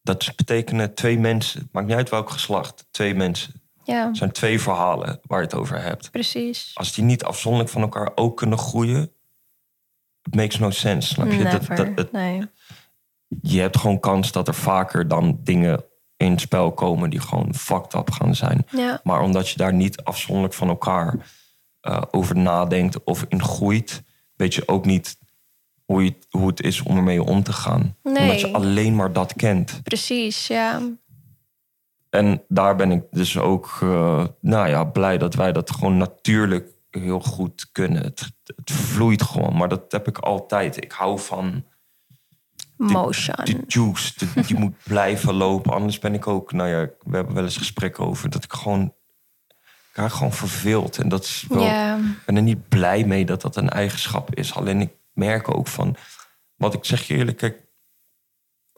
Dat 0.06 0.36
betekenen 0.36 0.94
twee 0.94 1.20
mensen. 1.20 1.60
Het 1.62 1.70
maakt 1.72 1.88
niet 1.88 1.96
uit 1.96 2.10
welk 2.10 2.30
geslacht. 2.30 2.88
Twee 2.92 3.16
mensen. 3.16 3.62
ja, 3.84 4.08
Het 4.08 4.18
zijn 4.18 4.32
twee 4.32 4.62
verhalen 4.62 5.20
waar 5.24 5.40
je 5.40 5.46
het 5.46 5.56
over 5.56 5.82
hebt. 5.82 6.12
precies. 6.12 6.72
Als 6.74 6.94
die 6.94 7.04
niet 7.04 7.24
afzonderlijk 7.24 7.72
van 7.72 7.82
elkaar 7.82 8.12
ook 8.16 8.38
kunnen 8.38 8.58
groeien... 8.58 9.12
It 10.24 10.36
makes 10.36 10.58
no 10.60 10.70
sense, 10.70 11.08
snap 11.08 11.32
je? 11.32 11.44
Dat, 11.44 11.52
Never. 11.52 11.76
dat, 11.76 11.88
het- 11.96 12.12
nee. 12.12 12.42
je 13.42 13.60
hebt 13.62 13.78
gewoon 13.78 14.00
kans 14.00 14.32
dat 14.32 14.48
er 14.48 14.54
vaker 14.54 15.08
dan 15.08 15.40
dingen 15.44 15.84
in 16.18 16.32
het 16.32 16.42
spel 16.42 16.72
komen... 16.74 17.10
die 17.10 17.20
gewoon 17.22 17.56
fucked 17.56 17.94
up 17.94 18.12
gaan 18.12 18.36
zijn. 18.36 18.66
Ja, 18.72 19.00
Maar 19.04 19.22
omdat 19.22 19.50
je 19.50 19.58
daar 19.58 19.74
niet 19.74 20.04
afzonderlijk 20.04 20.54
van 20.54 20.68
elkaar 20.68 21.16
eh, 21.80 22.02
over 22.12 22.38
nadenkt 22.38 23.04
of 23.04 23.26
in 23.28 23.42
groeit, 23.44 24.04
weet 24.36 24.54
je 24.54 24.68
ook 24.68 24.86
niet 24.86 25.18
hoe, 25.86 26.04
je, 26.04 26.16
hoe 26.30 26.48
het 26.48 26.62
is 26.62 26.82
om 26.82 26.98
ermee 26.98 27.24
om 27.24 27.44
te 27.44 27.54
gaan. 27.54 27.96
Nee. 28.04 28.22
Omdat 28.22 28.40
je 28.40 28.54
alleen 28.54 28.96
maar 28.96 29.14
dat 29.14 29.34
kent. 29.34 29.80
precies. 29.84 30.48
Ja. 30.48 30.82
En 32.10 32.44
daar 32.48 32.76
ben 32.76 32.92
ik 32.92 33.04
dus 33.12 33.38
ook 33.38 33.78
eh, 33.82 34.26
nou 34.42 34.70
ja, 34.70 34.84
blij 34.84 35.18
dat 35.18 35.34
wij 35.34 35.52
dat 35.52 35.72
gewoon 35.72 35.98
natuurlijk 35.98 36.70
heel 36.90 37.20
goed 37.20 37.70
kunnen. 37.72 38.04
Het, 38.04 38.32
het 38.56 38.72
vloeit 38.72 39.22
gewoon, 39.22 39.58
maar 39.58 39.70
dat 39.70 39.92
heb 39.92 40.08
ik 40.08 40.18
altijd. 40.18 40.84
Ik 40.84 40.92
hou 40.92 41.20
van 41.20 41.64
Motion. 42.78 43.36
de 43.46 43.64
juice. 43.68 44.14
De- 44.18 44.42
die 44.48 44.58
moet 44.60 44.74
blijven 44.94 45.34
lopen. 45.34 45.74
Anders 45.74 46.00
ben 46.00 46.14
ik 46.14 46.28
ook, 46.28 46.52
nou 46.52 46.70
ja, 46.70 46.90
we 47.00 47.16
hebben 47.16 47.36
wel 47.36 47.44
eens 47.44 47.58
gesprekken 47.58 48.06
over 48.06 48.30
dat 48.30 48.44
ik 48.44 48.54
gewoon, 48.54 48.94
ik 49.90 49.96
raak 49.96 50.12
gewoon 50.12 50.34
verveeld. 50.34 50.98
En 50.98 51.10
dat 51.10 51.24
is 51.24 51.46
wel, 51.50 51.64
ik 51.98 52.26
ben 52.26 52.36
er 52.36 52.42
niet 52.42 52.70
blij 52.70 53.04
mee 53.06 53.26
dat 53.26 53.42
dat 53.42 53.56
een 53.56 53.70
eigenschap 53.70 54.36
is. 54.36 54.54
Alleen 54.54 54.82
ik 54.82 54.92
merk 55.16 55.56
ook 55.58 55.68
van, 55.68 55.96
wat 56.56 56.74
ik 56.74 56.86
zeg 56.86 57.08
je 57.08 57.16
eerlijk, 57.16 57.38
kijk, 57.38 57.64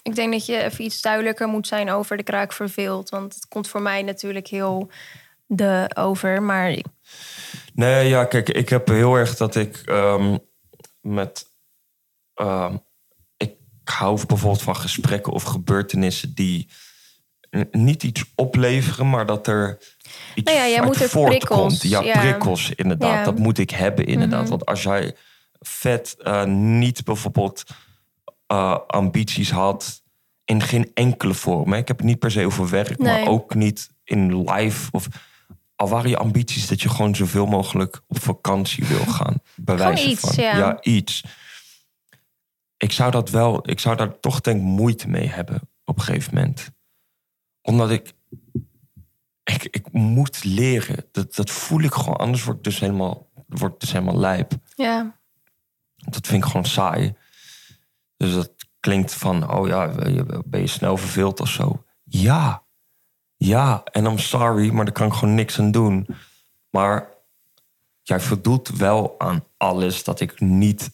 ik 0.01 0.15
denk 0.15 0.31
dat 0.31 0.45
je 0.45 0.63
even 0.63 0.83
iets 0.83 1.01
duidelijker 1.01 1.47
moet 1.47 1.67
zijn 1.67 1.89
over 1.89 2.17
de 2.17 2.23
kraak 2.23 2.53
verveeld. 2.53 3.09
Want 3.09 3.35
het 3.35 3.47
komt 3.47 3.67
voor 3.67 3.81
mij 3.81 4.01
natuurlijk 4.01 4.47
heel 4.47 4.89
de 5.45 5.91
over. 5.93 6.43
Maar 6.43 6.77
Nee, 7.73 8.07
ja, 8.07 8.25
kijk, 8.25 8.49
ik 8.49 8.69
heb 8.69 8.87
heel 8.87 9.15
erg 9.15 9.35
dat 9.37 9.55
ik 9.55 9.77
ehm, 9.85 10.37
met. 11.01 11.45
ehm, 12.33 12.75
ik 13.37 13.55
hou 13.83 14.25
bijvoorbeeld 14.25 14.61
van 14.61 14.75
gesprekken 14.75 15.31
of 15.33 15.43
gebeurtenissen 15.43 16.33
die 16.33 16.69
niet 17.71 18.03
iets 18.03 18.23
opleveren, 18.35 19.09
maar 19.09 19.25
dat 19.25 19.47
er 19.47 19.77
iets 20.35 20.51
Nou 20.51 20.63
ja, 20.63 20.67
jij 20.75 20.85
moet 20.85 21.01
er 21.01 21.09
prikkels, 21.09 21.81
Ja, 21.81 22.01
ja. 22.01 22.19
prikkels, 22.19 22.71
inderdaad. 22.75 23.11
Ja. 23.11 23.15
Mhm. 23.15 23.25
Dat 23.25 23.37
moet 23.39 23.57
ik 23.57 23.69
hebben, 23.69 24.05
inderdaad. 24.05 24.49
Want 24.49 24.65
als 24.65 24.83
jij 24.83 25.15
vet 25.59 26.15
eh, 26.19 26.43
niet 26.45 27.03
bijvoorbeeld 27.03 27.63
eh, 28.47 28.77
ambities 28.87 29.51
had 29.51 30.03
in 30.45 30.61
geen 30.61 30.91
enkele 30.93 31.33
vorm. 31.33 31.71
Hè? 31.71 31.77
Ik 31.77 31.87
heb 31.87 31.97
het 31.97 32.05
niet 32.05 32.19
per 32.19 32.31
se 32.31 32.45
over 32.45 32.69
werk, 32.69 32.97
Nee. 32.97 33.23
maar 33.23 33.31
ook 33.31 33.55
niet 33.55 33.89
in 34.03 34.49
life 34.49 34.89
of 34.91 35.07
al 35.75 35.89
waren 35.89 36.09
je 36.09 36.17
ambities 36.17 36.67
dat 36.67 36.81
je 36.81 36.89
gewoon 36.89 37.15
zoveel 37.15 37.45
mogelijk 37.45 38.01
op 38.07 38.21
vakantie 38.21 38.85
wil 38.85 39.05
gaan. 39.05 39.41
Wijze 39.55 40.09
iets, 40.09 40.21
van. 40.21 40.43
ja. 40.43 40.81
iets. 40.81 41.23
Ik 42.77 42.91
zou 42.91 43.11
dat 43.11 43.29
wel, 43.29 43.69
ik 43.69 43.79
zou 43.79 43.95
daar 43.95 44.19
toch 44.19 44.41
denk 44.41 44.61
moeite 44.61 45.07
mee 45.07 45.27
hebben 45.27 45.69
op 45.85 45.97
een 45.97 46.03
gegeven 46.03 46.35
moment. 46.35 46.71
Omdat 47.61 47.91
ik, 47.91 48.13
ik, 49.43 49.63
ik 49.63 49.91
moet 49.91 50.43
leren. 50.43 51.05
Dat, 51.11 51.35
dat 51.35 51.49
voel 51.49 51.81
ik 51.81 51.93
gewoon. 51.93 52.17
Anders 52.17 52.43
word 52.43 52.57
ik 52.57 52.63
dus 52.63 52.79
helemaal, 52.79 53.29
word 53.47 53.79
dus 53.79 53.91
helemaal 53.91 54.17
lijp. 54.17 54.51
ja, 54.75 55.16
Dat 55.97 56.27
vind 56.27 56.43
ik 56.43 56.49
gewoon 56.49 56.65
saai. 56.65 57.15
Dus 58.17 58.33
dat 58.33 58.51
klinkt 58.79 59.13
van, 59.13 59.51
oh 59.51 59.67
ja, 59.67 59.87
ben 60.45 60.61
je 60.61 60.67
snel 60.67 60.97
verveeld 60.97 61.39
of 61.39 61.49
zo? 61.49 61.83
Ja. 62.03 62.65
Ja, 63.35 63.83
en 63.83 64.05
I'm 64.05 64.17
sorry, 64.19 64.71
maar 64.71 64.85
daar 64.85 64.93
kan 64.93 65.07
ik 65.07 65.13
gewoon 65.13 65.35
niks 65.35 65.59
aan 65.59 65.71
doen. 65.71 66.07
Maar 66.69 67.09
jij 68.01 68.19
voldoet 68.19 68.69
wel 68.69 69.15
aan 69.17 69.43
alles 69.57 70.03
dat 70.03 70.19
ik 70.19 70.39
niet 70.39 70.91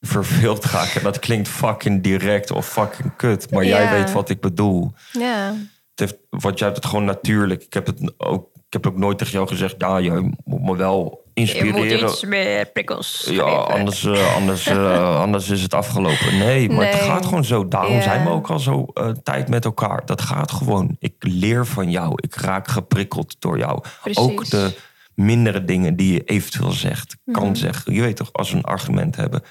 verveeld 0.00 0.64
ga. 0.64 0.94
En 0.94 1.02
dat 1.10 1.18
klinkt 1.18 1.48
fucking 1.48 2.02
direct 2.02 2.50
of 2.50 2.68
fucking 2.68 3.16
kut. 3.16 3.50
Maar 3.50 3.64
jij 3.64 3.90
weet 3.90 4.12
wat 4.12 4.28
ik 4.28 4.40
bedoel. 4.40 4.92
ja. 5.12 5.54
Het 5.94 6.00
heeft, 6.10 6.16
wat 6.30 6.58
jij 6.58 6.68
hebt 6.68 6.80
het 6.80 6.90
gewoon 6.90 7.04
natuurlijk. 7.04 7.62
Ik 7.62 7.72
heb 7.72 7.86
het 7.86 8.12
ook, 8.16 8.50
ik 8.54 8.72
heb 8.72 8.86
ook 8.86 8.96
nooit 8.96 9.18
tegen 9.18 9.32
jou 9.32 9.48
gezegd, 9.48 9.74
ja, 9.78 9.96
je 9.96 10.32
moet 10.44 10.62
me 10.62 10.76
wel 10.76 11.21
Je 11.34 11.40
inspireren. 11.40 12.00
moet 12.00 12.10
iets 12.10 12.24
meer 12.24 12.66
prikkels 12.66 13.26
Ja, 13.30 13.42
anders, 13.42 14.04
eh, 14.04 14.34
anders, 14.34 14.66
eh, 14.66 15.20
anders 15.24 15.48
is 15.48 15.62
het 15.62 15.74
afgelopen. 15.74 16.38
Nee, 16.38 16.70
maar 16.70 16.86
het 16.86 16.94
gaat 17.00 17.24
gewoon 17.26 17.44
zo. 17.44 17.68
Daarom 17.68 18.02
zijn 18.02 18.24
we 18.24 18.30
ook 18.30 18.50
al 18.50 18.58
zo 18.58 18.86
eh, 18.94 19.08
tijd 19.08 19.48
met 19.48 19.64
elkaar. 19.64 20.06
Dat 20.06 20.20
gaat 20.22 20.52
gewoon. 20.52 20.96
Ik 20.98 21.14
leer 21.18 21.66
van 21.66 21.90
jou. 21.90 22.12
Ik 22.16 22.34
raak 22.34 22.68
geprikkeld 22.68 23.36
door 23.38 23.58
jou. 23.58 23.80
Precies. 24.00 24.22
Ook 24.22 24.50
de 24.50 24.76
mindere 25.14 25.64
dingen 25.64 25.96
die 25.96 26.12
je 26.12 26.24
eventueel 26.24 26.70
zegt, 26.70 27.16
kan 27.32 27.44
Mhm. 27.46 27.54
zeggen. 27.54 27.94
Je 27.94 28.00
weet 28.00 28.16
toch, 28.16 28.32
als 28.32 28.50
we 28.50 28.56
een 28.56 28.64
argument 28.64 29.16
hebben. 29.16 29.42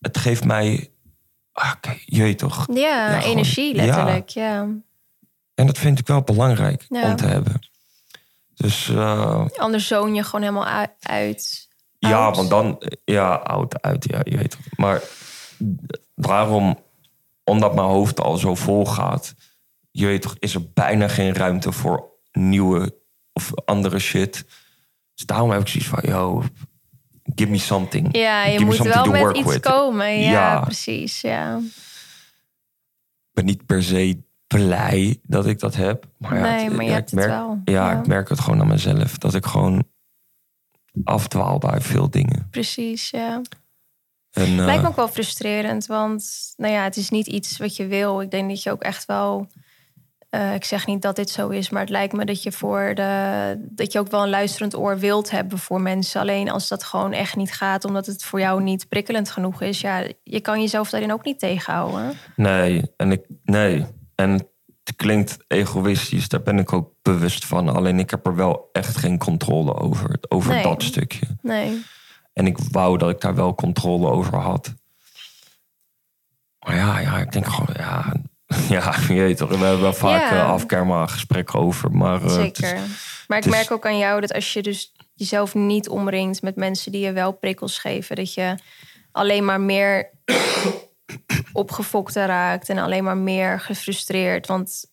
Het 0.00 0.18
geeft 0.18 0.44
mij... 0.44 0.90
Ah, 1.52 1.72
oké, 1.76 1.96
je 2.04 2.22
weet 2.22 2.38
toch. 2.38 2.66
Ja, 2.72 2.80
Ja, 2.80 3.18
gewoon- 3.20 3.32
energie 3.32 3.74
ja. 3.76 3.84
letterlijk. 3.84 4.28
Ja. 4.28 4.60
En 5.54 5.66
dat 5.66 5.78
vind 5.78 5.98
ik 5.98 6.06
wel 6.06 6.22
belangrijk 6.22 6.84
Ja. 6.88 7.10
om 7.10 7.16
te 7.16 7.26
hebben. 7.26 7.69
Dus 8.60 8.88
eh, 8.88 9.46
Anders 9.56 9.86
zoon 9.86 10.14
je 10.14 10.22
gewoon 10.24 10.40
helemaal 10.40 10.86
uit. 11.00 11.68
Ja, 11.98 12.24
Oud. 12.24 12.36
want 12.36 12.50
dan, 12.50 12.82
ja, 13.04 13.34
oud 13.34 13.82
uit, 13.82 14.06
ja, 14.10 14.20
je 14.24 14.36
weet 14.36 14.56
het. 14.56 14.76
Maar 14.78 15.02
daarom, 16.14 16.78
omdat 17.44 17.74
mijn 17.74 17.86
hoofd 17.86 18.20
al 18.20 18.36
zo 18.36 18.54
vol 18.54 18.86
gaat, 18.86 19.34
je 19.90 20.06
weet 20.06 20.22
toch, 20.22 20.36
is 20.38 20.54
er 20.54 20.70
bijna 20.72 21.08
geen 21.08 21.34
ruimte 21.34 21.72
voor 21.72 22.08
nieuwe 22.32 22.96
of 23.32 23.50
andere 23.64 23.98
shit. 23.98 24.44
Dus 25.14 25.26
daarom 25.26 25.50
heb 25.50 25.60
ik 25.60 25.68
zoiets 25.68 25.88
van, 25.90 26.00
yo, 26.02 26.42
give 27.34 27.50
me 27.50 27.58
something. 27.58 28.16
Ja, 28.16 28.44
je 28.44 28.52
Give 28.52 28.64
moet 28.64 28.76
wel 28.78 29.04
met 29.04 29.36
iets 29.36 29.48
with. 29.52 29.60
komen. 29.60 30.18
Ja, 30.20 30.30
Ja. 30.30 30.60
precies. 30.60 31.20
Ja. 31.20 31.56
Ik 33.28 33.36
ben 33.36 33.44
niet 33.44 33.66
per 33.66 33.82
se 33.82 34.22
blij 34.54 35.18
dat 35.22 35.46
ik 35.46 35.58
dat 35.58 35.74
heb. 35.76 36.06
Maar 36.18 36.34
ja, 36.36 36.40
Nee, 36.42 36.64
het- 36.64 36.72
maar 36.76 36.84
ja, 36.84 36.90
ik 36.96 36.96
het 36.96 37.12
merk, 37.12 37.28
wel. 37.28 37.60
Ja, 37.64 37.90
Ja. 37.90 37.98
ik 37.98 38.06
merk 38.06 38.28
het 38.28 38.40
gewoon 38.40 38.60
aan 38.60 38.66
mezelf. 38.68 39.18
Dat 39.18 39.34
ik 39.34 39.46
gewoon 39.46 39.84
afdwaal 41.04 41.58
bij 41.58 41.80
veel 41.80 42.10
dingen. 42.10 42.46
Precies, 42.50 43.10
ja. 43.10 43.40
En, 44.30 44.44
eh, 44.44 44.56
Lijkt 44.64 44.82
me 44.82 44.88
ook 44.88 44.96
wel 44.96 45.08
frustrerend, 45.08 45.86
want 45.86 46.52
nou 46.56 46.72
ja, 46.72 46.84
het 46.84 46.96
is 46.96 47.10
niet 47.10 47.26
iets 47.26 47.58
wat 47.58 47.76
je 47.76 47.86
wil. 47.86 48.20
Ik 48.20 48.30
denk 48.30 48.48
dat 48.48 48.62
je 48.62 48.70
ook 48.70 48.82
echt 48.82 49.04
wel. 49.06 49.46
eh, 50.30 50.54
ik 50.54 50.64
zeg 50.64 50.86
niet 50.86 51.02
dat 51.02 51.16
dit 51.16 51.30
zo 51.30 51.48
is, 51.48 51.70
maar 51.70 51.80
het 51.80 51.90
lijkt 51.90 52.12
me 52.12 52.24
dat 52.24 52.42
je 52.42 52.52
voor 52.52 52.92
de 52.94 53.54
dat 53.70 53.92
je 53.92 53.98
ook 53.98 54.10
wel 54.10 54.22
een 54.22 54.28
luisterend 54.28 54.76
oor 54.76 54.98
wilt 54.98 55.30
hebben 55.30 55.58
voor 55.58 55.80
mensen. 55.80 56.20
Alleen 56.20 56.50
als 56.50 56.68
dat 56.68 56.84
gewoon 56.84 57.12
echt 57.12 57.36
niet 57.36 57.52
gaat, 57.52 57.84
omdat 57.84 58.06
het 58.06 58.24
voor 58.24 58.40
jou 58.40 58.62
niet 58.62 58.88
prikkelend 58.88 59.30
genoeg 59.30 59.62
is, 59.62 59.80
ja, 59.80 60.04
je 60.24 60.40
kan 60.40 60.60
jezelf 60.60 60.90
daarin 60.90 61.12
ook 61.12 61.24
niet 61.24 61.38
tegenhouden. 61.38 62.12
Nee, 62.36 62.82
en 62.96 63.12
ik, 63.12 63.26
nee. 63.44 63.86
En 64.20 64.30
het 64.84 64.96
klinkt 64.96 65.36
egoïstisch, 65.46 66.28
daar 66.28 66.42
ben 66.42 66.58
ik 66.58 66.72
ook 66.72 66.92
bewust 67.02 67.44
van. 67.44 67.68
Alleen 67.68 67.98
ik 67.98 68.10
heb 68.10 68.26
er 68.26 68.34
wel 68.36 68.68
echt 68.72 68.96
geen 68.96 69.18
controle 69.18 69.74
over, 69.74 70.18
over 70.28 70.52
Nee. 70.54 70.62
dat 70.62 70.82
stukje. 70.82 71.26
Nee. 71.42 71.82
En 72.32 72.46
ik 72.46 72.58
wou 72.70 72.98
dat 72.98 73.10
ik 73.10 73.20
daar 73.20 73.34
wel 73.34 73.54
controle 73.54 74.08
over 74.10 74.36
had. 74.38 74.74
Maar 76.66 76.76
ja, 76.76 76.98
ja 76.98 77.18
ik 77.18 77.32
denk 77.32 77.46
gewoon, 77.46 77.74
ja, 77.78 78.12
ja 78.76 78.94
je 79.08 79.14
weet 79.14 79.36
toch, 79.36 79.48
we 79.48 79.56
hebben 79.56 79.80
wel 79.80 79.92
vaak 79.92 80.30
Ja. 80.30 80.30
eh, 80.38 80.50
afkerma 80.50 81.06
gesprekken 81.06 81.58
over. 81.58 81.90
Maar, 81.90 82.20
eh, 82.20 82.26
is- 82.26 82.32
Zeker. 82.34 82.78
Maar 83.28 83.38
ik 83.38 83.44
is- 83.44 83.50
merk 83.50 83.70
ook 83.70 83.86
aan 83.86 83.98
jou 83.98 84.20
dat 84.20 84.32
als 84.32 84.52
je 84.52 84.62
dus 84.62 84.92
jezelf 85.14 85.54
niet 85.54 85.88
omringt 85.88 86.42
met 86.42 86.56
mensen 86.56 86.92
die 86.92 87.00
je 87.04 87.12
wel 87.12 87.32
prikkels 87.32 87.78
geven, 87.78 88.16
dat 88.16 88.34
je 88.34 88.54
alleen 89.12 89.44
maar 89.44 89.60
meer 89.60 90.10
opgefokter 91.52 92.26
raakt 92.26 92.68
en 92.68 92.78
alleen 92.78 93.04
maar 93.04 93.16
meer 93.16 93.60
gefrustreerd. 93.60 94.46
Want 94.46 94.84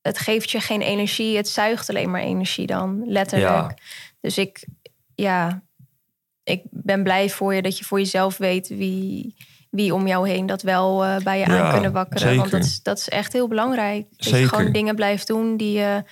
het 0.00 0.18
geeft 0.18 0.50
je 0.50 0.60
geen 0.60 0.82
energie, 0.82 1.36
het 1.36 1.48
zuigt 1.48 1.88
alleen 1.88 2.10
maar 2.10 2.20
energie 2.20 2.66
dan, 2.66 3.02
letterlijk. 3.06 3.50
Ja. 3.50 3.74
Dus 4.20 4.38
ik, 4.38 4.66
ja, 5.14 5.62
ik 6.42 6.62
ben 6.70 7.02
blij 7.02 7.30
voor 7.30 7.54
je 7.54 7.62
dat 7.62 7.78
je 7.78 7.84
voor 7.84 7.98
jezelf 7.98 8.36
weet 8.36 8.68
wie, 8.68 9.34
wie 9.70 9.94
om 9.94 10.06
jou 10.06 10.28
heen 10.28 10.46
dat 10.46 10.62
wel 10.62 11.04
eh, 11.04 11.16
bij 11.16 11.38
je 11.38 11.46
Ja, 11.46 11.60
aan 11.60 11.72
kunnen 11.72 11.92
wakkeren. 11.92 12.36
Want 12.36 12.50
dat 12.50 12.64
is, 12.64 12.82
dat 12.82 12.98
is 12.98 13.08
echt 13.08 13.32
heel 13.32 13.48
belangrijk. 13.48 14.06
Dat 14.16 14.28
je 14.28 14.48
gewoon 14.48 14.72
dingen 14.72 14.94
blijft 14.94 15.26
doen 15.26 15.56
die 15.56 15.72
je 15.78 16.04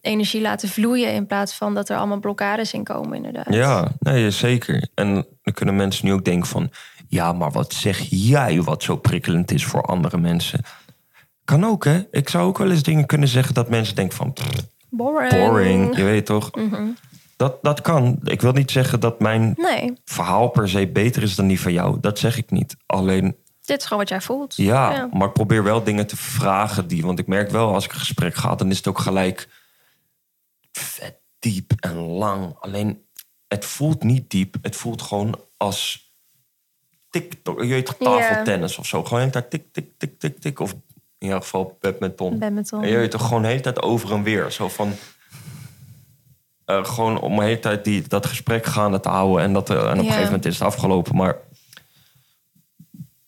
energie 0.00 0.40
laten 0.40 0.68
vloeien... 0.68 1.12
in 1.12 1.26
plaats 1.26 1.54
van 1.54 1.74
dat 1.74 1.88
er 1.88 1.96
allemaal 1.96 2.20
blokkades 2.20 2.72
in 2.72 2.84
komen, 2.84 3.16
inderdaad. 3.16 3.54
Ja, 3.54 3.92
nee, 3.98 4.30
zeker. 4.30 4.88
En 4.94 5.14
dan 5.42 5.54
kunnen 5.54 5.76
mensen 5.76 6.06
nu 6.06 6.12
ook 6.12 6.24
denken 6.24 6.48
van... 6.48 6.70
ja, 7.08 7.32
maar 7.32 7.50
wat 7.50 7.72
zeg 7.72 7.98
jij 8.10 8.62
wat 8.62 8.82
zo 8.82 8.96
prikkelend 8.96 9.50
is 9.50 9.64
voor 9.64 9.82
andere 9.82 10.18
mensen? 10.18 10.64
Kan 11.44 11.64
ook, 11.64 11.84
hè? 11.84 12.02
Ik 12.10 12.28
zou 12.28 12.46
ook 12.46 12.58
wel 12.58 12.70
eens 12.70 12.82
dingen 12.82 13.06
kunnen 13.06 13.28
zeggen 13.28 13.54
dat 13.54 13.68
mensen 13.68 13.94
denken 13.94 14.16
van... 14.16 14.32
pff, 14.32 14.66
Boring. 14.90 15.30
boring, 15.30 15.96
je 15.96 16.02
weet 16.02 16.26
toch? 16.26 16.54
Mhm. 16.54 16.86
Dat, 17.36 17.58
dat 17.62 17.80
kan. 17.80 18.18
Ik 18.22 18.40
wil 18.40 18.52
niet 18.52 18.70
zeggen 18.70 19.00
dat 19.00 19.20
mijn 19.20 19.54
Nee, 19.56 19.92
verhaal 20.04 20.48
per 20.48 20.68
se 20.68 20.88
beter 20.88 21.22
is 21.22 21.34
dan 21.34 21.46
die 21.46 21.60
van 21.60 21.72
jou. 21.72 22.00
Dat 22.00 22.18
zeg 22.18 22.36
ik 22.36 22.50
niet. 22.50 22.76
Alleen, 22.86 23.36
dit 23.64 23.78
is 23.78 23.82
gewoon 23.82 23.98
wat 23.98 24.08
jij 24.08 24.20
voelt. 24.20 24.56
ja, 24.56 25.08
maar 25.12 25.28
ik 25.28 25.32
probeer 25.32 25.62
wel 25.62 25.84
dingen 25.84 26.06
te 26.06 26.16
vragen 26.16 26.88
die... 26.88 27.02
want 27.02 27.18
ik 27.18 27.26
merk 27.26 27.50
wel, 27.50 27.74
als 27.74 27.84
ik 27.84 27.92
een 27.92 27.98
gesprek 27.98 28.34
ga... 28.34 28.54
dan 28.54 28.70
is 28.70 28.76
het 28.76 28.86
ook 28.86 28.98
gelijk 28.98 29.48
vet 30.72 31.16
diep 31.38 31.72
en 31.80 31.96
lang. 31.96 32.56
Alleen, 32.60 33.04
het 33.48 33.64
voelt 33.64 34.02
niet 34.02 34.30
diep. 34.30 34.56
Het 34.62 34.76
voelt 34.76 35.02
gewoon 35.02 35.40
als 35.56 36.07
TikTok. 37.22 37.62
Je 37.62 37.68
weet 37.68 37.94
tafeltennis 37.98 38.78
of 38.78 38.86
zo. 38.86 39.04
Gewoon 39.04 39.30
tijd 39.30 39.50
tik, 39.50 39.72
tik, 39.72 39.90
tik, 39.98 40.18
tik, 40.18 40.38
tik. 40.40 40.60
Of 40.60 40.72
in 40.72 40.82
ieder 41.18 41.40
geval 41.42 41.76
badminton. 41.80 42.38
Badminton. 42.38 42.82
En 42.82 42.88
je 42.88 42.96
weet 42.96 43.10
toch 43.10 43.26
gewoon 43.26 43.42
de 43.42 43.48
hele 43.48 43.60
tijd 43.60 43.82
over 43.82 44.12
en 44.12 44.22
weer. 44.22 44.50
Zo 44.50 44.68
van... 44.68 44.92
eh, 46.64 46.84
gewoon 46.84 47.20
om 47.20 47.36
de 47.36 47.42
hele 47.42 47.58
tijd 47.58 47.84
die, 47.84 48.02
dat 48.08 48.26
gesprek 48.26 48.66
gaande 48.66 49.00
te 49.00 49.08
houden. 49.08 49.42
En, 49.44 49.52
dat, 49.52 49.70
eh, 49.70 49.76
en 49.76 49.82
op 49.92 49.98
een 49.98 50.04
gegeven 50.04 50.24
moment 50.24 50.44
is 50.46 50.54
het 50.58 50.62
afgelopen. 50.68 51.16
Maar 51.16 51.36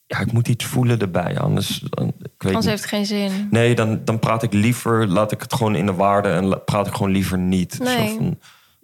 ja, 0.06 0.18
ik 0.18 0.32
moet 0.32 0.48
iets 0.48 0.64
voelen 0.64 0.98
erbij. 1.00 1.38
Anders, 1.38 1.78
dan, 1.78 2.06
ik 2.08 2.14
weet 2.18 2.54
Anders 2.54 2.54
niet. 2.54 2.64
heeft 2.64 2.80
het 2.80 2.90
geen 2.90 3.06
zin. 3.06 3.48
Nee, 3.50 3.74
dan, 3.74 4.00
dan 4.04 4.18
praat 4.18 4.42
ik 4.42 4.52
liever, 4.52 5.06
laat 5.06 5.32
ik 5.32 5.40
het 5.40 5.54
gewoon 5.54 5.74
in 5.74 5.86
de 5.86 5.94
waarde 5.94 6.28
en 6.28 6.64
praat 6.64 6.86
ik 6.86 6.94
gewoon 6.94 7.12
liever 7.12 7.38
niet. 7.38 7.78
Nee. 7.78 8.08
Zo 8.08 8.14
van, 8.16 8.38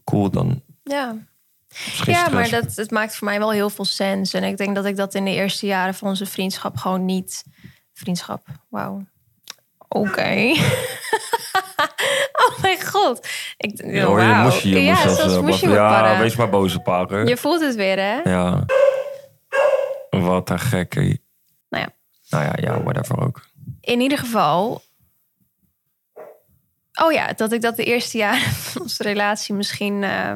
cool, 0.04 0.30
dan 0.30 0.62
Ja. 0.82 1.16
Ja, 2.04 2.28
maar 2.28 2.50
dat, 2.50 2.74
het 2.76 2.90
maakt 2.90 3.16
voor 3.16 3.26
mij 3.28 3.38
wel 3.38 3.50
heel 3.50 3.70
veel 3.70 3.84
sens. 3.84 4.34
En 4.34 4.44
ik 4.44 4.56
denk 4.56 4.74
dat 4.74 4.84
ik 4.84 4.96
dat 4.96 5.14
in 5.14 5.24
de 5.24 5.30
eerste 5.30 5.66
jaren 5.66 5.94
van 5.94 6.08
onze 6.08 6.26
vriendschap 6.26 6.76
gewoon 6.76 7.04
niet... 7.04 7.44
Vriendschap, 7.92 8.46
wauw. 8.68 9.04
Oké. 9.88 10.52
oh 12.46 12.60
mijn 12.62 12.86
god. 12.86 13.28
Ik, 13.56 13.82
Ja, 13.84 14.04
hoor, 14.04 14.20
je 14.20 14.26
wauw. 14.26 14.42
moest 14.42 14.58
je, 14.62 14.68
je 14.68 14.80
ja, 14.82 14.96
zelfs 15.02 15.18
eh, 15.18 15.24
je 15.24 15.40
wat- 15.42 15.62
me 15.62 15.68
Ja, 15.68 16.18
wees 16.18 16.36
maar 16.36 16.48
boze 16.48 16.78
pakken. 16.78 17.26
Je 17.26 17.36
voelt 17.36 17.60
het 17.60 17.74
weer, 17.74 17.96
hè? 17.98 18.30
Ja. 18.30 18.64
Wat 20.10 20.50
een 20.50 20.58
gekke. 20.60 21.20
Nou 21.68 21.84
ja. 21.84 21.88
Nou 22.28 22.44
ja, 22.44 22.52
ja, 22.60 22.82
whatever 22.82 23.20
ook. 23.20 23.46
In 23.80 24.00
ieder 24.00 24.18
geval... 24.18 24.82
Oh 27.02 27.12
ja, 27.12 27.32
dat 27.32 27.52
ik 27.52 27.60
dat 27.62 27.76
de 27.76 27.84
eerste 27.84 28.18
jaren 28.18 28.50
van 28.70 28.82
onze 28.82 29.02
relatie 29.02 29.54
misschien... 29.54 30.02
eh, 30.04 30.32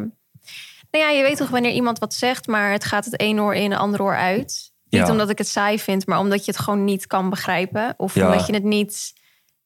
Nou 0.90 1.04
ja, 1.04 1.10
je 1.10 1.22
weet 1.22 1.36
toch 1.36 1.48
wanneer 1.48 1.72
iemand 1.72 1.98
wat 1.98 2.14
zegt... 2.14 2.46
maar 2.46 2.72
het 2.72 2.84
gaat 2.84 3.04
het 3.04 3.20
een 3.20 3.40
oor 3.40 3.54
in, 3.54 3.72
een 3.72 3.78
ander 3.78 4.02
oor 4.02 4.16
uit. 4.16 4.72
Niet 4.88 5.08
omdat 5.08 5.30
ik 5.30 5.38
het 5.38 5.48
saai 5.48 5.78
vind, 5.78 6.06
maar 6.06 6.18
omdat 6.18 6.44
je 6.44 6.50
het 6.50 6.60
gewoon 6.60 6.84
niet 6.84 7.06
kan 7.06 7.30
begrijpen. 7.30 7.94
Of 7.96 8.14
Ja. 8.14 8.26
omdat 8.30 8.46
je 8.46 8.52
het 8.54 8.62
niet... 8.64 9.12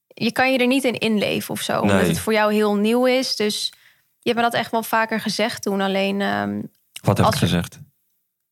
Je 0.07 0.33
kan 0.33 0.53
je 0.53 0.59
er 0.59 0.67
niet 0.67 0.85
in 0.85 0.99
inleven 0.99 1.51
of 1.55 1.61
zo. 1.61 1.81
Omdat 1.81 2.01
Nee. 2.01 2.09
het 2.09 2.19
voor 2.19 2.33
jou 2.33 2.53
heel 2.53 2.75
nieuw 2.77 3.07
is. 3.07 3.37
Dus 3.37 3.73
je 4.19 4.31
hebt 4.31 4.37
me 4.37 4.51
dat 4.51 4.61
echt 4.61 4.71
wel 4.71 4.83
vaker 4.83 5.21
gezegd 5.21 5.63
toen. 5.63 5.81
Alleen 5.81 6.21
ehm, 6.21 6.63
Wat 7.03 7.17
heb 7.19 7.27
ik 7.27 7.33
er- 7.33 7.39
gezegd? 7.39 7.81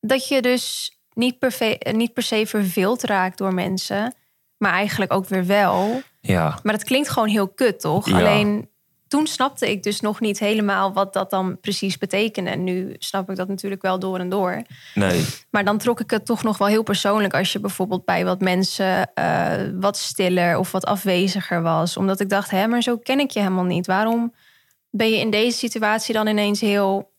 dat 0.00 0.28
je 0.28 0.42
dus 0.42 0.96
niet 1.12 1.38
per, 1.38 1.52
ve- 1.52 1.78
niet 1.92 2.12
per 2.12 2.22
se 2.22 2.46
verveeld 2.46 3.02
raakt 3.02 3.38
door 3.38 3.54
mensen. 3.54 4.14
Maar 4.56 4.72
eigenlijk 4.72 5.12
ook 5.12 5.26
weer 5.28 5.46
wel. 5.46 6.02
Ja, 6.20 6.58
Maar 6.62 6.72
dat 6.72 6.84
klinkt 6.84 7.08
gewoon 7.08 7.28
heel 7.28 7.48
kut, 7.48 7.80
toch? 7.80 8.08
Ja. 8.08 8.18
Alleen 8.18 8.70
toen 9.12 9.26
snapte 9.26 9.70
ik 9.70 9.82
dus 9.82 10.00
nog 10.00 10.20
niet 10.20 10.38
helemaal 10.38 10.92
wat 10.92 11.12
dat 11.12 11.30
dan 11.30 11.60
precies 11.60 11.98
betekende. 11.98 12.50
En 12.50 12.64
nu 12.64 12.94
snap 12.98 13.30
ik 13.30 13.36
dat 13.36 13.48
natuurlijk 13.48 13.82
wel 13.82 13.98
door 13.98 14.18
en 14.18 14.28
door. 14.28 14.62
nee. 14.94 15.24
Maar 15.50 15.64
dan 15.64 15.78
trok 15.78 16.00
ik 16.00 16.10
het 16.10 16.26
toch 16.26 16.42
nog 16.42 16.58
wel 16.58 16.68
heel 16.68 16.82
persoonlijk 16.82 17.34
als 17.34 17.52
je 17.52 17.60
bijvoorbeeld 17.60 18.04
bij 18.04 18.24
wat 18.24 18.40
mensen 18.40 19.14
eh, 19.14 19.52
wat 19.74 19.96
stiller 19.96 20.58
of 20.58 20.72
wat 20.72 20.84
afweziger 20.84 21.62
was. 21.62 21.96
Omdat 21.96 22.20
ik 22.20 22.28
dacht, 22.28 22.50
hè, 22.50 22.66
maar 22.66 22.82
zo 22.82 22.96
ken 22.96 23.20
ik 23.20 23.30
je 23.30 23.40
helemaal 23.40 23.64
niet. 23.64 23.86
Waarom 23.86 24.34
ben 24.90 25.10
je 25.10 25.18
in 25.18 25.30
deze 25.30 25.58
situatie 25.58 26.14
dan 26.14 26.26
ineens 26.26 26.60
heel. 26.60 27.12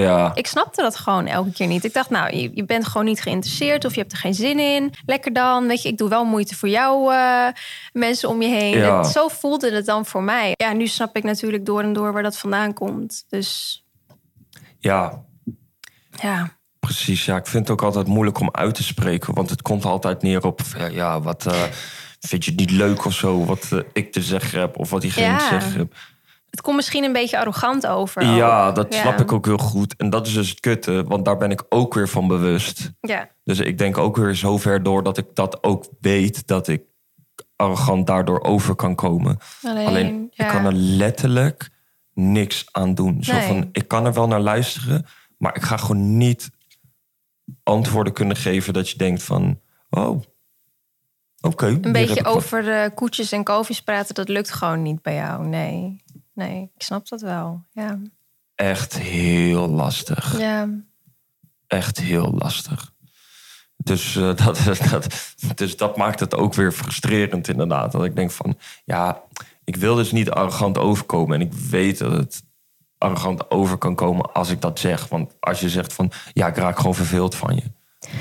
Ja, 0.00 0.30
Ik 0.34 0.46
snapte 0.46 0.82
dat 0.82 0.96
gewoon 0.96 1.26
elke 1.26 1.52
keer 1.52 1.66
niet. 1.66 1.84
Ik 1.84 1.92
dacht, 1.92 2.10
nou, 2.10 2.36
je, 2.36 2.50
je 2.54 2.64
bent 2.64 2.86
gewoon 2.86 3.06
niet 3.06 3.20
geïnteresseerd 3.22 3.84
of 3.84 3.94
je 3.94 4.00
hebt 4.00 4.12
er 4.12 4.18
geen 4.18 4.34
zin 4.34 4.58
in. 4.58 4.92
Lekker 5.06 5.32
dan, 5.32 5.66
weet 5.66 5.82
je, 5.82 5.88
ik 5.88 5.98
doe 5.98 6.08
wel 6.08 6.24
moeite 6.24 6.54
voor 6.56 6.68
jou, 6.68 7.14
eh, 7.14 7.46
mensen 7.92 8.28
om 8.28 8.42
je 8.42 8.48
heen. 8.48 8.76
Ja. 8.78 8.98
Het- 8.98 9.06
zo 9.06 9.28
voelde 9.28 9.72
het 9.72 9.86
dan 9.86 10.06
voor 10.06 10.22
mij. 10.22 10.52
Ja, 10.56 10.72
nu 10.72 10.86
snap 10.86 11.16
ik 11.16 11.22
natuurlijk 11.22 11.66
door 11.66 11.82
en 11.82 11.92
door 11.92 12.12
waar 12.12 12.22
dat 12.22 12.38
vandaan 12.38 12.72
komt. 12.72 13.24
Dus 13.28 13.80
ja, 14.78 15.22
ja, 16.22 16.50
precies. 16.80 17.24
Ja, 17.24 17.36
ik 17.36 17.46
vind 17.46 17.68
het 17.68 17.72
ook 17.78 17.82
altijd 17.86 18.06
moeilijk 18.06 18.40
om 18.40 18.48
uit 18.52 18.74
te 18.74 18.82
spreken. 18.82 19.34
Want 19.34 19.50
het 19.50 19.62
komt 19.62 19.84
altijd 19.84 20.22
neer 20.22 20.44
op... 20.44 20.60
ja, 20.78 20.86
Ja, 20.86 21.20
wat 21.20 21.46
eh, 21.46 21.62
vind 22.20 22.44
je 22.44 22.50
het 22.50 22.60
niet 22.60 22.70
leuk 22.70 23.04
of 23.04 23.12
zo? 23.12 23.44
Wat 23.44 23.68
eh, 23.72 23.78
ik 23.92 24.12
te 24.12 24.22
zeggen 24.22 24.60
heb 24.60 24.78
of 24.78 24.90
wat 24.90 25.00
diegene 25.00 25.26
Ja. 25.26 25.38
te 25.38 25.44
zeggen 25.60 25.78
heb. 25.78 25.94
Het 26.56 26.64
komt 26.64 26.76
misschien 26.76 27.04
een 27.04 27.12
beetje 27.12 27.38
arrogant 27.38 27.86
over. 27.86 28.22
ook. 28.22 28.36
Ja, 28.36 28.72
dat 28.72 28.94
Ja. 28.94 29.00
snap 29.00 29.20
ik 29.20 29.32
ook 29.32 29.44
heel 29.46 29.58
goed. 29.58 29.96
En 29.96 30.10
dat 30.10 30.26
is 30.26 30.32
dus 30.34 30.48
het 30.50 30.60
kutte. 30.60 31.04
Want 31.06 31.24
daar 31.24 31.36
ben 31.36 31.50
ik 31.50 31.64
ook 31.68 31.94
weer 31.94 32.08
van 32.08 32.26
bewust. 32.28 32.92
Ja, 33.00 33.28
Dus 33.44 33.58
ik 33.58 33.78
denk 33.78 33.98
ook 33.98 34.16
weer 34.16 34.34
zover 34.34 34.82
door 34.82 35.02
dat 35.02 35.18
ik 35.18 35.26
dat 35.34 35.62
ook 35.62 35.84
weet... 36.00 36.46
dat 36.46 36.68
ik 36.68 36.82
arrogant 37.56 38.06
daardoor 38.06 38.40
over 38.42 38.74
kan 38.74 38.94
komen. 38.94 39.38
alleen, 39.62 39.86
Alleen, 39.86 40.28
ja. 40.30 40.44
ik 40.44 40.50
kan 40.50 40.64
er 40.64 40.72
letterlijk 40.72 41.70
niks 42.14 42.64
aan 42.70 42.94
doen. 42.94 43.24
Zo 43.24 43.32
Nee. 43.32 43.46
van, 43.46 43.68
ik 43.72 43.88
kan 43.88 44.06
er 44.06 44.12
wel 44.12 44.26
naar 44.26 44.40
luisteren, 44.40 45.06
maar 45.38 45.56
ik 45.56 45.62
ga 45.62 45.76
gewoon 45.76 46.16
niet 46.16 46.50
antwoorden 47.62 48.12
kunnen 48.12 48.36
geven 48.36 48.72
dat 48.72 48.90
je 48.90 48.98
denkt 48.98 49.22
van, 49.22 49.60
oh, 49.90 50.20
oké. 51.40 51.66
een 51.66 51.92
beetje 51.92 52.24
over 52.24 52.62
de 52.62 52.90
koetjes 52.94 53.32
en 53.32 53.44
kalfjes 53.44 53.82
praten, 53.82 54.14
dat 54.14 54.28
lukt 54.28 54.52
gewoon 54.52 54.82
niet 54.82 55.02
bij 55.02 55.14
jou. 55.14 55.46
Nee, 55.46 56.02
nee, 56.36 56.70
ik 56.74 56.82
snap 56.82 57.08
dat 57.08 57.20
wel. 57.20 57.64
Ja, 57.72 57.98
Echt 58.54 58.98
heel 58.98 59.68
lastig. 59.68 60.38
ja. 60.38 60.68
Echt 61.66 61.98
heel 62.00 62.32
lastig. 62.38 62.92
Dus, 63.76 64.16
eh, 64.16 64.36
dat, 64.44 64.60
dat, 64.90 65.34
dus 65.54 65.76
dat 65.76 65.96
maakt 65.96 66.20
het 66.20 66.34
ook 66.34 66.54
weer 66.54 66.72
frustrerend 66.72 67.48
inderdaad. 67.48 67.92
Dat 67.92 68.04
ik 68.04 68.16
denk 68.16 68.30
van, 68.30 68.58
ja, 68.84 69.22
ik 69.64 69.76
wil 69.76 69.94
dus 69.94 70.12
niet 70.12 70.30
arrogant 70.30 70.78
overkomen. 70.78 71.40
En 71.40 71.46
ik 71.46 71.52
weet 71.52 71.98
dat 71.98 72.12
het 72.12 72.42
arrogant 72.98 73.50
over 73.50 73.76
kan 73.76 73.94
komen 73.94 74.32
als 74.32 74.50
ik 74.50 74.60
dat 74.60 74.78
zeg. 74.78 75.08
Want 75.08 75.32
als 75.40 75.60
je 75.60 75.68
zegt 75.68 75.92
van, 75.92 76.12
ja, 76.32 76.46
ik 76.46 76.56
raak 76.56 76.76
gewoon 76.76 76.94
verveeld 76.94 77.34
van 77.34 77.54
je. 77.54 77.62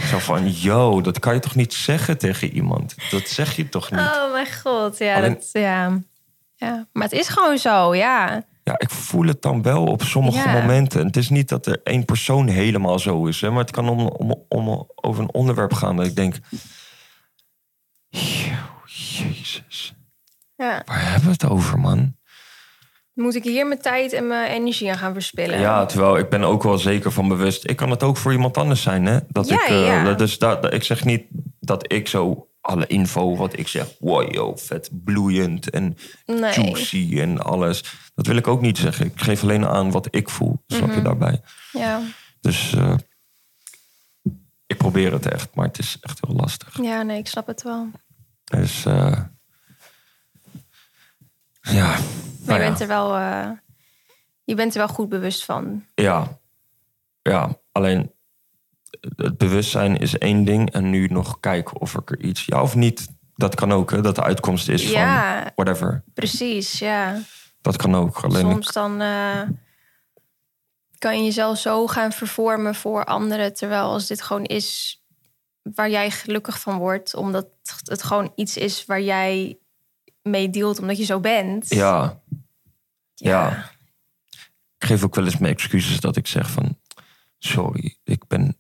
Zo 0.08 0.18
van, 0.18 0.52
yo, 0.52 1.02
dat 1.02 1.20
kan 1.20 1.34
je 1.34 1.40
toch 1.40 1.56
niet 1.56 1.74
zeggen 1.74 2.18
tegen 2.18 2.52
iemand? 2.54 2.96
Dat 3.12 3.28
zeg 3.28 3.56
je 3.56 3.70
toch 3.70 3.92
niet? 3.92 4.00
Oh 4.00 4.32
mijn 4.32 4.54
god, 4.64 4.98
ja, 4.98 5.16
Alleen- 5.16 5.34
dat, 5.34 5.50
ja. 5.52 6.00
Ja. 6.56 6.88
Maar 6.92 7.04
het 7.04 7.12
is 7.20 7.28
gewoon 7.28 7.58
zo, 7.58 7.96
ja. 7.96 8.44
Ja, 8.64 8.76
ik 8.80 8.90
voel 8.90 9.26
het 9.28 9.42
dan 9.42 9.62
wel 9.62 9.84
op 9.86 10.02
sommige 10.04 10.38
Ja. 10.38 10.62
momenten. 10.62 11.06
Het 11.06 11.18
is 11.18 11.30
niet 11.30 11.50
dat 11.50 11.66
er 11.66 11.80
één 11.84 12.06
persoon 12.06 12.48
helemaal 12.48 13.00
zo 13.00 13.26
is. 13.26 13.42
Hè, 13.42 13.50
maar 13.50 13.60
het 13.62 13.72
kan 13.72 13.90
om, 13.90 14.00
om, 14.08 14.46
om 14.50 14.88
over 14.96 15.24
een 15.24 15.34
onderwerp 15.34 15.74
gaan 15.74 15.96
dat 15.96 16.06
ik 16.06 16.16
denk... 16.16 16.36
"Yo, 18.10 18.56
Jezus, 18.86 19.94
Ja. 20.56 20.82
waar 20.86 21.04
hebben 21.10 21.24
we 21.26 21.32
het 21.32 21.46
over, 21.50 21.80
man? 21.80 22.16
Moet 23.14 23.36
ik 23.36 23.44
hier 23.44 23.68
mijn 23.68 23.82
tijd 23.82 24.14
en 24.14 24.28
mijn 24.28 24.52
energie 24.52 24.90
aan 24.92 24.98
gaan 24.98 25.14
verspillen? 25.14 25.60
Ja, 25.60 25.86
terwijl 25.86 26.18
ik 26.18 26.30
ben 26.30 26.44
ook 26.44 26.64
wel 26.64 26.78
zeker 26.78 27.12
van 27.12 27.28
bewust. 27.28 27.70
Ik 27.70 27.76
kan 27.76 27.90
het 27.90 28.04
ook 28.04 28.18
voor 28.18 28.32
iemand 28.32 28.58
anders 28.58 28.82
zijn, 28.82 29.06
hè? 29.06 29.20
Dat 29.28 29.48
Ja, 29.48 29.64
ik, 29.66 29.70
ja. 29.70 30.14
Dus 30.14 30.38
dat, 30.40 30.62
dat- 30.62 30.74
ik 30.74 30.84
zeg 30.84 31.06
niet 31.06 31.24
dat 31.60 31.92
ik 31.92 32.08
zo 32.08 32.48
alle 32.66 32.88
info 32.88 33.36
wat 33.36 33.58
ik 33.58 33.68
zeg, 33.68 33.88
wow, 34.00 34.34
yo, 34.34 34.56
vet 34.56 34.90
bloeiend 34.92 35.70
en 35.70 35.98
Nee. 36.26 36.54
juicy 36.54 37.20
en 37.20 37.40
alles. 37.44 37.84
Dat 38.16 38.26
wil 38.28 38.36
ik 38.36 38.48
ook 38.48 38.62
niet 38.62 38.78
zeggen. 38.78 39.06
Ik 39.06 39.22
geef 39.22 39.42
alleen 39.44 39.66
aan 39.68 39.92
wat 39.92 40.08
ik 40.16 40.30
voel. 40.30 40.64
Snap 40.68 40.88
Mhm. 40.88 40.96
je 40.98 41.02
daarbij? 41.04 41.42
Ja. 41.72 42.02
Dus 42.42 42.74
eh, 42.74 42.96
ik 44.68 44.78
probeer 44.78 45.12
het 45.12 45.26
echt, 45.26 45.56
maar 45.56 45.66
het 45.68 45.80
is 45.80 45.98
echt 46.02 46.20
heel 46.28 46.36
lastig. 46.36 46.82
ja, 46.82 47.02
nee, 47.04 47.18
ik 47.18 47.28
snap 47.28 47.48
het 47.48 47.62
wel. 47.64 47.88
Dus 48.44 48.86
eh, 48.86 49.22
ja, 51.62 51.88
Maar 51.88 52.00
nou 52.46 52.60
je 52.60 52.64
ja. 52.64 52.68
bent 52.70 52.80
er 52.80 52.88
wel, 52.88 53.16
eh, 53.16 53.50
je 54.44 54.56
bent 54.56 54.72
er 54.74 54.78
wel 54.80 54.88
goed 54.88 55.10
bewust 55.10 55.46
van. 55.46 55.86
Ja, 55.96 56.40
ja. 57.22 57.58
Alleen 57.72 58.12
het 59.16 59.38
bewustzijn 59.38 59.98
is 59.98 60.18
één 60.18 60.46
ding 60.46 60.72
en 60.72 60.90
nu 60.90 61.08
nog 61.08 61.40
kijken 61.40 61.80
of 61.80 61.94
ik 61.96 62.12
er 62.12 62.20
iets, 62.22 62.46
ja 62.46 62.62
of 62.62 62.76
niet. 62.76 63.08
Dat 63.36 63.56
kan 63.56 63.72
ook, 63.72 63.92
hè? 63.92 64.02
Dat 64.02 64.16
de 64.16 64.24
uitkomst 64.24 64.68
is 64.70 64.92
Ja. 64.92 65.42
van 65.42 65.52
whatever. 65.56 66.04
Precies, 66.14 66.80
ja. 66.80 67.20
Dat 67.62 67.76
kan 67.76 67.96
ook. 67.96 68.18
Alleen 68.24 68.52
Soms 68.52 68.72
dan 68.72 69.02
eh, 69.02 69.42
kan 70.98 71.18
je 71.18 71.24
jezelf 71.24 71.58
zo 71.58 71.88
gaan 71.88 72.12
vervormen 72.12 72.76
voor 72.76 73.06
anderen. 73.06 73.54
Terwijl 73.54 73.84
als 73.84 74.08
dit 74.08 74.22
gewoon 74.22 74.44
is 74.44 75.00
waar 75.62 75.90
jij 75.90 76.12
gelukkig 76.12 76.60
van 76.60 76.78
wordt. 76.78 77.16
Omdat 77.16 77.48
het 77.84 78.04
gewoon 78.04 78.32
iets 78.36 78.58
is 78.58 78.86
waar 78.86 79.02
jij 79.02 79.58
mee 80.22 80.50
dealt 80.50 80.80
omdat 80.80 80.98
je 80.98 81.04
zo 81.04 81.20
bent. 81.20 81.70
ja, 81.70 82.22
ja. 83.16 83.70
ik 84.78 84.88
geef 84.88 85.04
ook 85.04 85.16
wel 85.16 85.26
eens 85.26 85.38
mijn 85.38 85.54
excuses 85.54 86.00
dat 86.00 86.16
ik 86.16 86.28
zeg 86.28 86.52
van 86.52 86.78
sorry, 87.40 87.98
ik 88.04 88.28
ben 88.28 88.58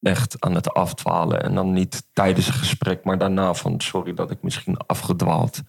echt 0.00 0.36
aan 0.40 0.54
het 0.54 0.74
afdwalen 0.74 1.42
en 1.42 1.54
dan 1.54 1.72
niet 1.72 2.06
tijdens 2.12 2.46
een 2.46 2.52
gesprek, 2.52 3.04
maar 3.04 3.18
daarna 3.18 3.54
van 3.54 3.80
sorry 3.80 4.14
dat 4.14 4.30
ik 4.30 4.42
misschien 4.42 4.76
afgedwaald 4.76 5.62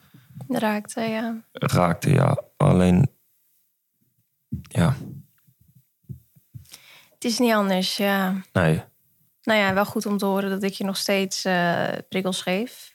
Raakte, 0.48 1.02
ja. 1.02 1.42
raakte. 1.52 2.10
Ja, 2.10 2.44
alleen 2.58 3.10
ja, 4.62 4.96
Het 7.14 7.26
is 7.26 7.40
niet 7.40 7.54
anders, 7.54 7.98
ja. 7.98 8.42
nee. 8.54 8.84
Nou 9.44 9.60
ja, 9.60 9.74
wel 9.74 9.86
goed 9.86 10.06
om 10.06 10.18
te 10.18 10.26
horen 10.26 10.50
dat 10.50 10.64
ik 10.64 10.74
je 10.74 10.84
nog 10.84 10.98
steeds 10.98 11.46
eh 11.46 11.90
prikkels 12.10 12.42
geef. 12.42 12.91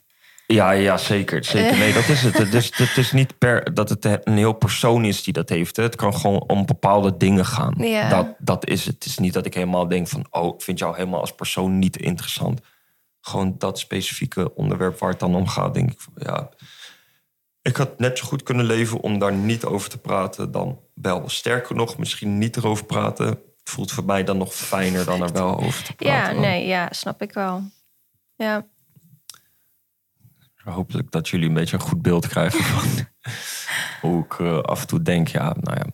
Ja, 0.47 0.71
ja, 0.71 0.97
zeker. 0.97 1.45
zeker. 1.45 1.79
Nee, 1.79 1.93
dat 1.93 2.09
is 2.09 2.23
het. 2.23 2.39
Het 2.39 2.55
is, 2.55 2.77
het 2.77 2.97
is 2.97 3.13
niet 3.13 3.39
per, 3.39 3.75
dat 3.75 3.89
het 3.89 4.05
een 4.05 4.37
heel 4.37 4.53
persoon 4.53 5.05
is 5.05 5.23
die 5.23 5.33
dat 5.33 5.49
heeft. 5.49 5.77
Het 5.77 5.97
kan 5.97 6.15
gewoon 6.15 6.45
om 6.47 6.67
bepaalde 6.67 7.17
dingen 7.17 7.47
gaan. 7.47 7.75
Ja. 7.79 8.09
Dat, 8.09 8.35
dat 8.39 8.69
is 8.69 8.85
het. 8.85 8.95
Het 8.95 9.05
is 9.05 9.19
niet 9.19 9.33
dat 9.33 9.47
ik 9.47 9.55
helemaal 9.55 9.89
denk 9.89 10.09
van... 10.09 10.27
oh, 10.31 10.55
ik 10.55 10.63
vind 10.63 10.79
jou 10.79 10.97
helemaal 10.97 11.21
als 11.21 11.35
persoon 11.35 11.79
niet 11.79 11.97
interessant. 11.97 12.61
Gewoon 13.21 13.55
dat 13.59 13.79
specifieke 13.79 14.55
onderwerp 14.55 14.99
waar 14.99 15.11
het 15.11 15.21
dan 15.21 15.35
om 15.35 15.49
gaat, 15.49 15.75
denk 15.75 15.91
ik 15.91 16.01
van... 16.01 16.13
ja, 16.17 16.49
ik 17.63 17.77
had 17.77 17.99
net 17.99 18.19
zo 18.19 18.27
goed 18.27 18.43
kunnen 18.43 18.65
leven 18.65 19.01
om 19.01 19.19
daar 19.19 19.33
niet 19.33 19.65
over 19.65 19.91
te 19.91 19.99
praten 19.99 20.51
dan 20.53 20.81
wel. 20.95 21.29
Sterker 21.29 21.75
nog, 21.75 21.99
misschien 21.99 22.39
niet 22.39 22.57
erover 22.57 22.85
praten. 22.85 23.27
Het 23.27 23.75
voelt 23.75 23.93
voor 23.93 24.05
mij 24.05 24.25
dan 24.25 24.39
nog 24.39 24.55
fijner 24.55 25.05
dan 25.05 25.23
er 25.23 25.33
wel 25.33 25.59
over 25.59 25.85
te 25.85 25.93
praten. 25.93 26.35
Ja, 26.35 26.41
nee, 26.41 26.67
ja, 26.67 26.89
snap 26.91 27.23
ik 27.23 27.33
wel. 27.33 27.63
Ja, 28.37 28.67
Hopelijk 30.73 31.11
dat 31.11 31.29
jullie 31.29 31.49
een 31.49 31.55
beetje 31.55 31.77
een 31.77 31.83
goed 31.83 32.03
beeld 32.03 32.27
krijgen 32.29 32.65
van 32.75 33.07
hoe 34.01 34.25
ik 34.25 34.39
eh, 34.39 34.59
af 34.61 34.81
en 34.81 34.87
toe 34.87 35.03
denk. 35.03 35.29
Ja, 35.29 35.57
nou 35.61 35.77
ja, 35.79 35.87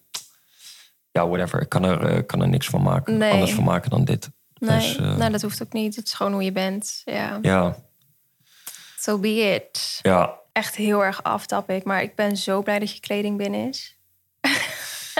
ja 1.10 1.28
whatever. 1.28 1.60
Ik 1.60 1.68
kan 1.68 1.84
er, 1.84 2.06
eh, 2.06 2.26
kan 2.26 2.42
er 2.42 2.48
niks 2.48 2.66
van 2.66 2.82
maken. 2.82 3.18
Nee. 3.18 3.32
Anders 3.32 3.52
van 3.52 3.64
maken 3.64 3.90
dan 3.90 4.04
dit. 4.04 4.30
nee, 4.54 4.78
Dus, 4.78 4.96
eh, 4.96 5.16
nou, 5.16 5.32
dat 5.32 5.42
hoeft 5.42 5.62
ook 5.62 5.72
niet. 5.72 5.96
Het 5.96 6.06
is 6.06 6.14
gewoon 6.14 6.32
hoe 6.32 6.44
je 6.44 6.52
bent. 6.52 7.02
Ja, 7.04 7.38
Ja, 7.42 7.76
so 8.98 9.18
be 9.18 9.28
it. 9.28 9.98
ja, 10.02 10.40
Echt 10.52 10.74
heel 10.76 11.04
erg 11.04 11.22
aftappig, 11.22 11.84
maar 11.84 12.02
ik 12.02 12.14
ben 12.14 12.36
zo 12.36 12.62
blij 12.62 12.78
dat 12.78 12.94
je 12.94 13.00
kleding 13.00 13.36
binnen 13.36 13.68
is. 13.68 13.98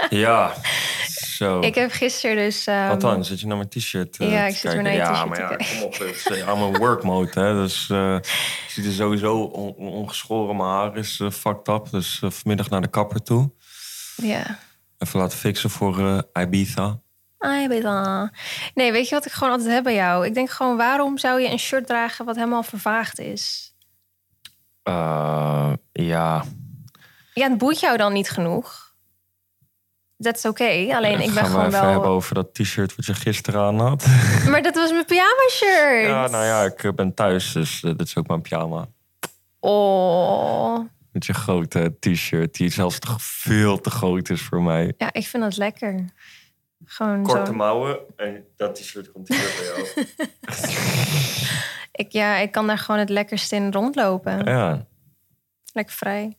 ja. 0.09 0.53
Zo. 1.43 1.59
Ik 1.59 1.75
heb 1.75 1.91
gisteren 1.91 2.35
dus... 2.35 2.67
ehm, 2.67 2.87
Wat 2.87 3.01
dan? 3.01 3.25
Zit 3.25 3.39
je 3.39 3.47
naar 3.47 3.57
mijn 3.57 3.69
t-shirt 3.69 4.17
eh, 4.17 4.31
Ja, 4.31 4.45
ik 4.45 4.55
zit 4.55 4.73
naar 4.81 4.91
je 4.91 4.97
ja, 4.97 5.11
t-shirt 5.13 5.29
maar 5.29 5.39
ja, 5.39 5.47
kijken. 5.47 5.65
kom 5.77 5.81
op. 5.83 5.97
Het 5.97 6.09
is 6.15 6.25
eh, 6.27 6.47
allemaal 6.47 6.75
work 6.77 7.03
mode, 7.03 7.39
hè. 7.39 7.53
Dus 7.53 7.89
eh 7.89 8.15
ik 8.15 8.65
zie 8.69 8.85
er 8.85 8.91
sowieso 8.91 9.37
on- 9.41 9.73
on- 9.73 9.91
ongeschoren. 9.91 10.55
Mijn 10.55 10.69
haar 10.69 10.97
is 10.97 11.21
fucked 11.31 11.67
up. 11.67 11.87
Dus 11.91 12.21
vanmiddag 12.25 12.69
naar 12.69 12.81
de 12.81 12.87
kapper 12.89 13.23
toe. 13.23 13.51
Ja. 14.15 14.59
Even 14.97 15.19
laten 15.19 15.37
fixen 15.37 15.69
voor 15.69 16.23
Ibiza. 16.33 16.99
Weet 17.67 17.85
al. 17.85 18.29
Nee, 18.73 18.91
weet 18.91 19.09
je 19.09 19.15
wat 19.15 19.25
ik 19.25 19.31
gewoon 19.31 19.53
altijd 19.53 19.71
heb 19.71 19.83
bij 19.83 19.93
jou? 19.95 20.25
Ik 20.25 20.33
denk 20.33 20.49
gewoon, 20.49 20.77
waarom 20.77 21.17
zou 21.17 21.41
je 21.41 21.49
een 21.49 21.59
shirt 21.59 21.87
dragen 21.87 22.25
wat 22.25 22.35
helemaal 22.35 22.63
vervaagd 22.63 23.19
is? 23.19 23.73
Ja, 24.83 26.43
Ja, 27.33 27.49
het 27.49 27.57
boeit 27.57 27.79
jou 27.79 27.97
dan 27.97 28.13
niet 28.13 28.29
genoeg. 28.29 28.82
Dat 30.23 30.35
is 30.37 30.45
oké. 30.45 30.95
Alleen 30.95 31.19
ik 31.19 31.33
ben 31.33 31.33
gaan 31.33 31.43
we 31.43 31.49
gewoon 31.49 31.65
even 31.65 31.79
hebben 31.79 32.01
wel... 32.01 32.11
over 32.11 32.35
dat 32.35 32.53
t-shirt 32.53 32.95
wat 32.95 33.05
je 33.05 33.13
gisteren 33.13 33.61
aan 33.61 33.79
had. 33.79 34.05
Maar 34.51 34.61
dat 34.61 34.75
was 34.75 34.91
mijn 34.91 35.05
pyjama 35.05 35.49
shirt. 35.49 36.07
ja, 36.07 36.27
nou 36.27 36.45
ja, 36.45 36.63
ik 36.63 36.83
eh, 36.83 36.91
ben 36.91 37.13
thuis, 37.13 37.51
dus 37.51 37.83
eh, 37.83 37.91
dit 37.97 38.07
is 38.07 38.17
ook 38.17 38.27
mijn 38.27 38.41
pyjama. 38.41 38.87
Oh. 39.59 40.79
Met 41.11 41.25
je 41.25 41.33
grote 41.33 41.95
t-shirt, 41.99 42.55
die 42.55 42.69
zelfs 42.69 42.99
toch 42.99 43.21
veel 43.21 43.81
te 43.81 43.89
groot 43.89 44.29
is 44.29 44.41
voor 44.41 44.61
mij. 44.61 44.93
Ja, 44.97 45.13
ik 45.13 45.27
vind 45.27 45.43
dat 45.43 45.57
lekker. 45.57 46.05
Gewoon 46.85 47.23
Korte 47.23 47.45
zo. 47.45 47.53
mouwen 47.53 47.99
en 48.15 48.45
dat 48.57 48.75
t-shirt 48.75 49.11
komt 49.11 49.27
hier 49.27 49.37
bij 49.37 49.65
jou. 49.65 50.05
Ik, 51.91 52.11
ja, 52.11 52.37
ik 52.37 52.51
kan 52.51 52.67
daar 52.67 52.77
gewoon 52.77 52.99
het 52.99 53.09
lekkerst 53.09 53.51
in 53.51 53.71
rondlopen. 53.71 54.45
ja, 54.45 54.87
Lekker 55.73 55.95
vrij. 55.95 56.37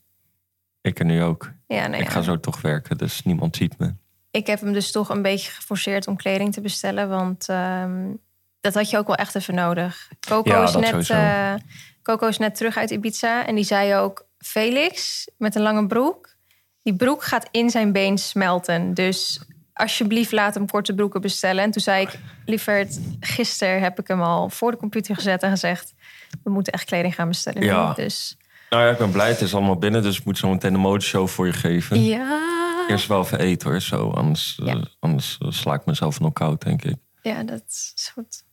Ik 0.84 0.98
er 0.98 1.04
nu 1.04 1.22
ook. 1.22 1.52
Ja, 1.66 1.86
nee, 1.86 2.00
ik 2.00 2.08
ga 2.08 2.22
zo 2.22 2.40
toch 2.40 2.60
werken, 2.60 2.98
dus 2.98 3.22
niemand 3.22 3.56
ziet 3.56 3.78
me. 3.78 3.94
ik 4.30 4.46
heb 4.46 4.60
hem 4.60 4.72
dus 4.72 4.90
toch 4.90 5.08
een 5.08 5.22
beetje 5.22 5.50
geforceerd 5.50 6.06
om 6.06 6.16
kleding 6.16 6.52
te 6.52 6.60
bestellen. 6.60 7.08
Want 7.08 7.48
ehm, 7.48 8.12
dat 8.60 8.74
had 8.74 8.90
je 8.90 8.98
ook 8.98 9.06
wel 9.06 9.16
echt 9.16 9.34
even 9.34 9.54
nodig. 9.54 10.08
Coco, 10.20 10.50
Ja, 10.50 10.62
is 10.62 10.74
net, 10.74 11.10
eh, 11.10 11.54
Coco 12.02 12.26
is 12.26 12.38
net 12.38 12.54
terug 12.54 12.76
uit 12.76 12.90
Ibiza. 12.90 13.46
En 13.46 13.54
die 13.54 13.64
zei 13.64 13.94
ook, 13.94 14.26
Felix 14.38 15.26
met 15.38 15.54
een 15.54 15.62
lange 15.62 15.86
broek. 15.86 16.34
Die 16.82 16.96
broek 16.96 17.22
gaat 17.22 17.48
in 17.50 17.70
zijn 17.70 17.92
been 17.92 18.18
smelten. 18.18 18.94
Dus 18.94 19.40
alsjeblieft 19.72 20.32
laat 20.32 20.54
hem 20.54 20.66
korte 20.70 20.94
broeken 20.94 21.20
bestellen. 21.20 21.64
En 21.64 21.70
toen 21.70 21.82
zei 21.82 22.02
ik, 22.02 22.18
lieverd, 22.44 23.00
gisteren 23.20 23.80
heb 23.80 23.98
ik 23.98 24.08
hem 24.08 24.22
al 24.22 24.50
voor 24.50 24.70
de 24.70 24.76
computer 24.76 25.14
gezet 25.14 25.42
en 25.42 25.50
gezegd... 25.50 25.94
we 26.42 26.50
moeten 26.50 26.72
echt 26.72 26.84
kleding 26.84 27.14
gaan 27.14 27.28
bestellen. 27.28 27.62
Ja. 27.62 27.92
Dus 27.92 28.36
Nou 28.74 28.86
ja, 28.86 28.92
ik 28.92 28.98
ben 28.98 29.10
blij, 29.10 29.28
het 29.28 29.40
is 29.40 29.54
allemaal 29.54 29.76
binnen, 29.76 30.02
dus 30.02 30.18
ik 30.18 30.24
moet 30.24 30.38
zo 30.38 30.48
meteen 30.48 30.72
de 30.72 30.78
modeshow 30.78 31.28
voor 31.28 31.46
je 31.46 31.52
geven. 31.52 32.02
ja, 32.04 32.40
Eerst 32.88 33.06
wel 33.06 33.20
even 33.20 33.38
eten 33.38 33.70
hoor, 33.70 33.80
zo. 33.80 34.10
Anders, 34.10 34.58
eh, 34.64 34.82
anders 35.00 35.38
eh, 35.40 35.50
sla 35.50 35.74
ik 35.74 35.84
mezelf 35.84 36.20
nog 36.20 36.32
koud, 36.32 36.62
denk 36.62 36.82
ik. 36.84 36.96
ja, 37.22 37.42
dat 37.42 37.62
is 37.66 38.10
goed. 38.14 38.44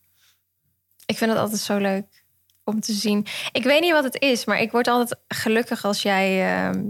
Ik 1.05 1.17
vind 1.17 1.31
het 1.31 1.39
altijd 1.39 1.59
zo 1.59 1.77
leuk 1.77 2.23
om 2.63 2.79
te 2.79 2.93
zien. 2.93 3.25
Ik 3.51 3.63
weet 3.63 3.81
niet 3.81 3.91
wat 3.91 4.03
het 4.03 4.21
is, 4.21 4.45
maar 4.45 4.59
ik 4.61 4.71
word 4.71 4.87
altijd 4.87 5.19
gelukkig 5.27 5.85
als 5.85 6.01
jij 6.01 6.55
ehm, 6.55 6.83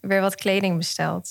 weer 0.00 0.20
wat 0.20 0.34
kleding 0.34 0.76
bestelt. 0.76 1.28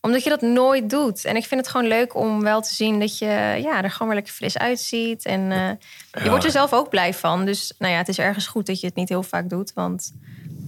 Omdat 0.00 0.22
je 0.24 0.30
dat 0.30 0.40
nooit 0.40 0.90
doet. 0.90 1.24
En 1.24 1.36
ik 1.36 1.44
vind 1.46 1.60
het 1.60 1.70
gewoon 1.70 1.86
leuk 1.86 2.14
om 2.14 2.40
wel 2.42 2.60
te 2.62 2.74
zien 2.74 3.00
dat 3.00 3.18
je 3.18 3.26
ja, 3.62 3.82
er 3.82 3.90
gewoon 3.90 4.08
weer 4.08 4.16
lekker 4.16 4.34
fris 4.34 4.58
uitziet. 4.58 5.24
En 5.24 5.52
eh, 5.52 5.70
je 6.12 6.24
Ja. 6.24 6.28
wordt 6.28 6.44
er 6.44 6.50
zelf 6.50 6.72
ook 6.72 6.88
blij 6.88 7.14
van. 7.14 7.44
Dus 7.44 7.74
nou 7.78 7.92
ja, 7.92 7.98
het 7.98 8.08
is 8.08 8.18
ergens 8.18 8.46
goed 8.46 8.66
dat 8.66 8.80
je 8.80 8.86
het 8.86 8.96
niet 8.96 9.08
heel 9.08 9.22
vaak 9.22 9.48
doet. 9.50 9.72
Want 9.72 10.12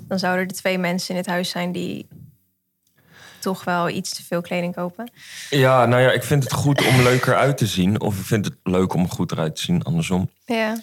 dan 0.08 0.18
zouden 0.18 0.46
er 0.46 0.52
twee 0.54 0.78
mensen 0.78 1.10
in 1.10 1.16
het 1.16 1.26
huis 1.26 1.50
zijn 1.50 1.72
die 1.72 2.08
toch 3.40 3.64
wel 3.64 3.88
iets 3.88 4.14
te 4.14 4.22
veel 4.24 4.40
kleding 4.40 4.74
kopen. 4.74 5.10
Ja, 5.50 5.86
nou 5.86 6.02
ja, 6.02 6.10
ik 6.10 6.22
vind 6.22 6.42
het 6.42 6.52
goed 6.52 6.86
om 6.86 7.02
leuker 7.02 7.36
uit 7.36 7.56
te 7.58 7.66
zien. 7.66 8.00
Of 8.00 8.18
ik 8.18 8.24
vind 8.24 8.44
het 8.44 8.56
leuk 8.62 8.94
om 8.94 9.08
goed 9.10 9.32
eruit 9.32 9.56
te 9.56 9.62
zien, 9.62 9.82
andersom. 9.82 10.30
Ja, 10.44 10.80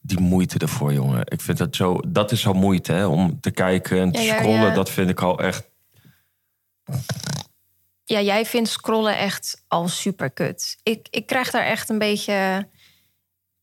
Die 0.00 0.20
moeite 0.20 0.58
ervoor, 0.58 0.92
jongen. 0.92 1.22
Ik 1.24 1.40
vind 1.40 1.58
dat 1.58 1.76
zo... 1.76 2.00
Dat 2.08 2.32
is 2.32 2.46
al 2.46 2.52
moeite, 2.52 2.92
hè. 2.92 3.06
Om 3.06 3.40
te 3.40 3.50
kijken 3.50 4.00
en 4.00 4.12
te 4.12 4.20
Ja, 4.20 4.26
ja, 4.34 4.38
scrollen. 4.38 4.60
ja. 4.66 4.74
Dat 4.74 4.90
vind 4.90 5.10
ik 5.10 5.20
al 5.20 5.38
echt... 5.38 5.64
ja, 8.04 8.20
jij 8.20 8.46
vindt 8.46 8.68
scrollen 8.68 9.16
echt 9.18 9.64
al 9.68 9.88
super 9.88 10.30
kut. 10.30 10.76
Ik, 10.82 11.06
ik 11.10 11.26
krijg 11.26 11.50
daar 11.50 11.64
echt 11.64 11.88
een 11.88 11.98
beetje. 11.98 12.68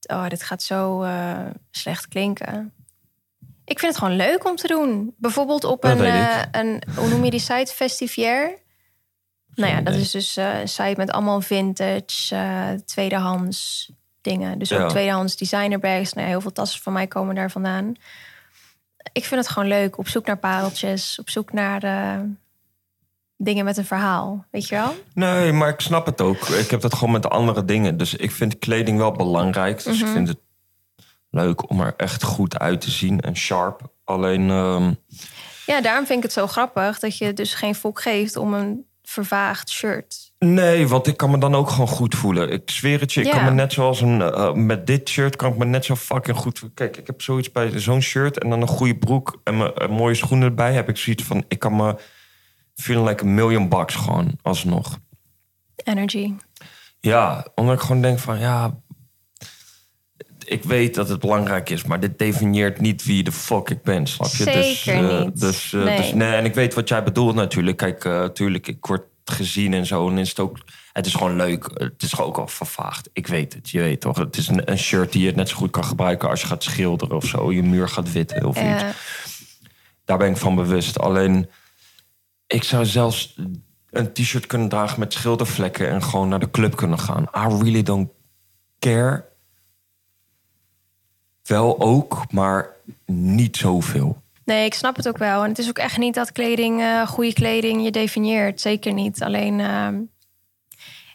Oh, 0.08 0.28
dit 0.28 0.44
gaat 0.44 0.64
zo 0.64 1.02
eh, 1.04 1.46
slecht 1.72 2.08
klinken. 2.08 2.74
Ik 3.68 3.80
vind 3.80 3.92
het 3.96 4.02
gewoon 4.04 4.16
leuk 4.18 4.46
om 4.46 4.56
te 4.56 4.68
doen. 4.68 5.14
Bijvoorbeeld 5.18 5.64
op 5.64 5.82
Dat 5.82 6.00
een, 6.00 6.06
eh, 6.06 6.42
een, 6.52 6.84
hoe 6.96 7.08
noem 7.10 7.24
je 7.24 7.32
die 7.32 7.40
site, 7.40 7.74
Festivier. 7.76 8.58
Nou 9.56 9.72
ja, 9.74 9.82
dat 9.82 9.94
is 9.94 10.12
dus 10.12 10.38
eh, 10.38 10.60
een 10.60 10.68
site 10.68 10.94
met 10.98 11.12
allemaal 11.12 11.42
vintage, 11.42 12.36
eh, 12.36 12.70
tweedehands 12.86 13.92
dingen. 14.22 14.60
Dus 14.60 14.74
ook 14.74 14.80
Ja. 14.80 14.88
tweedehands 14.88 15.36
designerbags. 15.38 16.14
Nou, 16.14 16.28
heel 16.28 16.42
veel 16.42 16.52
tassen 16.52 16.82
van 16.82 16.94
mij 16.94 17.08
komen 17.08 17.36
daar 17.36 17.52
vandaan. 17.52 17.94
Ik 19.12 19.26
vind 19.26 19.42
het 19.42 19.50
gewoon 19.50 19.68
leuk. 19.70 19.98
Op 19.98 20.08
zoek 20.08 20.26
naar 20.26 20.38
pareltjes. 20.38 21.20
Op 21.20 21.30
zoek 21.30 21.54
naar 21.54 21.80
dingen 23.38 23.66
met 23.66 23.78
een 23.78 23.86
verhaal. 23.86 24.46
Weet 24.52 24.68
je 24.68 24.76
wel? 24.76 24.94
Nee, 25.14 25.52
maar 25.52 25.70
ik 25.70 25.80
snap 25.80 26.06
het 26.06 26.22
ook. 26.22 26.48
Ik 26.48 26.70
heb 26.70 26.82
dat 26.82 26.94
gewoon 26.94 27.12
met 27.14 27.30
andere 27.30 27.66
dingen. 27.66 27.98
Dus 27.98 28.14
ik 28.14 28.32
vind 28.32 28.60
kleding 28.60 28.98
wel 28.98 29.12
belangrijk. 29.12 29.84
Dus 29.84 29.98
Mhm. 29.98 30.06
ik 30.06 30.12
vind 30.14 30.28
het 30.28 30.38
leuk 31.30 31.70
om 31.70 31.82
er 31.82 31.94
echt 31.98 32.24
goed 32.24 32.60
uit 32.60 32.82
te 32.82 32.92
zien 32.92 33.20
en 33.22 33.36
sharp. 33.36 33.82
Alleen, 34.04 34.50
ehm, 34.50 34.94
Ja, 35.66 35.82
daarom 35.82 36.06
vind 36.06 36.18
ik 36.18 36.24
het 36.24 36.34
zo 36.34 36.48
grappig 36.48 37.00
dat 37.00 37.18
je 37.18 37.34
dus 37.34 37.54
geen 37.54 37.76
fok 37.76 38.02
geeft 38.02 38.36
om 38.36 38.54
een 38.54 38.86
vervaagd 39.04 39.70
shirt. 39.70 40.26
nee, 40.40 40.88
want 40.88 41.08
ik 41.08 41.18
kan 41.18 41.30
me 41.32 41.38
dan 41.38 41.56
ook 41.56 41.70
gewoon 41.70 41.88
goed 41.88 42.16
voelen. 42.16 42.52
Ik 42.52 42.70
zweer 42.70 43.00
het 43.00 43.14
je, 43.14 43.20
ik 43.20 43.26
Ja. 43.26 43.32
kan 43.32 43.44
me 43.44 43.52
net 43.52 43.74
zoals 43.74 44.02
een... 44.02 44.22
eh, 44.22 44.54
met 44.54 44.88
dit 44.88 45.10
shirt 45.10 45.36
kan 45.36 45.52
ik 45.52 45.58
me 45.58 45.66
net 45.66 45.86
zo 45.86 45.96
fucking 45.96 46.38
goed... 46.38 46.64
Kijk, 46.74 46.98
ik 46.98 47.08
heb 47.08 47.22
zoiets 47.22 47.52
bij 47.52 47.80
zo'n 47.80 48.02
shirt 48.02 48.40
en 48.40 48.50
dan 48.50 48.62
een 48.62 48.68
goede 48.68 48.96
broek... 48.98 49.42
en 49.44 49.58
me- 49.58 49.74
en 49.74 49.90
mooie 49.92 50.16
schoenen 50.16 50.48
erbij. 50.48 50.74
Heb 50.74 50.90
ik 50.90 50.98
zoiets 50.98 51.24
van, 51.24 51.44
ik 51.48 51.60
kan 51.60 51.76
me... 51.76 51.96
Feeling 52.76 53.08
like 53.08 53.24
a 53.24 53.28
million 53.28 53.70
bucks 53.70 53.96
gewoon, 53.96 54.38
alsnog. 54.42 54.98
Energy. 55.76 56.34
Ja, 57.00 57.48
omdat 57.56 57.76
ik 57.76 57.82
gewoon 57.82 58.02
denk 58.02 58.20
van 58.20 58.40
ja. 58.40 58.80
Ik 60.50 60.64
weet 60.64 60.96
dat 60.96 61.10
het 61.10 61.20
belangrijk 61.20 61.70
is, 61.70 61.84
maar 61.84 62.00
dit 62.00 62.20
definieert 62.20 62.80
niet 62.80 63.04
wie 63.04 63.24
de 63.24 63.32
fuck 63.32 63.70
ik 63.70 63.82
ben, 63.82 64.08
snap 64.08 64.28
je? 64.28 64.46
dus, 64.46 64.84
Zeker 64.84 65.10
eh, 65.10 65.24
niet. 65.24 65.40
Dus, 65.40 65.74
eh, 65.74 65.84
Nee. 65.84 65.98
dus 65.98 66.14
nee, 66.14 66.34
en 66.34 66.46
ik 66.46 66.54
weet 66.54 66.74
wat 66.74 66.90
jij 66.90 67.04
bedoelt 67.04 67.36
natuurlijk. 67.36 67.78
Kijk, 67.78 68.06
eh 68.06 68.26
tuurlijk, 68.26 68.68
ik 68.68 68.86
word 68.86 69.04
gezien 69.26 69.74
en 69.74 69.86
zo. 69.86 70.10
En 70.10 70.18
is 70.18 70.30
het 70.30 70.40
ook. 70.40 70.58
Het 70.94 71.06
is 71.06 71.14
gewoon 71.14 71.36
leuk. 71.36 71.70
Het 71.74 72.04
is 72.04 72.20
ook 72.20 72.38
al 72.38 72.48
vervaagd. 72.48 73.10
Ik 73.14 73.28
weet 73.28 73.54
het, 73.54 73.70
je 73.70 73.80
weet 73.80 74.02
toch? 74.02 74.18
Het 74.18 74.38
is 74.38 74.48
een, 74.48 74.72
een 74.72 74.78
shirt 74.78 75.12
die 75.12 75.24
je 75.24 75.32
net 75.32 75.50
zo 75.50 75.56
goed 75.56 75.72
kan 75.72 75.86
gebruiken 75.86 76.30
als 76.30 76.42
je 76.42 76.48
gaat 76.48 76.64
schilderen 76.64 77.16
of 77.16 77.26
zo. 77.26 77.52
Je 77.52 77.64
muur 77.64 77.90
gaat 77.90 78.12
witten 78.12 78.46
of 78.46 78.56
iets. 78.56 78.84
Eh, 78.84 78.90
Daar 80.06 80.18
ben 80.18 80.30
ik 80.30 80.38
van 80.38 80.56
bewust. 80.56 81.00
Alleen, 81.00 81.50
ik 82.48 82.64
zou 82.64 82.86
zelfs 82.86 83.36
een 83.90 84.14
t-shirt 84.14 84.46
kunnen 84.46 84.70
dragen 84.70 85.00
met 85.00 85.14
schildervlekken 85.14 85.90
en 85.90 86.04
gewoon 86.04 86.30
naar 86.30 86.40
de 86.40 86.52
club 86.52 86.76
kunnen 86.76 87.00
gaan. 87.00 87.24
I 87.24 87.64
really 87.64 87.84
don't 87.84 88.10
care. 88.80 89.26
Wel 91.48 91.80
ook, 91.80 92.32
maar 92.32 92.70
niet 93.06 93.58
zoveel. 93.58 94.22
nee, 94.46 94.66
ik 94.66 94.74
snap 94.74 94.96
het 94.96 95.08
ook 95.08 95.18
wel. 95.18 95.44
En 95.44 95.50
het 95.50 95.60
is 95.60 95.70
ook 95.70 95.78
echt 95.78 95.98
niet 95.98 96.14
dat 96.14 96.32
kleding, 96.32 96.82
eh, 96.82 97.08
goede 97.08 97.34
kleding 97.34 97.84
je 97.84 97.92
definieert. 97.92 98.62
Zeker 98.62 98.94
niet. 98.94 99.24
Alleen, 99.24 99.60
ehm, 99.60 99.96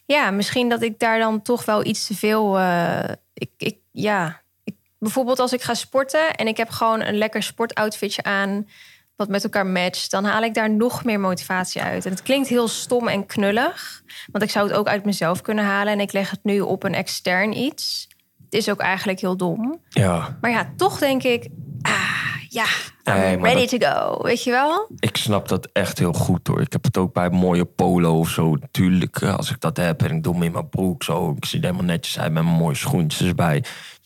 ja, 0.07 0.31
misschien 0.31 0.69
dat 0.69 0.83
ik 0.83 0.99
daar 0.99 1.19
dan 1.19 1.43
toch 1.43 1.65
wel 1.65 1.85
iets 1.87 2.07
te 2.07 2.15
veel. 2.15 2.59
eh, 2.59 3.05
ik, 3.35 3.51
ik, 3.57 3.77
ja, 3.91 4.41
ik, 4.65 4.75
bijvoorbeeld 4.99 5.39
als 5.39 5.53
ik 5.53 5.63
ga 5.63 5.75
sporten 5.75 6.35
en 6.35 6.47
ik 6.47 6.57
heb 6.57 6.69
gewoon 6.71 7.01
een 7.01 7.19
lekker 7.19 7.43
sportoutfitje 7.43 8.23
aan. 8.23 8.69
Wat 9.17 9.29
met 9.29 9.45
elkaar 9.45 9.67
matcht, 9.67 10.11
dan 10.11 10.25
haal 10.25 10.43
ik 10.43 10.55
daar 10.55 10.71
nog 10.71 11.05
meer 11.05 11.21
motivatie 11.21 11.83
uit. 11.83 12.05
En 12.05 12.11
het 12.11 12.23
klinkt 12.23 12.49
heel 12.49 12.69
stom 12.69 13.09
en 13.09 13.27
knullig. 13.27 14.03
Want 14.33 14.45
ik 14.45 14.51
zou 14.51 14.69
het 14.69 14.77
ook 14.77 14.87
uit 14.89 15.05
mezelf 15.05 15.41
kunnen 15.41 15.65
halen. 15.65 15.93
En 15.93 16.01
ik 16.01 16.13
leg 16.13 16.31
het 16.31 16.41
nu 16.43 16.61
op 16.61 16.83
een 16.83 16.95
extern 16.95 17.57
iets. 17.57 18.09
Het 18.53 18.61
is 18.61 18.71
ook 18.71 18.81
eigenlijk 18.81 19.21
heel 19.21 19.37
dom. 19.37 19.81
Ja, 19.89 20.39
Maar 20.41 20.51
ja, 20.51 20.73
toch 20.77 20.99
denk 20.99 21.23
ik, 21.23 21.49
ah, 21.83 22.23
ja, 22.49 22.65
ready 23.05 23.67
to 23.67 23.89
go. 23.89 24.23
Weet 24.23 24.45
je 24.45 24.51
wel? 24.51 24.91
ik 24.99 25.17
snap 25.17 25.49
dat 25.49 25.69
echt 25.73 25.99
heel 25.99 26.13
goed 26.13 26.47
hoor. 26.47 26.61
Ik 26.61 26.73
heb 26.73 26.85
het 26.85 26.97
ook 26.97 27.13
bij 27.13 27.31
mooie 27.31 27.65
polo 27.65 28.19
of 28.19 28.29
zo. 28.29 28.57
Tuurlijk, 28.71 29.17
eh, 29.17 29.37
als 29.37 29.51
ik 29.51 29.61
dat 29.61 29.77
heb 29.77 30.03
en 30.03 30.17
ik 30.17 30.23
doe 30.23 30.33
hem 30.35 30.43
in 30.43 30.53
mijn 30.53 30.69
broek 30.69 31.03
zo. 31.03 31.35
Ik 31.37 31.45
zie 31.45 31.59
er 31.59 31.65
helemaal 31.65 31.87
netjes 31.87 32.19
uit 32.19 32.33
met 32.33 32.45
mijn 32.45 32.57
mooie 32.57 32.75
schoentjes 32.75 33.29
erbij. 33.29 33.65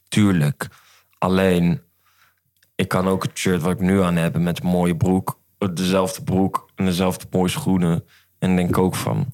Tuurlijk. 0.09 0.69
Alleen, 1.19 1.83
ik 2.75 2.89
kan 2.89 3.09
ook 3.09 3.23
het 3.23 3.39
shirt 3.39 3.63
wat 3.63 3.73
ik 3.73 3.81
nu 3.81 4.03
aan 4.03 4.17
heb 4.17 4.39
met 4.39 4.63
een 4.63 4.69
mooie 4.69 4.97
broek. 4.97 5.41
Dezelfde 5.75 6.23
broek 6.23 6.71
en 6.75 6.85
dezelfde 6.85 7.27
mooie 7.31 7.49
schoenen. 7.49 8.05
En 8.39 8.57
denk 8.57 8.79
ook 8.79 8.95
van... 8.95 9.33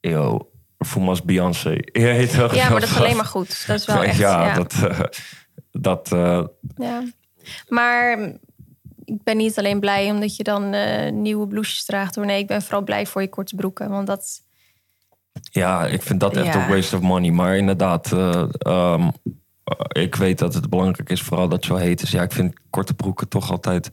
Yo, 0.00 0.51
voel 0.84 1.02
me 1.02 1.08
als 1.08 1.22
Beyoncé. 1.22 1.70
Je? 1.92 2.28
Ja, 2.52 2.70
maar 2.70 2.80
dat 2.80 2.88
is 2.90 2.96
alleen 2.96 3.16
maar 3.16 3.24
goed. 3.24 3.66
Dat 3.66 3.78
is 3.80 3.86
wel 3.86 4.02
echt, 4.04 4.16
ja, 4.18 4.46
ja. 4.46 4.54
dat... 4.54 4.72
eh, 4.72 5.00
dat 5.72 6.12
eh, 6.12 6.44
ja. 6.76 7.02
Maar 7.68 8.18
ik 9.04 9.22
ben 9.24 9.36
niet 9.36 9.58
alleen 9.58 9.80
blij 9.80 10.10
omdat 10.10 10.36
je 10.36 10.42
dan 10.42 10.72
eh, 10.72 11.12
nieuwe 11.12 11.46
blouses 11.46 11.84
draagt. 11.84 12.14
Hoor. 12.14 12.26
Nee, 12.26 12.38
ik 12.38 12.46
ben 12.46 12.62
vooral 12.62 12.82
blij 12.82 13.06
voor 13.06 13.22
je 13.22 13.28
korte 13.28 13.54
broeken. 13.54 13.88
Want 13.90 14.06
dat, 14.06 14.40
Ja, 15.50 15.86
ik 15.86 16.02
vind 16.02 16.20
dat 16.20 16.36
echt 16.36 16.54
Ja. 16.54 16.62
een 16.68 16.74
waste 16.74 16.96
of 16.96 17.02
money. 17.02 17.30
Maar 17.30 17.56
inderdaad, 17.56 18.12
eh, 18.12 18.44
ehm, 18.58 19.08
eh, 19.64 20.02
ik 20.02 20.14
weet 20.14 20.38
dat 20.38 20.54
het 20.54 20.70
belangrijk 20.70 21.10
is, 21.10 21.22
vooral 21.22 21.48
dat 21.48 21.56
het 21.56 21.64
zo 21.66 21.74
heet 21.74 22.02
is. 22.02 22.10
Ja, 22.10 22.22
ik 22.22 22.32
vind 22.32 22.54
korte 22.70 22.94
broeken 22.94 23.28
toch 23.28 23.50
altijd... 23.50 23.90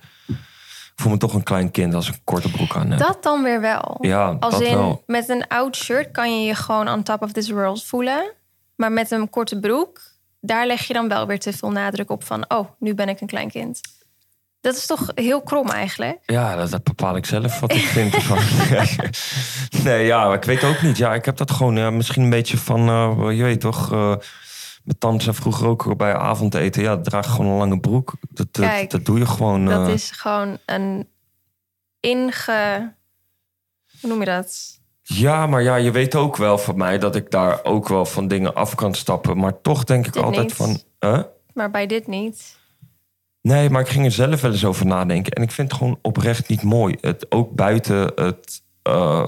Ik 1.00 1.06
voel 1.06 1.14
me 1.14 1.20
toch 1.20 1.34
een 1.34 1.44
klein 1.44 1.72
kind 1.72 1.94
als 1.94 2.08
ik 2.08 2.14
een 2.14 2.22
korte 2.24 2.52
broek 2.52 2.76
aan 2.76 2.90
heb. 2.90 3.00
dat 3.00 3.24
dan 3.24 3.44
weer 3.44 3.62
wel. 3.62 3.98
ja, 4.00 4.38
Als 4.40 4.54
dat 4.54 4.62
in, 4.62 4.78
wel. 4.78 5.04
met 5.06 5.30
een 5.30 5.48
oud 5.48 5.76
shirt 5.76 6.12
kan 6.12 6.40
je 6.40 6.48
je 6.48 6.56
gewoon 6.56 6.90
on 6.90 7.04
top 7.04 7.22
of 7.22 7.32
this 7.32 7.50
world 7.50 7.84
voelen. 7.84 8.32
Maar 8.76 8.92
met 8.92 9.12
een 9.12 9.30
korte 9.30 9.60
broek, 9.60 10.02
daar 10.42 10.66
leg 10.68 10.82
je 10.88 10.94
dan 10.94 11.08
wel 11.08 11.28
weer 11.28 11.40
te 11.40 11.54
veel 11.54 11.72
nadruk 11.72 12.10
op 12.10 12.24
van... 12.24 12.46
oh, 12.48 12.70
nu 12.80 12.94
ben 12.94 13.10
ik 13.10 13.22
een 13.22 13.28
klein 13.28 13.50
kind. 13.50 13.80
Dat 14.62 14.76
is 14.76 14.86
toch 14.86 15.12
heel 15.16 15.42
krom 15.42 15.70
eigenlijk? 15.70 16.20
Ja, 16.26 16.56
dat, 16.56 16.70
dat 16.70 16.84
bepaal 16.84 17.16
ik 17.16 17.26
zelf 17.26 17.60
wat 17.60 17.74
ik 17.74 17.84
vind 17.84 18.14
ervan. 18.14 18.40
nee, 19.84 20.06
ja, 20.06 20.34
ik 20.34 20.44
weet 20.44 20.64
ook 20.64 20.82
niet. 20.82 20.98
Ja, 20.98 21.14
ik 21.14 21.26
heb 21.26 21.38
dat 21.38 21.52
gewoon 21.52 21.76
ja, 21.76 21.90
misschien 21.90 22.24
een 22.24 22.30
beetje 22.30 22.58
van... 22.58 22.90
eh, 22.90 23.38
je 23.38 23.44
weet 23.44 23.62
toch... 23.62 23.92
eh 23.92 24.16
mijn 24.84 24.98
tante 24.98 25.24
zei 25.24 25.36
vroeger 25.36 25.68
ook 25.68 25.98
bij 25.98 26.16
avondeten... 26.16 26.82
ja, 26.82 26.98
draag 27.02 27.32
gewoon 27.32 27.52
een 27.52 27.58
lange 27.58 27.80
broek. 27.80 28.14
Dat, 28.30 28.48
dat, 28.52 28.66
Kijk, 28.66 28.90
dat 28.90 29.06
doe 29.06 29.18
je 29.20 29.26
gewoon... 29.26 29.66
Dat 29.66 29.88
eh, 29.88 29.94
is 29.94 30.12
gewoon 30.12 30.58
een 30.66 31.08
inge... 32.00 32.94
Hoe 34.02 34.10
noem 34.10 34.20
je 34.20 34.26
dat? 34.26 34.80
Ja, 35.02 35.48
maar 35.48 35.64
ja, 35.64 35.76
je 35.76 35.92
weet 35.92 36.16
ook 36.16 36.36
wel 36.36 36.58
van 36.58 36.78
mij 36.78 36.98
dat 36.98 37.16
ik 37.16 37.32
daar 37.32 37.64
ook 37.64 37.88
wel 37.88 38.06
van 38.06 38.28
dingen 38.28 38.54
af 38.56 38.76
kan 38.76 38.94
stappen. 38.94 39.38
Maar 39.38 39.62
toch 39.62 39.84
denk 39.84 40.08
ik 40.08 40.14
Dit 40.14 40.24
altijd 40.24 40.44
niet. 40.44 40.54
van. 40.54 40.82
Huh? 41.00 41.22
Maar 41.54 41.72
bij 41.72 41.86
dit 41.88 42.08
niet. 42.08 42.58
Nee, 43.42 43.70
maar 43.70 43.82
ik 43.82 43.88
ging 43.88 44.06
er 44.06 44.12
zelf 44.12 44.42
wel 44.42 44.52
eens 44.52 44.66
over 44.66 44.86
nadenken. 44.86 45.32
En 45.32 45.44
ik 45.44 45.52
vind 45.52 45.72
het 45.72 45.78
gewoon 45.78 46.00
oprecht 46.02 46.48
niet 46.50 46.64
mooi. 46.64 46.96
Het, 47.02 47.26
ook 47.32 47.56
buiten 47.56 48.12
het. 48.16 48.62
eh, 48.82 49.28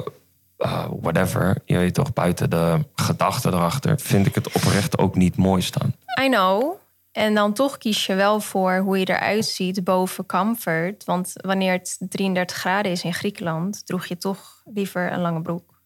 eh, 0.62 0.86
whatever. 1.01 1.57
Je 1.66 1.78
weet 1.78 1.93
toch, 1.93 2.14
buiten 2.14 2.49
de 2.49 2.86
gedachte 2.95 3.47
erachter. 3.47 3.99
Vind 3.99 4.26
ik 4.26 4.36
het 4.36 4.51
oprecht 4.51 4.97
ook 4.97 5.16
niet 5.16 5.38
mooi 5.38 5.62
staan. 5.62 5.95
I 6.22 6.30
know. 6.30 6.80
En 7.12 7.34
dan 7.34 7.53
toch 7.53 7.78
kies 7.78 8.05
je 8.05 8.16
wel 8.16 8.39
voor 8.39 8.78
hoe 8.78 8.99
je 8.99 9.09
eruit 9.09 9.45
ziet 9.45 9.84
boven 9.84 10.26
comfort. 10.26 11.03
Want 11.03 11.34
wanneer 11.36 11.72
het 11.72 11.97
33 12.09 12.57
graden 12.57 12.91
is 12.91 13.03
in 13.03 13.14
Griekenland, 13.14 13.86
droeg 13.86 14.05
je 14.05 14.18
toch 14.18 14.62
liever 14.66 15.12
een 15.12 15.22
lange 15.22 15.41
broek. 15.41 15.82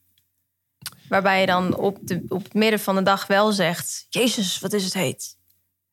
Waarbij 1.10 1.40
je 1.40 1.46
dan 1.46 1.76
op, 1.78 1.98
de, 2.02 2.26
op 2.28 2.44
het 2.44 2.54
midden 2.54 2.80
van 2.80 2.96
de 2.96 3.02
dag 3.02 3.28
wel 3.28 3.52
zegt: 3.52 4.06
Jezus, 4.10 4.60
wat 4.60 4.74
is 4.74 4.84
het 4.84 4.94
heet. 4.94 5.38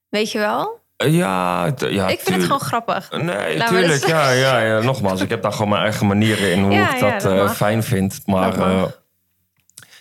Weet 0.09 0.33
je 0.33 0.39
wel? 0.39 0.82
Ja, 1.11 1.64
ja, 1.64 1.68
ik 1.68 1.74
vind 1.74 2.09
het 2.09 2.24
tuurlijk. 2.24 2.42
gewoon 2.44 2.61
grappig. 2.61 3.11
Nee, 3.11 3.24
Laat 3.24 3.70
maar 3.70 3.80
tuurlijk. 3.80 4.07
Ja, 4.07 4.30
ja, 4.30 4.61
ja, 4.61 4.80
nogmaals, 4.80 5.20
ik 5.20 5.28
heb 5.28 5.42
daar 5.42 5.53
gewoon 5.53 5.68
mijn 5.68 5.82
eigen 5.82 6.07
manieren 6.07 6.53
in 6.53 6.62
hoe 6.62 6.72
Ja, 6.72 6.94
ik 6.94 7.00
ja, 7.00 7.11
dat, 7.11 7.22
dat 7.22 7.48
eh, 7.48 7.55
fijn 7.55 7.82
vind. 7.82 8.20
Maar 8.26 8.57
Dat 8.57 8.66
eh, 8.66 8.84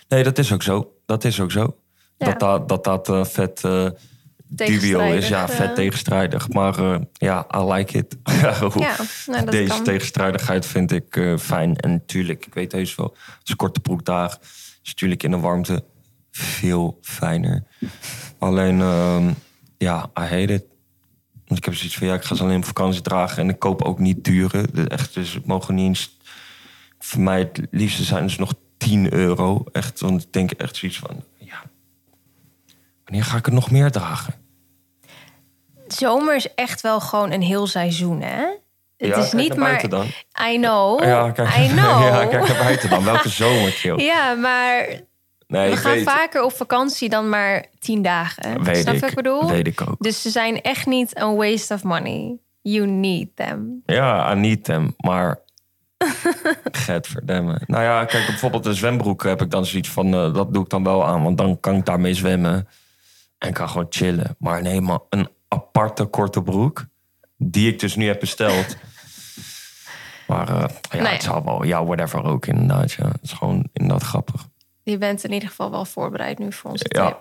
nee, 0.08 0.22
dat 0.22 0.38
is 0.38 0.52
ook 0.52 0.62
zo. 0.62 0.92
Dat 1.06 1.24
is 1.24 1.40
ook 1.40 1.50
zo. 1.50 1.76
Dat 2.18 2.40
dat, 2.40 2.68
dat, 2.68 2.84
dat 2.84 3.08
eh, 3.08 3.24
vet 3.24 3.60
dubio 4.48 5.00
is. 5.00 5.28
Ja, 5.28 5.48
vet 5.48 5.74
tegenstrijdig. 5.74 6.48
Maar 6.48 6.98
ja, 7.12 7.46
I 7.56 7.58
like 7.72 7.98
it. 7.98 8.16
Ja, 8.40 8.96
nou, 9.26 9.50
Deze 9.50 9.72
kan. 9.74 9.82
tegenstrijdigheid 9.84 10.66
vind 10.66 10.92
ik 10.92 11.36
fijn. 11.38 11.76
En 11.76 11.90
natuurlijk, 11.90 12.46
ik 12.46 12.54
weet 12.54 12.72
heus 12.72 12.94
wel, 12.94 13.16
als 13.40 13.50
ik 13.50 13.56
korte 13.56 13.80
broek 13.80 14.02
draag, 14.02 14.38
is 14.82 14.88
natuurlijk 14.88 15.22
in 15.22 15.30
de 15.30 15.38
warmte 15.38 15.84
veel 16.30 16.98
fijner. 17.02 17.64
Alleen, 18.38 18.80
ehm, 18.80 19.30
ja, 19.78 20.10
I 20.18 20.20
hate 20.22 20.52
it. 20.52 20.64
Want 21.52 21.64
ik 21.64 21.70
heb 21.70 21.80
zoiets 21.80 21.98
van, 21.98 22.06
ja, 22.06 22.14
ik 22.14 22.22
ga 22.22 22.34
ze 22.34 22.42
alleen 22.42 22.56
op 22.56 22.64
vakantie 22.64 23.02
dragen. 23.02 23.42
En 23.42 23.48
ik 23.48 23.58
koop 23.58 23.82
ook 23.82 23.98
niet 23.98 24.24
dure. 24.24 24.68
Echt, 24.88 25.14
dus 25.14 25.34
het 25.34 25.46
mogen 25.46 25.74
niet 25.74 25.86
eens... 25.86 26.16
Voor 26.98 27.20
mij 27.20 27.38
het 27.38 27.60
liefste 27.70 28.04
zijn 28.04 28.22
dus 28.22 28.38
nog 28.38 28.54
10 28.78 29.12
euro. 29.12 29.64
Echt, 29.72 30.00
want 30.00 30.22
ik 30.22 30.32
denk 30.32 30.50
echt 30.50 30.76
zoiets 30.76 30.98
van, 30.98 31.24
ja... 31.36 31.62
Wanneer 33.04 33.24
ga 33.24 33.36
ik 33.36 33.44
het 33.44 33.54
nog 33.54 33.70
meer 33.70 33.90
dragen? 33.90 34.34
Zomer 35.86 36.34
is 36.34 36.54
echt 36.54 36.80
wel 36.80 37.00
gewoon 37.00 37.30
een 37.30 37.42
heel 37.42 37.66
seizoen, 37.66 38.20
hè? 38.20 38.44
Het 38.96 39.08
ja, 39.08 39.16
is 39.16 39.32
niet 39.32 39.56
maar. 39.56 39.88
dan. 39.88 40.06
I 40.50 40.56
know. 40.56 41.02
Ja, 41.04 41.30
kijk, 41.30 41.48
I 41.48 41.68
know. 41.68 42.02
ja, 42.08 42.26
kijk 42.26 42.48
naar 42.48 42.62
buiten 42.62 42.90
dan. 42.90 43.04
Welke 43.04 43.28
zomer, 43.42 43.72
kill. 43.72 44.04
Ja, 44.04 44.34
maar 44.34 44.86
Nee, 45.52 45.70
we 45.70 45.76
gaan 45.76 45.92
weet, 45.92 46.02
vaker 46.04 46.42
op 46.44 46.52
vakantie 46.52 47.08
dan 47.08 47.28
maar 47.28 47.64
tien 47.78 48.02
dagen. 48.02 48.62
weet 48.62 48.76
Snap 48.76 48.94
ik, 48.94 49.00
wat 49.00 49.10
ik 49.10 49.16
bedoel? 49.16 49.48
weet 49.48 49.66
ik 49.66 49.80
ook. 49.80 49.96
Dus 49.98 50.22
ze 50.22 50.30
zijn 50.30 50.60
echt 50.62 50.86
niet 50.86 51.18
een 51.18 51.34
waste 51.36 51.74
of 51.74 51.82
money. 51.82 52.36
You 52.60 52.86
need 52.86 53.28
them. 53.36 53.82
Ja, 53.86 54.32
I 54.32 54.38
need 54.38 54.64
them. 54.64 54.94
Maar 54.96 55.38
Gadverdamme. 56.86 57.60
Nou 57.66 57.82
ja, 57.82 58.04
kijk, 58.04 58.26
bijvoorbeeld 58.26 58.66
een 58.66 58.74
zwembroek 58.74 59.22
heb 59.22 59.42
ik 59.42 59.50
dan 59.50 59.66
zoiets 59.66 59.88
van... 59.88 60.14
eh, 60.14 60.34
dat 60.34 60.52
doe 60.54 60.62
ik 60.64 60.70
dan 60.70 60.84
wel 60.84 61.06
aan, 61.06 61.22
want 61.22 61.38
dan 61.38 61.60
kan 61.60 61.74
ik 61.76 61.84
daarmee 61.84 62.14
zwemmen. 62.14 62.68
En 63.38 63.52
kan 63.52 63.68
gewoon 63.68 63.86
chillen. 63.88 64.36
Maar 64.38 64.62
nee, 64.62 64.80
man, 64.80 65.02
een 65.08 65.28
aparte 65.48 66.04
korte 66.04 66.42
broek... 66.42 66.86
die 67.36 67.72
ik 67.72 67.78
dus 67.78 67.96
nu 67.96 68.06
heb 68.06 68.20
besteld... 68.20 68.76
Maar 70.26 70.48
eh, 70.48 70.64
ja, 70.90 71.02
Nee. 71.02 71.12
het 71.12 71.22
zal 71.22 71.44
wel, 71.44 71.64
ja, 71.64 71.84
whatever 71.84 72.24
ook 72.24 72.46
inderdaad. 72.46 72.92
Ja. 72.92 73.06
Het 73.06 73.22
is 73.22 73.32
gewoon 73.32 73.68
inderdaad 73.72 74.02
grappig. 74.02 74.46
Je 74.82 74.98
bent 74.98 75.24
in 75.24 75.32
ieder 75.32 75.48
geval 75.48 75.70
wel 75.70 75.84
voorbereid 75.84 76.38
nu 76.38 76.52
voor 76.52 76.70
onze 76.70 76.84
Ja, 76.88 77.06
tip. 77.06 77.18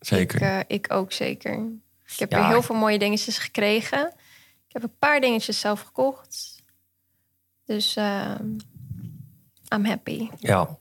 zeker. 0.00 0.36
Ik, 0.36 0.42
eh, 0.42 0.58
ik 0.76 0.92
ook 0.92 1.12
zeker. 1.12 1.52
Ik 2.12 2.18
heb 2.18 2.30
Ja. 2.30 2.38
weer 2.38 2.46
heel 2.46 2.62
veel 2.62 2.74
mooie 2.76 2.98
dingetjes 2.98 3.38
gekregen. 3.38 4.06
Ik 4.68 4.72
heb 4.72 4.82
een 4.82 4.98
paar 4.98 5.20
dingetjes 5.20 5.60
zelf 5.60 5.80
gekocht. 5.80 6.62
Dus 7.64 7.96
ehm, 7.96 8.44
I'm 9.74 9.84
happy. 9.84 10.28
ja, 10.38 10.76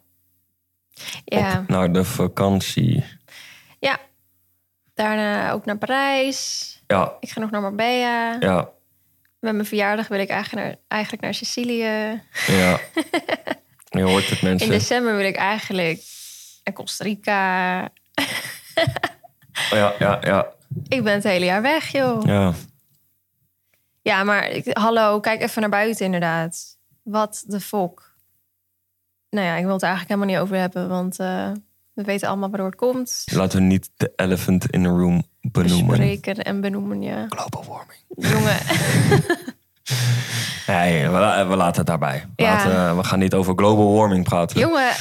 Ja, 1.25 1.59
op 1.59 1.67
naar 1.67 1.91
de 1.93 2.03
vakantie. 2.03 3.03
ja. 3.79 3.99
Daarna 4.93 5.51
ook 5.51 5.65
naar 5.65 5.77
Parijs. 5.77 6.69
Ja, 6.87 7.13
Ik 7.19 7.29
ga 7.29 7.39
nog 7.39 7.51
naar 7.51 7.61
Marbella. 7.61 8.35
ja, 8.39 8.69
Met 9.39 9.53
mijn 9.53 9.65
verjaardag 9.65 10.07
wil 10.07 10.19
ik 10.19 10.29
eigenlijk 10.29 10.65
naar, 10.65 10.75
eigenlijk 10.87 11.21
naar 11.23 11.33
Sicilië. 11.33 12.21
ja. 12.47 12.79
Je 13.89 14.01
hoort 14.01 14.29
het 14.29 14.41
In 14.41 14.47
mensen. 14.47 14.69
december 14.69 15.15
wil 15.15 15.25
ik 15.25 15.35
eigenlijk 15.35 16.01
naar 16.63 16.73
Costa 16.73 17.03
Rica. 17.03 17.79
Ja, 19.69 19.93
ja, 19.99 20.17
ja, 20.21 20.47
Ik 20.87 21.03
ben 21.03 21.13
het 21.13 21.23
hele 21.23 21.45
jaar 21.45 21.61
weg, 21.61 21.91
joh. 21.91 22.25
ja. 22.25 22.53
Ja, 24.01 24.23
maar 24.23 24.49
ik, 24.49 24.77
hallo, 24.77 25.19
kijk 25.19 25.41
even 25.41 25.61
naar 25.61 25.69
buiten 25.69 26.05
inderdaad. 26.05 26.77
Wat 27.03 27.43
de 27.47 27.59
fok. 27.59 28.15
Nou 29.29 29.45
ja, 29.47 29.55
ik 29.55 29.63
wil 29.63 29.73
het 29.73 29.83
eigenlijk 29.83 30.13
helemaal 30.13 30.35
niet 30.35 30.43
over 30.45 30.57
hebben, 30.61 30.89
want 30.89 31.19
eh, 31.19 31.51
we 31.93 32.03
weten 32.03 32.27
allemaal 32.27 32.49
waardoor 32.49 32.67
het 32.67 32.75
komt. 32.75 33.23
Laten 33.31 33.57
we 33.59 33.63
niet 33.65 33.89
de 33.97 34.13
elephant 34.15 34.69
in 34.69 34.83
the 34.83 34.89
room 34.89 35.23
benoemen. 35.41 35.87
Bespreken 35.87 36.35
en 36.35 36.61
benoemen, 36.61 37.01
ja. 37.01 37.25
Global 37.29 37.63
warming. 37.67 37.99
Jongen, 38.07 38.57
Nee, 40.67 41.09
we, 41.09 41.17
la- 41.19 41.47
we 41.47 41.55
laten 41.55 41.77
het 41.77 41.87
daarbij. 41.87 42.25
We, 42.35 42.43
Ja. 42.43 42.53
laten- 42.55 42.97
we 42.97 43.03
gaan 43.03 43.19
niet 43.19 43.33
over 43.33 43.53
global 43.55 43.93
warming 43.93 44.23
praten. 44.23 44.59
jongen. 44.59 44.91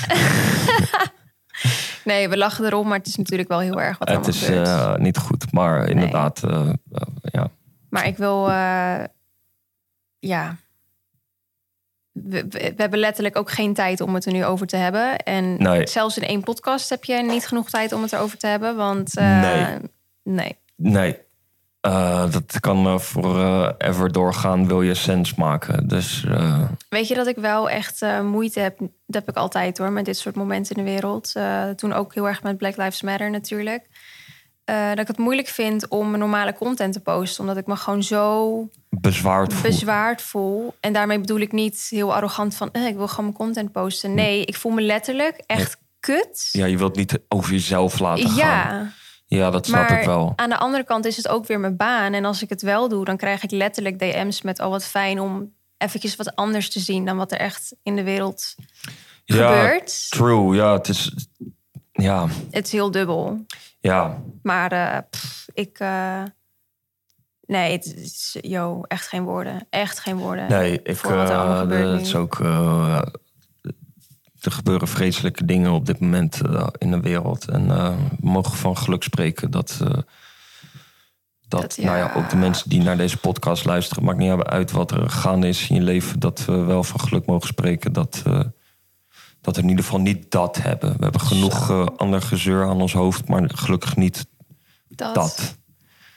nee, 2.04 2.28
we 2.28 2.36
lachen 2.36 2.64
erom, 2.64 2.88
maar 2.88 2.98
het 2.98 3.06
is 3.06 3.16
natuurlijk 3.16 3.48
wel 3.48 3.60
heel 3.60 3.80
erg 3.80 3.98
wat 3.98 4.08
er 4.08 4.16
het 4.16 4.26
is 4.26 4.42
eh, 4.42 4.96
niet 4.96 5.18
goed, 5.18 5.52
maar 5.52 5.88
inderdaad, 5.88 6.42
eh, 6.42 6.68
eh, 6.92 7.02
ja. 7.22 7.50
Maar 7.88 8.06
ik 8.06 8.16
wil, 8.16 8.48
ja. 10.18 10.56
We, 12.12 12.72
hebben 12.76 12.98
letterlijk 12.98 13.36
ook 13.36 13.50
geen 13.50 13.74
tijd 13.74 14.00
om 14.00 14.14
het 14.14 14.26
er 14.26 14.32
nu 14.32 14.44
over 14.44 14.66
te 14.66 14.76
hebben. 14.76 15.16
En 15.18 15.62
Nee. 15.62 15.86
zelfs 15.86 16.16
in 16.16 16.26
één 16.26 16.42
podcast 16.42 16.88
heb 16.88 17.04
je 17.04 17.22
niet 17.22 17.46
genoeg 17.46 17.70
tijd 17.70 17.92
om 17.92 18.02
het 18.02 18.12
erover 18.12 18.38
te 18.38 18.46
hebben. 18.46 18.76
Want 18.76 19.14
Nee. 19.14 19.78
nee. 20.22 20.58
Nee, 20.76 21.18
Eh, 21.82 22.32
dat 22.32 22.60
kan 22.60 22.86
eh, 22.86 22.98
voor 22.98 23.38
eh, 23.38 23.68
ever 23.78 24.12
doorgaan, 24.12 24.66
wil 24.66 24.82
je 24.82 24.94
sens 24.94 25.34
maken. 25.34 25.88
Dus 25.88 26.26
Weet 26.88 27.08
je 27.08 27.14
dat 27.14 27.26
ik 27.26 27.36
wel 27.36 27.70
echt 27.70 28.04
moeite 28.22 28.60
heb? 28.60 28.78
Dat 28.78 28.90
heb 29.06 29.28
ik 29.28 29.36
altijd 29.36 29.78
hoor, 29.78 29.92
met 29.92 30.04
dit 30.04 30.16
soort 30.16 30.34
momenten 30.34 30.76
in 30.76 30.84
de 30.84 30.90
wereld. 30.90 31.32
Toen 31.76 31.92
ook 31.92 32.14
heel 32.14 32.28
erg 32.28 32.42
met 32.42 32.58
Black 32.58 32.76
Lives 32.76 33.02
Matter 33.02 33.30
natuurlijk. 33.30 33.86
Dat 34.64 34.98
ik 34.98 35.06
het 35.06 35.18
moeilijk 35.18 35.48
vind 35.48 35.88
om 35.88 36.18
normale 36.18 36.54
content 36.54 36.92
te 36.92 37.00
posten. 37.00 37.40
Omdat 37.40 37.56
ik 37.56 37.66
me 37.66 37.76
gewoon 37.76 38.02
zo 38.02 38.68
bezwaard 39.00 39.52
voel. 39.52 39.70
bezwaard 39.70 40.22
voel. 40.22 40.74
En 40.80 40.92
daarmee 40.92 41.20
bedoel 41.20 41.40
ik 41.40 41.52
niet 41.52 41.86
heel 41.90 42.14
arrogant 42.14 42.54
van... 42.54 42.68
Eh, 42.72 42.86
ik 42.86 42.96
wil 42.96 43.08
gewoon 43.08 43.24
mijn 43.24 43.36
content 43.36 43.72
posten. 43.72 44.14
Nee, 44.14 44.44
ik 44.44 44.56
voel 44.56 44.72
me 44.72 44.82
letterlijk 44.82 45.42
echt 45.46 45.78
kut. 46.00 46.48
Ja, 46.52 46.66
je 46.66 46.78
wilt 46.78 46.96
niet 46.96 47.18
over 47.28 47.52
jezelf 47.52 47.98
laten 47.98 48.28
gaan. 48.28 48.36
Ja, 48.36 48.92
Ja, 49.36 49.50
dat 49.50 49.66
snap 49.66 49.88
maar 49.88 49.98
ik 50.00 50.06
wel. 50.06 50.32
aan 50.36 50.48
de 50.48 50.58
andere 50.58 50.84
kant 50.84 51.04
is 51.04 51.16
het 51.16 51.28
ook 51.28 51.46
weer 51.46 51.60
mijn 51.60 51.76
baan. 51.76 52.12
En 52.12 52.24
als 52.24 52.42
ik 52.42 52.48
het 52.48 52.62
wel 52.62 52.88
doe, 52.88 53.04
dan 53.04 53.16
krijg 53.16 53.42
ik 53.42 53.50
letterlijk 53.50 53.98
DM's 53.98 54.42
met... 54.42 54.60
oh, 54.60 54.68
wat 54.68 54.84
fijn 54.84 55.20
om 55.20 55.52
eventjes 55.78 56.16
wat 56.16 56.34
anders 56.36 56.70
te 56.70 56.80
zien... 56.80 57.04
dan 57.04 57.16
wat 57.16 57.32
er 57.32 57.38
echt 57.38 57.74
in 57.82 57.96
de 57.96 58.02
wereld 58.02 58.54
Ja, 59.24 59.62
gebeurt. 59.62 60.10
true. 60.10 60.54
Ja, 60.56 60.72
het 60.72 60.88
is... 60.88 61.14
Ja, 61.92 62.26
Het 62.50 62.66
is 62.66 62.72
heel 62.72 62.90
dubbel. 62.90 63.44
ja. 63.80 64.22
Maar 64.42 64.72
eh, 64.72 64.98
pff, 65.10 65.46
ik... 65.52 65.78
eh, 65.78 66.22
nee, 67.46 67.72
het 67.72 67.94
is... 67.96 68.36
Yo, 68.40 68.82
echt 68.82 69.08
geen 69.08 69.24
woorden. 69.24 69.66
Echt 69.70 69.98
geen 69.98 70.16
woorden. 70.16 70.48
Nee, 70.48 70.80
ik, 70.82 70.96
Voor 70.96 71.14
wat 71.16 71.28
er 71.30 71.34
eh, 71.36 71.58
gebeurt 71.58 71.94
nu. 71.94 72.00
is 72.00 72.14
ook... 72.14 72.38
er 74.42 74.52
gebeuren 74.52 74.88
vreselijke 74.88 75.44
dingen 75.44 75.72
op 75.72 75.86
dit 75.86 76.00
moment 76.00 76.40
eh, 76.40 76.66
in 76.78 76.90
de 76.90 77.00
wereld. 77.00 77.48
En 77.48 77.70
eh, 77.70 77.94
we 78.20 78.28
mogen 78.28 78.56
van 78.56 78.76
geluk 78.76 79.02
spreken 79.02 79.50
dat... 79.50 79.80
eh, 79.82 79.98
dat, 81.48 81.78
nou 81.80 81.96
ja, 81.96 82.12
ook 82.14 82.30
de 82.30 82.36
mensen 82.36 82.70
die 82.70 82.82
naar 82.82 82.96
deze 82.96 83.16
podcast 83.16 83.64
luisteren, 83.64 84.04
maakt 84.04 84.18
niet 84.18 84.30
uit 84.30 84.70
wat 84.70 84.90
er 84.90 85.10
gaande 85.10 85.48
is 85.48 85.68
in 85.70 85.74
je 85.74 85.82
leven, 85.82 86.20
dat 86.20 86.44
we 86.44 86.56
wel 86.56 86.84
van 86.84 87.00
geluk 87.00 87.26
mogen 87.26 87.48
spreken 87.48 87.92
dat, 87.92 88.22
dat 89.40 89.56
we 89.56 89.62
in 89.62 89.68
ieder 89.68 89.84
geval 89.84 90.00
niet 90.00 90.30
dat 90.30 90.56
hebben. 90.56 90.96
We 90.96 91.02
hebben 91.02 91.20
genoeg 91.20 91.88
ander 91.96 92.22
gezeur 92.22 92.64
aan 92.66 92.80
ons 92.80 92.92
hoofd, 92.92 93.28
maar 93.28 93.50
gelukkig 93.54 93.96
niet 93.96 94.26
dat. 94.88 95.14
dat. 95.14 95.58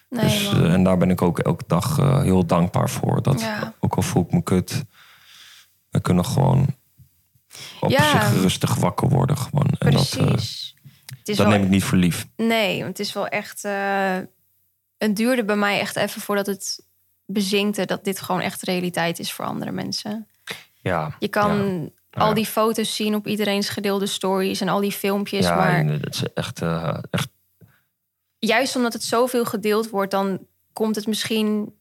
Nee, 0.09 0.23
dus, 0.23 0.53
en 0.53 0.83
daar 0.83 0.97
ben 0.97 1.09
ik 1.09 1.21
ook 1.21 1.39
elke 1.39 1.63
dag 1.67 1.95
heel 2.23 2.45
dankbaar 2.45 2.89
voor. 2.89 3.21
Dat 3.21 3.41
Ja. 3.41 3.73
ook 3.79 3.95
al 3.95 4.01
voel 4.01 4.23
ik 4.23 4.31
me 4.31 4.43
kut, 4.43 4.85
we 5.89 5.99
kunnen 6.01 6.25
gewoon 6.25 6.67
op 7.81 7.89
Ja. 7.89 8.29
zich 8.31 8.41
rustig 8.41 8.75
wakker 8.75 9.09
worden. 9.09 9.37
Gewoon. 9.37 9.67
En 9.79 9.91
dat, 9.91 10.15
eh, 10.19 10.25
Precies. 10.25 10.75
is 11.23 11.37
dat 11.37 11.37
wel, 11.37 11.47
neem 11.47 11.63
ik 11.63 11.69
niet 11.69 11.83
voor 11.83 11.97
lief. 11.97 12.27
Nee, 12.35 12.75
want 12.77 12.97
het 12.97 13.07
is 13.07 13.13
wel 13.13 13.27
echt... 13.27 13.63
eh, 13.63 14.17
het 14.97 15.15
duurde 15.15 15.45
bij 15.45 15.55
mij 15.55 15.79
echt 15.79 15.95
even 15.95 16.21
voordat 16.21 16.45
het 16.45 16.85
bezinkte... 17.25 17.85
dat 17.85 18.03
dit 18.03 18.21
gewoon 18.21 18.41
echt 18.41 18.61
realiteit 18.61 19.19
is 19.19 19.31
voor 19.33 19.45
andere 19.45 19.71
mensen. 19.71 20.27
Ja, 20.81 21.15
Je 21.19 21.27
kan 21.27 21.81
ja. 22.11 22.21
al 22.21 22.33
die 22.33 22.45
foto's 22.45 22.95
zien 22.95 23.15
op 23.15 23.27
iedereen's 23.27 23.69
gedeelde 23.69 24.05
stories... 24.05 24.61
en 24.61 24.69
al 24.69 24.79
die 24.79 24.91
filmpjes, 24.91 25.45
ja, 25.45 25.55
maar... 25.55 25.73
en, 25.77 25.89
eh, 25.89 26.01
dat 26.01 26.13
is 26.13 26.23
echt, 26.33 26.61
eh, 26.61 26.97
echt 27.09 27.27
juist 28.39 28.75
omdat 28.75 28.93
het 28.93 29.03
zoveel 29.03 29.45
gedeeld 29.45 29.89
wordt, 29.89 30.11
dan 30.11 30.39
komt 30.73 30.95
het 30.95 31.07
misschien 31.07 31.73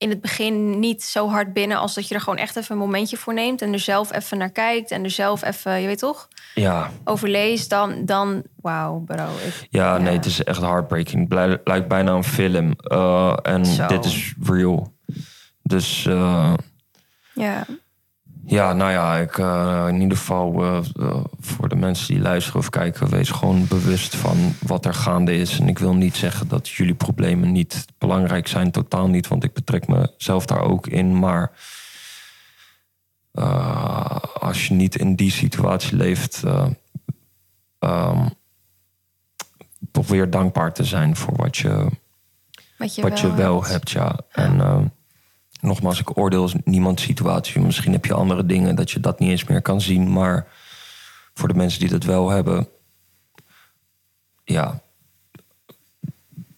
in 0.00 0.10
het 0.10 0.20
begin 0.20 0.78
niet 0.78 1.02
zo 1.02 1.28
hard 1.28 1.52
binnen 1.52 1.78
als 1.78 1.94
dat 1.94 2.08
je 2.08 2.14
er 2.14 2.20
gewoon 2.20 2.38
echt 2.38 2.56
even 2.56 2.72
een 2.72 2.80
momentje 2.80 3.16
voor 3.16 3.34
neemt 3.34 3.62
en 3.62 3.72
er 3.72 3.78
zelf 3.78 4.12
even 4.12 4.38
naar 4.38 4.50
kijkt 4.50 4.90
en 4.90 5.04
er 5.04 5.10
zelf 5.10 5.44
even, 5.44 5.80
je 5.80 5.86
weet 5.86 5.98
toch, 5.98 6.28
ja, 6.54 6.90
over 7.04 7.28
leest. 7.28 7.70
Dan, 7.70 8.04
dan 8.04 8.42
wauw, 8.56 8.98
bro. 8.98 9.24
Ik, 9.46 9.66
Ja, 9.70 9.98
nee, 9.98 10.16
het 10.16 10.24
is 10.24 10.44
echt 10.44 10.60
heartbreaking. 10.60 11.34
Het 11.34 11.60
lijkt 11.64 11.88
bijna 11.88 12.12
een 12.12 12.24
film. 12.24 12.72
Eh, 12.76 13.36
en 13.42 13.66
Zo. 13.66 13.86
dit 13.86 14.04
is 14.04 14.34
real. 14.42 14.94
Dus 15.62 16.06
eh, 16.06 16.54
ja, 17.34 17.66
ja, 18.46 18.72
nou 18.72 18.90
ja, 18.90 19.16
ik, 19.16 19.38
eh, 19.38 19.84
in 19.88 20.00
ieder 20.00 20.16
geval 20.16 20.62
eh, 20.62 20.78
eh, 21.00 21.24
voor 21.40 21.68
de 21.68 21.76
mensen 21.76 22.14
die 22.14 22.22
luisteren 22.22 22.60
of 22.60 22.70
kijken, 22.70 23.10
wees 23.10 23.30
gewoon 23.30 23.66
bewust 23.68 24.16
van 24.16 24.54
wat 24.66 24.84
er 24.84 24.94
gaande 24.94 25.36
is. 25.36 25.58
En 25.58 25.68
ik 25.68 25.78
wil 25.78 25.94
niet 25.94 26.16
zeggen 26.16 26.48
dat 26.48 26.68
jullie 26.68 26.94
problemen 26.94 27.52
niet 27.52 27.86
belangrijk 27.98 28.48
zijn, 28.48 28.70
totaal 28.70 29.08
niet, 29.08 29.28
want 29.28 29.44
ik 29.44 29.52
betrek 29.52 29.88
mezelf 29.88 30.46
daar 30.46 30.62
ook 30.62 30.86
in. 30.86 31.18
Maar 31.18 31.52
als 34.40 34.68
je 34.68 34.74
niet 34.74 34.96
in 34.96 35.14
die 35.14 35.30
situatie 35.30 35.96
leeft, 35.96 36.42
ehm, 37.78 38.26
probeer 39.90 40.30
dankbaar 40.30 40.72
te 40.72 40.84
zijn 40.84 41.16
voor 41.16 41.36
wat 41.36 41.56
je, 41.56 41.88
wat 42.78 42.94
je 42.94 43.02
wat 43.02 43.20
wel, 43.20 43.30
je 43.30 43.36
wel 43.36 43.64
hebt. 43.64 43.90
Ja. 43.90 44.20
En 44.30 44.60
eh, 44.60 44.78
nogmaals, 45.70 46.00
ik 46.00 46.18
oordeel 46.18 46.50
niemands 46.64 47.02
situatie. 47.02 47.60
Misschien 47.60 47.92
heb 47.92 48.04
je 48.04 48.14
andere 48.14 48.46
dingen 48.46 48.76
dat 48.76 48.90
je 48.90 49.00
dat 49.00 49.18
niet 49.18 49.30
eens 49.30 49.44
meer 49.44 49.62
kan 49.62 49.80
zien. 49.80 50.12
Maar 50.12 50.46
voor 51.34 51.48
de 51.48 51.54
mensen 51.54 51.80
die 51.80 51.88
dat 51.88 52.04
wel 52.04 52.30
hebben, 52.30 52.68
ja, 54.44 54.80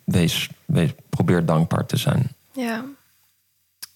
wees, 0.05 0.51
wees, 0.65 0.91
probeer 1.09 1.47
dankbaar 1.47 1.87
te 1.87 1.97
zijn. 1.97 2.29
Ja, 2.53 2.85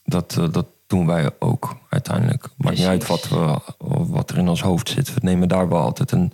Dat, 0.05 0.37
eh, 0.37 0.53
dat 0.53 0.67
doen 0.87 1.07
wij 1.07 1.31
ook 1.39 1.77
uiteindelijk. 1.89 2.49
Maakt 2.57 2.77
niet 2.77 2.87
uit 2.87 3.07
wat, 3.07 3.29
we, 3.29 3.61
wat 4.19 4.31
er 4.31 4.39
in 4.39 4.49
ons 4.49 4.63
hoofd 4.63 4.89
zit. 4.89 5.15
We 5.15 5.21
nemen 5.23 5.49
daar 5.49 5.69
wel 5.69 5.81
altijd 5.81 6.11
een 6.11 6.33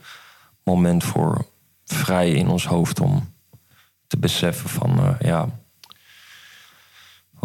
moment 0.63 1.05
voor 1.05 1.47
vrij 1.85 2.31
in 2.31 2.49
ons 2.49 2.67
hoofd 2.67 3.01
om 3.01 3.33
te 4.07 4.19
beseffen 4.19 4.69
van 4.69 4.99
eh, 4.99 5.21
ja. 5.21 5.49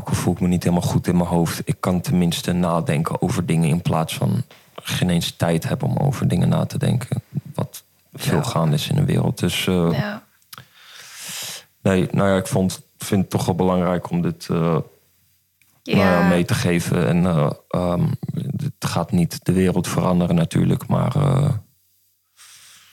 Ook 0.08 0.14
al 0.14 0.20
voel 0.20 0.34
ik 0.34 0.40
me 0.40 0.48
niet 0.48 0.64
helemaal 0.64 0.90
goed 0.90 1.08
in 1.08 1.18
mijn 1.18 1.30
hoofd, 1.30 1.62
ik 1.66 1.76
kan 1.80 2.02
tenminste 2.02 2.54
nadenken 2.54 3.22
over 3.22 3.46
dingen 3.46 3.70
in 3.70 3.82
plaats 3.82 4.16
van 4.16 4.44
geen 4.76 5.10
eens 5.10 5.36
tijd 5.36 5.68
hebben 5.68 5.90
om 5.90 5.98
over 5.98 6.28
dingen 6.28 6.50
na 6.50 6.66
te 6.66 6.78
denken. 6.78 7.22
Wat 7.54 7.84
veel 8.14 8.38
Ja. 8.38 8.44
gaande 8.44 8.76
is 8.76 8.90
in 8.90 8.96
de 8.96 9.06
wereld. 9.06 9.40
Dus 9.40 9.68
eh, 9.68 9.90
ja, 9.92 10.24
nee, 11.82 12.08
nou 12.12 12.30
ja, 12.30 12.36
ik 12.36 12.48
vond, 12.48 12.82
vind 12.98 13.22
het 13.22 13.30
toch 13.30 13.46
wel 13.46 13.56
belangrijk 13.56 14.10
om 14.10 14.22
dit 14.22 14.48
eh, 14.50 14.78
ja. 15.84 15.96
nou 15.98 16.26
mee 16.28 16.46
te 16.46 16.54
geven. 16.54 17.08
En 17.08 17.26
eh, 17.26 17.50
ehm, 17.68 18.08
het 18.58 18.86
gaat 18.90 19.12
niet 19.12 19.46
de 19.46 19.54
wereld 19.54 19.88
veranderen 19.88 20.36
natuurlijk, 20.36 20.88
maar 20.88 21.14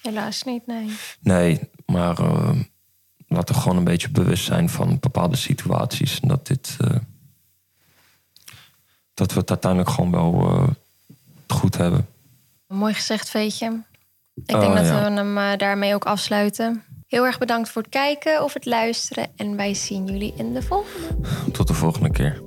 Helaas 0.02 0.42
niet, 0.42 0.66
nee. 0.66 0.90
nee, 1.20 1.60
maar 1.86 2.16
laten 3.34 3.54
we 3.54 3.60
gewoon 3.60 3.76
een 3.76 3.84
beetje 3.84 4.10
bewust 4.10 4.44
zijn 4.44 4.68
van 4.68 4.98
bepaalde 5.00 5.36
situaties. 5.36 6.20
En 6.20 6.28
dat 6.28 6.46
dit, 6.46 6.76
eh, 6.80 6.96
dat 9.14 9.32
we 9.32 9.40
het 9.40 9.50
uiteindelijk 9.50 9.90
gewoon 9.90 10.10
wel 10.10 10.32
eh, 10.32 10.68
goed 11.48 11.76
hebben. 11.76 12.06
Mooi 12.66 12.94
gezegd, 12.94 13.30
Veetje. 13.30 13.82
Ik 14.34 14.46
denk 14.46 14.74
dat 14.74 14.86
ja. 14.86 15.10
we 15.10 15.10
hem 15.10 15.38
eh, 15.38 15.56
daarmee 15.56 15.94
ook 15.94 16.04
afsluiten. 16.04 16.82
Heel 17.06 17.24
erg 17.24 17.38
bedankt 17.38 17.68
voor 17.68 17.82
het 17.82 17.90
kijken 17.90 18.42
of 18.44 18.52
het 18.54 18.64
luisteren. 18.64 19.28
En 19.36 19.56
wij 19.56 19.74
zien 19.74 20.06
jullie 20.06 20.34
in 20.36 20.52
de 20.52 20.62
volgende. 20.62 21.06
Tot 21.52 21.66
de 21.66 21.74
volgende 21.74 22.10
keer. 22.10 22.42